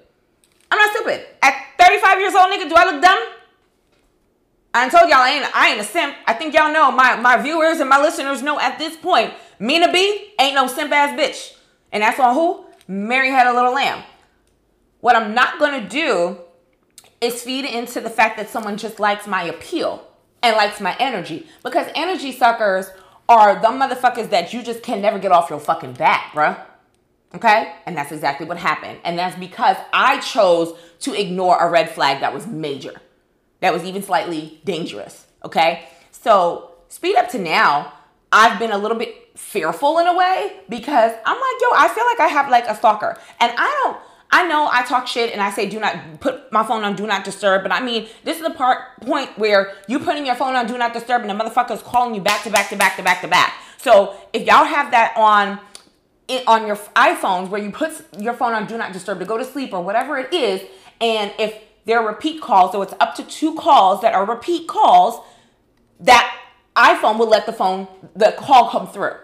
I'm 0.74 0.78
not 0.80 0.96
stupid. 0.96 1.26
At 1.40 1.54
35 1.78 2.18
years 2.18 2.34
old, 2.34 2.50
nigga, 2.50 2.68
do 2.68 2.74
I 2.76 2.90
look 2.90 3.00
dumb? 3.00 3.18
I 4.74 4.88
told 4.88 5.08
y'all 5.08 5.20
I 5.20 5.30
ain't 5.30 5.56
I 5.56 5.68
ain't 5.70 5.80
a 5.80 5.84
simp. 5.84 6.16
I 6.26 6.34
think 6.34 6.52
y'all 6.52 6.72
know 6.72 6.90
my 6.90 7.14
my 7.14 7.36
viewers 7.36 7.78
and 7.78 7.88
my 7.88 8.00
listeners 8.00 8.42
know 8.42 8.58
at 8.58 8.76
this 8.76 8.96
point, 8.96 9.32
Mina 9.60 9.92
B 9.92 10.32
ain't 10.40 10.56
no 10.56 10.66
simp 10.66 10.90
ass 10.90 11.16
bitch. 11.16 11.56
And 11.92 12.02
that's 12.02 12.18
on 12.18 12.34
who? 12.34 12.64
Mary 12.88 13.30
had 13.30 13.46
a 13.46 13.54
little 13.54 13.72
lamb. 13.72 14.02
What 14.98 15.14
I'm 15.14 15.32
not 15.32 15.60
gonna 15.60 15.88
do 15.88 16.38
is 17.20 17.40
feed 17.40 17.64
into 17.64 18.00
the 18.00 18.10
fact 18.10 18.36
that 18.38 18.50
someone 18.50 18.76
just 18.76 18.98
likes 18.98 19.28
my 19.28 19.44
appeal 19.44 20.04
and 20.42 20.56
likes 20.56 20.80
my 20.80 20.96
energy. 20.98 21.46
Because 21.62 21.86
energy 21.94 22.32
suckers 22.32 22.86
are 23.28 23.60
the 23.60 23.68
motherfuckers 23.68 24.30
that 24.30 24.52
you 24.52 24.64
just 24.64 24.82
can 24.82 25.00
never 25.00 25.20
get 25.20 25.30
off 25.30 25.50
your 25.50 25.60
fucking 25.60 25.92
back, 25.92 26.32
bruh. 26.32 26.58
Okay? 27.34 27.74
And 27.86 27.96
that's 27.96 28.12
exactly 28.12 28.46
what 28.46 28.58
happened. 28.58 28.98
And 29.04 29.18
that's 29.18 29.36
because 29.36 29.76
I 29.92 30.20
chose 30.20 30.76
to 31.00 31.18
ignore 31.18 31.58
a 31.58 31.68
red 31.68 31.90
flag 31.90 32.20
that 32.20 32.32
was 32.32 32.46
major, 32.46 32.94
that 33.60 33.72
was 33.72 33.84
even 33.84 34.02
slightly 34.02 34.60
dangerous. 34.64 35.26
Okay? 35.44 35.88
So, 36.12 36.72
speed 36.88 37.16
up 37.16 37.28
to 37.30 37.38
now, 37.38 37.92
I've 38.32 38.58
been 38.58 38.70
a 38.70 38.78
little 38.78 38.96
bit 38.96 39.36
fearful 39.36 39.98
in 39.98 40.06
a 40.06 40.16
way 40.16 40.60
because 40.68 41.12
I'm 41.24 41.36
like, 41.36 41.60
yo, 41.60 41.68
I 41.74 41.92
feel 41.94 42.04
like 42.04 42.20
I 42.20 42.28
have 42.28 42.50
like 42.50 42.66
a 42.68 42.74
stalker. 42.74 43.18
And 43.40 43.52
I 43.56 43.80
don't, 43.82 43.98
I 44.30 44.48
know 44.48 44.68
I 44.72 44.82
talk 44.82 45.06
shit 45.06 45.32
and 45.32 45.40
I 45.40 45.50
say 45.50 45.68
do 45.68 45.78
not 45.78 46.20
put 46.20 46.50
my 46.50 46.64
phone 46.64 46.82
on 46.82 46.96
do 46.96 47.06
not 47.06 47.24
disturb, 47.24 47.62
but 47.62 47.70
I 47.70 47.80
mean 47.80 48.08
this 48.24 48.38
is 48.38 48.42
the 48.42 48.50
part 48.50 49.00
point 49.00 49.38
where 49.38 49.74
you 49.86 50.00
putting 50.00 50.26
your 50.26 50.34
phone 50.34 50.56
on 50.56 50.66
do 50.66 50.76
not 50.76 50.92
disturb 50.92 51.22
and 51.22 51.30
the 51.30 51.34
motherfucker's 51.34 51.82
calling 51.82 52.14
you 52.14 52.20
back 52.20 52.42
to 52.42 52.50
back 52.50 52.68
to 52.70 52.76
back 52.76 52.96
to 52.96 53.02
back 53.02 53.20
to 53.20 53.28
back. 53.28 53.54
So 53.76 54.16
if 54.32 54.44
y'all 54.44 54.64
have 54.64 54.90
that 54.90 55.14
on 55.16 55.60
it 56.28 56.46
on 56.46 56.66
your 56.66 56.76
iPhones 56.76 57.48
where 57.48 57.60
you 57.60 57.70
put 57.70 57.92
your 58.18 58.34
phone 58.34 58.54
on 58.54 58.66
do 58.66 58.78
not 58.78 58.92
disturb 58.92 59.18
to 59.18 59.24
go 59.24 59.36
to 59.36 59.44
sleep 59.44 59.72
or 59.72 59.82
whatever 59.82 60.16
it 60.18 60.32
is, 60.32 60.62
and 61.00 61.32
if 61.38 61.54
there 61.84 62.00
are 62.00 62.06
repeat 62.06 62.40
calls, 62.40 62.72
so 62.72 62.80
it's 62.82 62.94
up 62.98 63.14
to 63.16 63.22
two 63.24 63.54
calls 63.54 64.00
that 64.00 64.14
are 64.14 64.24
repeat 64.24 64.66
calls, 64.66 65.22
that 66.00 66.34
iPhone 66.76 67.18
will 67.18 67.28
let 67.28 67.46
the 67.46 67.52
phone 67.52 67.86
the 68.16 68.34
call 68.38 68.70
come 68.70 68.88
through. 68.88 69.16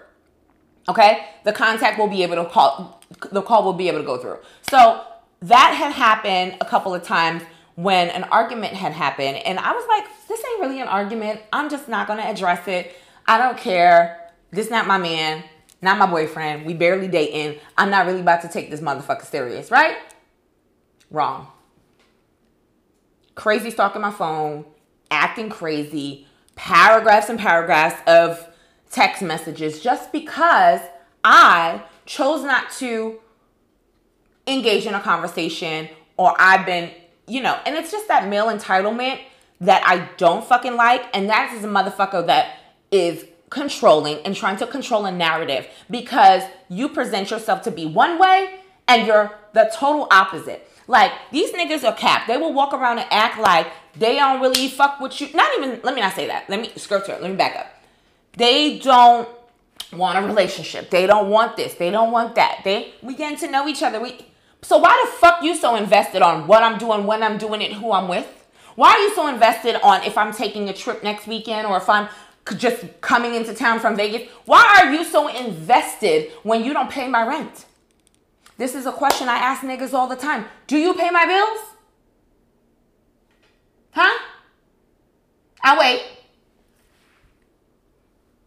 Okay, 0.88 1.26
the 1.44 1.53
contact 1.53 1.98
will 1.98 2.09
be 2.09 2.22
able 2.22 2.36
to 2.36 2.44
call 2.48 3.03
the 3.32 3.42
call 3.42 3.64
will 3.64 3.72
be 3.72 3.88
able 3.88 3.98
to 3.98 4.05
go 4.05 4.18
through. 4.18 4.38
So 4.62 5.05
that 5.42 5.74
had 5.74 5.92
happened 5.92 6.57
a 6.61 6.64
couple 6.64 6.94
of 6.94 7.03
times 7.03 7.42
when 7.76 8.11
an 8.11 8.24
argument 8.24 8.74
had 8.74 8.92
happened, 8.92 9.38
and 9.38 9.59
I 9.59 9.72
was 9.72 9.86
like, 9.88 10.28
this 10.28 10.38
ain't 10.38 10.61
really 10.61 10.80
an 10.80 10.88
argument. 10.88 11.40
I'm 11.53 11.70
just 11.70 11.88
not 11.88 12.07
gonna 12.07 12.22
address 12.22 12.68
it. 12.68 12.94
I 13.26 13.38
don't 13.38 13.57
care. 13.57 14.30
This 14.51 14.68
not 14.68 14.86
my 14.86 14.98
man 14.98 15.44
not 15.82 15.98
my 15.98 16.06
boyfriend. 16.06 16.66
We 16.66 16.74
barely 16.74 17.08
dating. 17.08 17.58
I'm 17.78 17.90
not 17.90 18.06
really 18.06 18.20
about 18.20 18.42
to 18.42 18.48
take 18.48 18.70
this 18.70 18.80
motherfucker 18.80 19.24
serious, 19.24 19.70
right? 19.70 19.96
Wrong. 21.10 21.48
Crazy 23.34 23.70
stalking 23.70 24.02
my 24.02 24.10
phone, 24.10 24.66
acting 25.10 25.48
crazy, 25.48 26.26
paragraphs 26.54 27.28
and 27.28 27.38
paragraphs 27.38 28.00
of 28.06 28.46
text 28.90 29.22
messages 29.22 29.80
just 29.80 30.12
because 30.12 30.80
I 31.24 31.82
chose 32.04 32.44
not 32.44 32.70
to 32.72 33.20
engage 34.46 34.86
in 34.86 34.94
a 34.94 35.00
conversation 35.00 35.88
or 36.16 36.34
I've 36.38 36.66
been, 36.66 36.90
you 37.26 37.40
know, 37.40 37.58
and 37.64 37.76
it's 37.76 37.90
just 37.90 38.08
that 38.08 38.28
male 38.28 38.46
entitlement 38.46 39.20
that 39.60 39.82
I 39.86 40.08
don't 40.16 40.44
fucking 40.44 40.76
like. 40.76 41.04
And 41.14 41.28
that 41.30 41.54
is 41.54 41.64
a 41.64 41.68
motherfucker 41.68 42.26
that 42.26 42.58
is 42.90 43.24
controlling 43.51 44.18
and 44.18 44.34
trying 44.34 44.57
to 44.57 44.66
control 44.66 45.05
a 45.07 45.12
narrative 45.12 45.66
because 45.90 46.42
you 46.68 46.88
present 46.88 47.30
yourself 47.30 47.62
to 47.62 47.70
be 47.70 47.84
one 47.84 48.18
way 48.18 48.61
and 48.88 49.07
you're 49.07 49.32
the 49.53 49.70
total 49.74 50.07
opposite. 50.11 50.68
Like 50.86 51.12
these 51.30 51.53
niggas 51.53 51.84
are 51.84 51.94
capped. 51.94 52.28
They 52.28 52.36
will 52.36 52.53
walk 52.53 52.72
around 52.72 52.98
and 52.98 53.09
act 53.11 53.38
like 53.38 53.66
they 53.96 54.16
don't 54.16 54.40
really 54.40 54.68
fuck 54.68 55.01
with 55.01 55.20
you. 55.20 55.28
Not 55.34 55.51
even 55.57 55.80
let 55.82 55.94
me 55.94 56.01
not 56.01 56.14
say 56.14 56.26
that. 56.28 56.48
Let 56.48 56.61
me 56.61 56.70
skirt 56.76 57.09
it. 57.09 57.20
Let 57.20 57.30
me 57.30 57.36
back 57.36 57.57
up. 57.57 57.66
They 58.32 58.78
don't 58.78 59.28
want 59.92 60.18
a 60.18 60.26
relationship. 60.26 60.90
They 60.90 61.07
don't 61.07 61.30
want 61.30 61.57
this. 61.57 61.74
They 61.74 61.90
don't 61.90 62.12
want 62.12 62.34
that. 62.36 62.62
They 62.64 62.94
we 63.03 63.14
getting 63.14 63.38
to 63.38 63.51
know 63.51 63.68
each 63.68 63.82
other. 63.82 64.01
We 64.01 64.26
so 64.62 64.78
why 64.78 65.01
the 65.05 65.12
fuck 65.12 65.42
you 65.42 65.55
so 65.57 65.76
invested 65.76 66.22
on 66.22 66.46
what 66.46 66.62
I'm 66.62 66.78
doing, 66.78 67.07
when 67.07 67.22
I'm 67.22 67.38
doing 67.38 67.62
it, 67.62 67.72
who 67.72 67.92
I'm 67.92 68.09
with? 68.09 68.26
Why 68.74 68.90
are 68.90 68.98
you 68.98 69.14
so 69.14 69.26
invested 69.28 69.76
on 69.82 70.03
if 70.05 70.16
I'm 70.16 70.32
taking 70.32 70.68
a 70.68 70.72
trip 70.72 71.03
next 71.03 71.26
weekend 71.26 71.66
or 71.66 71.76
if 71.76 71.88
I'm 71.88 72.09
just 72.57 73.01
coming 73.01 73.34
into 73.34 73.55
town 73.55 73.80
from 73.80 73.97
Vegas. 73.97 74.28
Why 74.45 74.82
are 74.82 74.93
you 74.93 75.05
so 75.05 75.28
invested 75.28 76.30
when 76.43 76.64
you 76.64 76.72
don't 76.72 76.91
pay 76.91 77.09
my 77.09 77.26
rent? 77.26 77.66
This 78.57 78.74
is 78.74 78.86
a 78.86 78.93
question 78.93 79.28
I 79.28 79.36
ask 79.36 79.62
niggas 79.62 79.95
all 79.95 80.07
the 80.07 80.16
time. 80.16 80.45
Do 80.66 80.76
you 80.76 80.95
pay 80.95 81.11
my 81.11 81.26
bills? 81.26 81.76
Huh? 83.93 84.18
I'll 85.62 85.78
wait. 85.78 86.03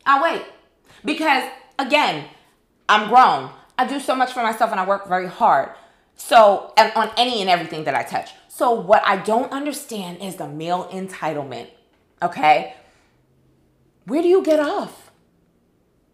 I'll 0.06 0.24
wait. 0.24 0.44
Because 1.04 1.50
again, 1.80 2.26
I'm 2.88 3.10
grown. 3.10 3.52
I 3.78 3.88
do 3.88 4.00
so 4.00 4.16
much 4.16 4.34
for 4.34 4.44
myself 4.44 4.72
and 4.72 4.80
I 4.80 4.86
work 4.86 5.08
very 5.08 5.28
hard. 5.28 5.70
So, 6.16 6.74
and 6.78 6.92
on 6.96 7.10
any 7.18 7.42
and 7.42 7.50
everything 7.50 7.86
that 7.86 7.96
I 7.96 8.04
touch. 8.04 8.32
So, 8.48 8.72
what 8.72 9.02
I 9.04 9.18
don't 9.18 9.52
understand 9.52 10.22
is 10.22 10.36
the 10.36 10.48
male 10.48 10.88
entitlement. 10.92 11.70
Okay? 12.22 12.76
Where 14.06 14.22
do 14.22 14.28
you 14.28 14.44
get 14.44 14.60
off? 14.60 15.12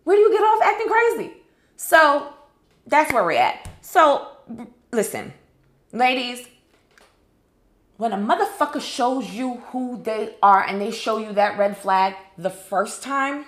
Where 0.03 0.15
do 0.15 0.21
you 0.21 0.31
get 0.31 0.41
off 0.41 0.61
acting 0.63 0.87
crazy? 0.87 1.33
So 1.75 2.33
that's 2.87 3.13
where 3.13 3.23
we're 3.23 3.33
at. 3.33 3.67
So 3.81 4.27
listen, 4.91 5.33
ladies, 5.91 6.47
when 7.97 8.13
a 8.13 8.17
motherfucker 8.17 8.81
shows 8.81 9.29
you 9.31 9.55
who 9.71 10.01
they 10.01 10.35
are 10.41 10.63
and 10.63 10.81
they 10.81 10.91
show 10.91 11.17
you 11.17 11.33
that 11.33 11.57
red 11.57 11.77
flag 11.77 12.15
the 12.37 12.49
first 12.49 13.03
time, 13.03 13.45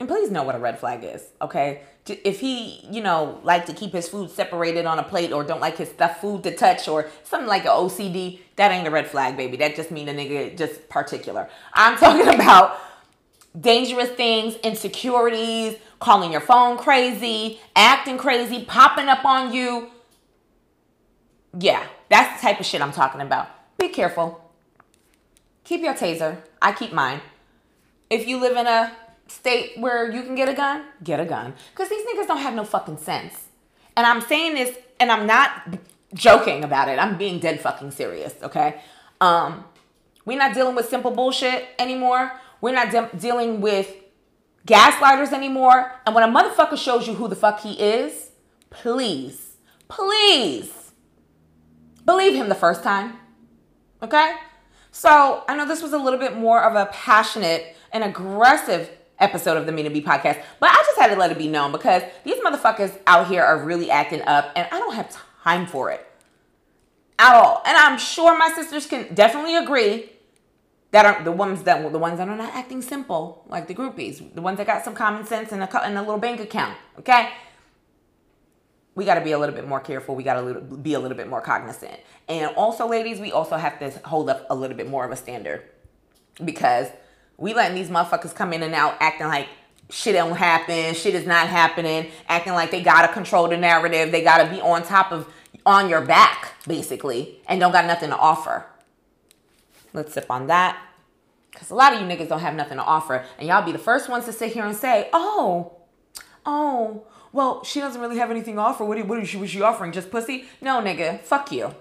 and 0.00 0.08
please 0.08 0.30
know 0.30 0.44
what 0.44 0.54
a 0.54 0.58
red 0.58 0.78
flag 0.78 1.02
is, 1.02 1.24
okay? 1.42 1.82
If 2.10 2.40
he, 2.40 2.86
you 2.90 3.02
know, 3.02 3.40
like 3.42 3.66
to 3.66 3.72
keep 3.72 3.92
his 3.92 4.08
food 4.08 4.30
separated 4.30 4.86
on 4.86 4.98
a 4.98 5.02
plate 5.02 5.32
or 5.32 5.44
don't 5.44 5.60
like 5.60 5.76
his 5.76 5.88
stuff 5.88 6.20
food 6.20 6.42
to 6.44 6.54
touch 6.54 6.88
or 6.88 7.08
something 7.24 7.48
like 7.48 7.64
an 7.64 7.70
OCD, 7.70 8.40
that 8.56 8.70
ain't 8.70 8.86
a 8.86 8.90
red 8.90 9.06
flag, 9.06 9.36
baby. 9.36 9.56
That 9.56 9.76
just 9.76 9.90
mean 9.90 10.08
a 10.08 10.14
nigga 10.14 10.56
just 10.56 10.88
particular. 10.88 11.48
I'm 11.74 11.96
talking 11.98 12.34
about 12.34 12.78
dangerous 13.58 14.10
things, 14.10 14.56
insecurities, 14.56 15.76
calling 16.00 16.32
your 16.32 16.40
phone 16.40 16.78
crazy, 16.78 17.60
acting 17.74 18.18
crazy, 18.18 18.64
popping 18.64 19.08
up 19.08 19.24
on 19.24 19.52
you. 19.52 19.90
Yeah, 21.58 21.84
that's 22.08 22.40
the 22.40 22.48
type 22.48 22.60
of 22.60 22.66
shit 22.66 22.82
I'm 22.82 22.92
talking 22.92 23.20
about. 23.20 23.48
Be 23.78 23.88
careful. 23.88 24.44
Keep 25.64 25.82
your 25.82 25.94
taser. 25.94 26.38
I 26.62 26.72
keep 26.72 26.92
mine. 26.92 27.20
If 28.10 28.26
you 28.26 28.40
live 28.40 28.56
in 28.56 28.66
a 28.66 28.92
state 29.28 29.78
where 29.78 30.10
you 30.10 30.22
can 30.22 30.34
get 30.34 30.48
a 30.48 30.54
gun, 30.54 30.84
get 31.02 31.20
a 31.20 31.24
gun. 31.24 31.54
Because 31.72 31.88
these 31.88 32.04
niggas 32.06 32.26
don't 32.26 32.38
have 32.38 32.54
no 32.54 32.64
fucking 32.64 32.98
sense. 32.98 33.48
And 33.96 34.06
I'm 34.06 34.20
saying 34.20 34.54
this, 34.54 34.76
and 35.00 35.10
I'm 35.10 35.26
not 35.26 35.78
joking 36.14 36.64
about 36.64 36.88
it. 36.88 36.98
I'm 36.98 37.18
being 37.18 37.38
dead 37.38 37.60
fucking 37.60 37.90
serious, 37.90 38.34
okay? 38.42 38.80
Um, 39.20 39.64
we're 40.24 40.38
not 40.38 40.54
dealing 40.54 40.74
with 40.74 40.88
simple 40.88 41.10
bullshit 41.10 41.66
anymore. 41.78 42.32
We're 42.60 42.74
not 42.74 42.90
de- 42.90 43.16
dealing 43.16 43.60
with 43.60 43.94
gaslighters 44.66 45.32
anymore. 45.32 45.92
And 46.06 46.14
when 46.14 46.24
a 46.24 46.32
motherfucker 46.32 46.76
shows 46.76 47.06
you 47.06 47.14
who 47.14 47.28
the 47.28 47.36
fuck 47.36 47.60
he 47.60 47.72
is, 47.74 48.30
please, 48.70 49.56
please 49.88 50.92
believe 52.04 52.34
him 52.34 52.48
the 52.48 52.54
first 52.54 52.82
time. 52.82 53.14
Okay? 54.02 54.34
So 54.90 55.44
I 55.48 55.56
know 55.56 55.66
this 55.66 55.82
was 55.82 55.92
a 55.92 55.98
little 55.98 56.18
bit 56.18 56.36
more 56.36 56.62
of 56.62 56.74
a 56.74 56.86
passionate 56.92 57.76
and 57.92 58.04
aggressive 58.04 58.90
episode 59.20 59.56
of 59.56 59.66
the 59.66 59.72
Mina 59.72 59.90
B 59.90 60.02
podcast. 60.02 60.42
But 60.60 60.70
I 60.70 60.76
just 60.86 60.98
had 60.98 61.08
to 61.08 61.16
let 61.16 61.30
it 61.30 61.38
be 61.38 61.48
known 61.48 61.72
because 61.72 62.02
these 62.24 62.36
motherfuckers 62.42 62.98
out 63.06 63.28
here 63.28 63.42
are 63.42 63.64
really 63.64 63.90
acting 63.90 64.22
up 64.22 64.52
and 64.56 64.66
I 64.70 64.78
don't 64.78 64.94
have 64.94 65.16
time 65.42 65.66
for 65.66 65.90
it 65.90 66.06
at 67.18 67.34
all. 67.34 67.62
And 67.66 67.76
I'm 67.76 67.98
sure 67.98 68.38
my 68.38 68.52
sisters 68.54 68.86
can 68.86 69.14
definitely 69.14 69.56
agree 69.56 70.10
that 70.90 71.04
are 71.04 71.22
the 71.22 71.32
ones 71.32 71.64
that 71.64 71.92
the 71.92 71.98
ones 71.98 72.18
that 72.18 72.28
are 72.28 72.36
not 72.36 72.54
acting 72.54 72.80
simple, 72.80 73.44
like 73.48 73.68
the 73.68 73.74
groupies, 73.74 74.34
the 74.34 74.40
ones 74.40 74.56
that 74.58 74.66
got 74.66 74.84
some 74.84 74.94
common 74.94 75.26
sense 75.26 75.52
and 75.52 75.62
a, 75.62 75.84
and 75.84 75.98
a 75.98 76.00
little 76.00 76.18
bank 76.18 76.40
account. 76.40 76.76
Okay, 76.98 77.30
we 78.94 79.04
got 79.04 79.14
to 79.14 79.20
be 79.20 79.32
a 79.32 79.38
little 79.38 79.54
bit 79.54 79.68
more 79.68 79.80
careful. 79.80 80.14
We 80.14 80.22
got 80.22 80.40
to 80.40 80.60
be 80.60 80.94
a 80.94 80.98
little 80.98 81.16
bit 81.16 81.28
more 81.28 81.40
cognizant. 81.40 82.00
And 82.28 82.54
also, 82.56 82.88
ladies, 82.88 83.20
we 83.20 83.32
also 83.32 83.56
have 83.56 83.78
to 83.80 83.90
hold 84.08 84.30
up 84.30 84.46
a 84.50 84.54
little 84.54 84.76
bit 84.76 84.88
more 84.88 85.04
of 85.04 85.12
a 85.12 85.16
standard 85.16 85.62
because 86.44 86.88
we 87.38 87.54
letting 87.54 87.76
these 87.76 87.88
motherfuckers 87.88 88.34
come 88.34 88.52
in 88.52 88.62
and 88.62 88.74
out 88.74 88.96
acting 89.00 89.28
like 89.28 89.48
shit 89.90 90.14
don't 90.14 90.36
happen, 90.36 90.94
shit 90.94 91.14
is 91.14 91.26
not 91.26 91.48
happening, 91.48 92.10
acting 92.28 92.52
like 92.52 92.70
they 92.70 92.82
gotta 92.82 93.10
control 93.12 93.48
the 93.48 93.56
narrative, 93.56 94.12
they 94.12 94.22
gotta 94.22 94.50
be 94.50 94.60
on 94.60 94.82
top 94.82 95.12
of 95.12 95.32
on 95.64 95.88
your 95.88 96.02
back, 96.02 96.54
basically, 96.66 97.40
and 97.46 97.60
don't 97.60 97.72
got 97.72 97.86
nothing 97.86 98.10
to 98.10 98.16
offer. 98.16 98.66
Let's 99.92 100.12
sip 100.12 100.30
on 100.30 100.48
that. 100.48 100.78
Cause 101.54 101.70
a 101.70 101.74
lot 101.74 101.94
of 101.94 102.00
you 102.00 102.06
niggas 102.06 102.28
don't 102.28 102.40
have 102.40 102.54
nothing 102.54 102.76
to 102.76 102.84
offer. 102.84 103.24
And 103.38 103.48
y'all 103.48 103.64
be 103.64 103.72
the 103.72 103.78
first 103.78 104.08
ones 104.08 104.26
to 104.26 104.32
sit 104.32 104.52
here 104.52 104.64
and 104.64 104.76
say, 104.76 105.08
oh, 105.12 105.76
oh, 106.46 107.04
well, 107.32 107.64
she 107.64 107.80
doesn't 107.80 108.00
really 108.00 108.18
have 108.18 108.30
anything 108.30 108.54
to 108.54 108.60
offer. 108.60 108.84
What, 108.84 109.04
what 109.06 109.18
is 109.18 109.28
she, 109.28 109.38
was 109.38 109.50
she 109.50 109.60
offering? 109.60 109.92
Just 109.92 110.10
pussy? 110.10 110.46
No, 110.60 110.80
nigga, 110.80 111.20
fuck 111.22 111.50
you. 111.50 111.74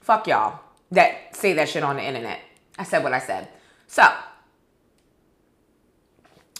Fuck 0.00 0.26
y'all 0.26 0.60
that 0.92 1.34
say 1.34 1.54
that 1.54 1.68
shit 1.68 1.82
on 1.82 1.96
the 1.96 2.04
internet. 2.04 2.38
I 2.78 2.84
said 2.84 3.02
what 3.02 3.12
I 3.12 3.18
said. 3.18 3.48
So, 3.92 4.10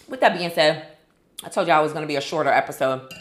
with 0.07 0.19
that 0.19 0.37
being 0.37 0.51
said, 0.51 0.85
I 1.43 1.49
told 1.49 1.67
y'all 1.67 1.79
it 1.79 1.83
was 1.83 1.91
going 1.91 2.03
to 2.03 2.07
be 2.07 2.15
a 2.15 2.21
shorter 2.21 2.51
episode 2.51 3.11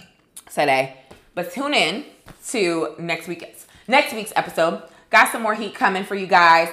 today, 0.52 0.98
but 1.34 1.50
tune 1.50 1.72
in 1.72 2.04
to 2.48 2.94
next 2.98 3.26
week's 3.26 3.66
next 3.88 4.12
week's 4.12 4.34
episode. 4.36 4.82
Got 5.08 5.32
some 5.32 5.40
more 5.40 5.54
heat 5.54 5.74
coming 5.74 6.04
for 6.04 6.14
you 6.14 6.26
guys. 6.26 6.68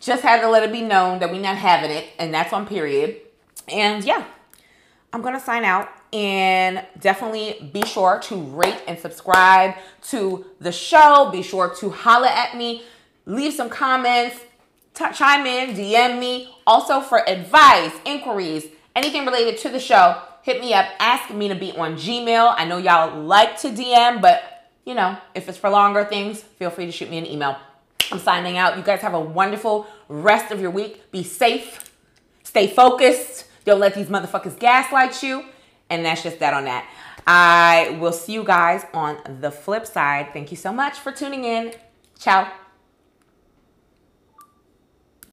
Just 0.00 0.22
had 0.22 0.40
to 0.40 0.48
let 0.48 0.62
it 0.62 0.72
be 0.72 0.80
known 0.80 1.18
that 1.18 1.30
we're 1.30 1.42
not 1.42 1.58
having 1.58 1.90
it, 1.90 2.06
and 2.18 2.32
that's 2.32 2.54
on 2.54 2.66
period. 2.66 3.20
And 3.70 4.02
yeah, 4.02 4.24
I'm 5.12 5.20
gonna 5.20 5.40
sign 5.40 5.66
out 5.66 5.90
and 6.14 6.86
definitely 6.98 7.70
be 7.70 7.84
sure 7.84 8.18
to 8.18 8.34
rate 8.34 8.82
and 8.88 8.98
subscribe 8.98 9.74
to 10.04 10.46
the 10.58 10.72
show. 10.72 11.28
Be 11.30 11.42
sure 11.42 11.68
to 11.80 11.90
holla 11.90 12.30
at 12.30 12.56
me, 12.56 12.82
leave 13.26 13.52
some 13.52 13.68
comments, 13.68 14.40
chime 14.98 15.46
in, 15.46 15.74
DM 15.74 16.18
me. 16.18 16.54
Also 16.66 17.00
for 17.00 17.28
advice, 17.28 17.92
inquiries, 18.04 18.66
anything 18.94 19.24
related 19.24 19.58
to 19.58 19.68
the 19.68 19.80
show, 19.80 20.20
hit 20.42 20.60
me 20.60 20.74
up, 20.74 20.86
ask 20.98 21.32
Mina 21.32 21.54
B 21.54 21.72
on 21.72 21.94
Gmail. 21.94 22.54
I 22.56 22.64
know 22.64 22.78
y'all 22.78 23.22
like 23.22 23.58
to 23.60 23.68
DM, 23.68 24.20
but 24.20 24.42
you 24.84 24.94
know, 24.94 25.16
if 25.34 25.48
it's 25.48 25.58
for 25.58 25.70
longer 25.70 26.04
things, 26.04 26.42
feel 26.42 26.70
free 26.70 26.86
to 26.86 26.92
shoot 26.92 27.10
me 27.10 27.18
an 27.18 27.26
email. 27.26 27.56
I'm 28.10 28.18
signing 28.18 28.56
out. 28.56 28.76
You 28.76 28.82
guys 28.82 29.00
have 29.00 29.14
a 29.14 29.20
wonderful 29.20 29.86
rest 30.08 30.50
of 30.50 30.60
your 30.60 30.70
week. 30.70 31.10
Be 31.10 31.22
safe, 31.22 31.92
stay 32.42 32.66
focused. 32.66 33.46
Don't 33.64 33.80
let 33.80 33.94
these 33.94 34.06
motherfuckers 34.06 34.58
gaslight 34.58 35.22
you. 35.22 35.44
And 35.90 36.04
that's 36.04 36.22
just 36.22 36.38
that 36.38 36.54
on 36.54 36.64
that. 36.64 36.88
I 37.26 37.98
will 38.00 38.12
see 38.12 38.32
you 38.32 38.44
guys 38.44 38.84
on 38.94 39.18
the 39.40 39.50
flip 39.50 39.86
side. 39.86 40.30
Thank 40.32 40.50
you 40.50 40.56
so 40.56 40.72
much 40.72 40.98
for 40.98 41.12
tuning 41.12 41.44
in. 41.44 41.74
Ciao. 42.18 42.50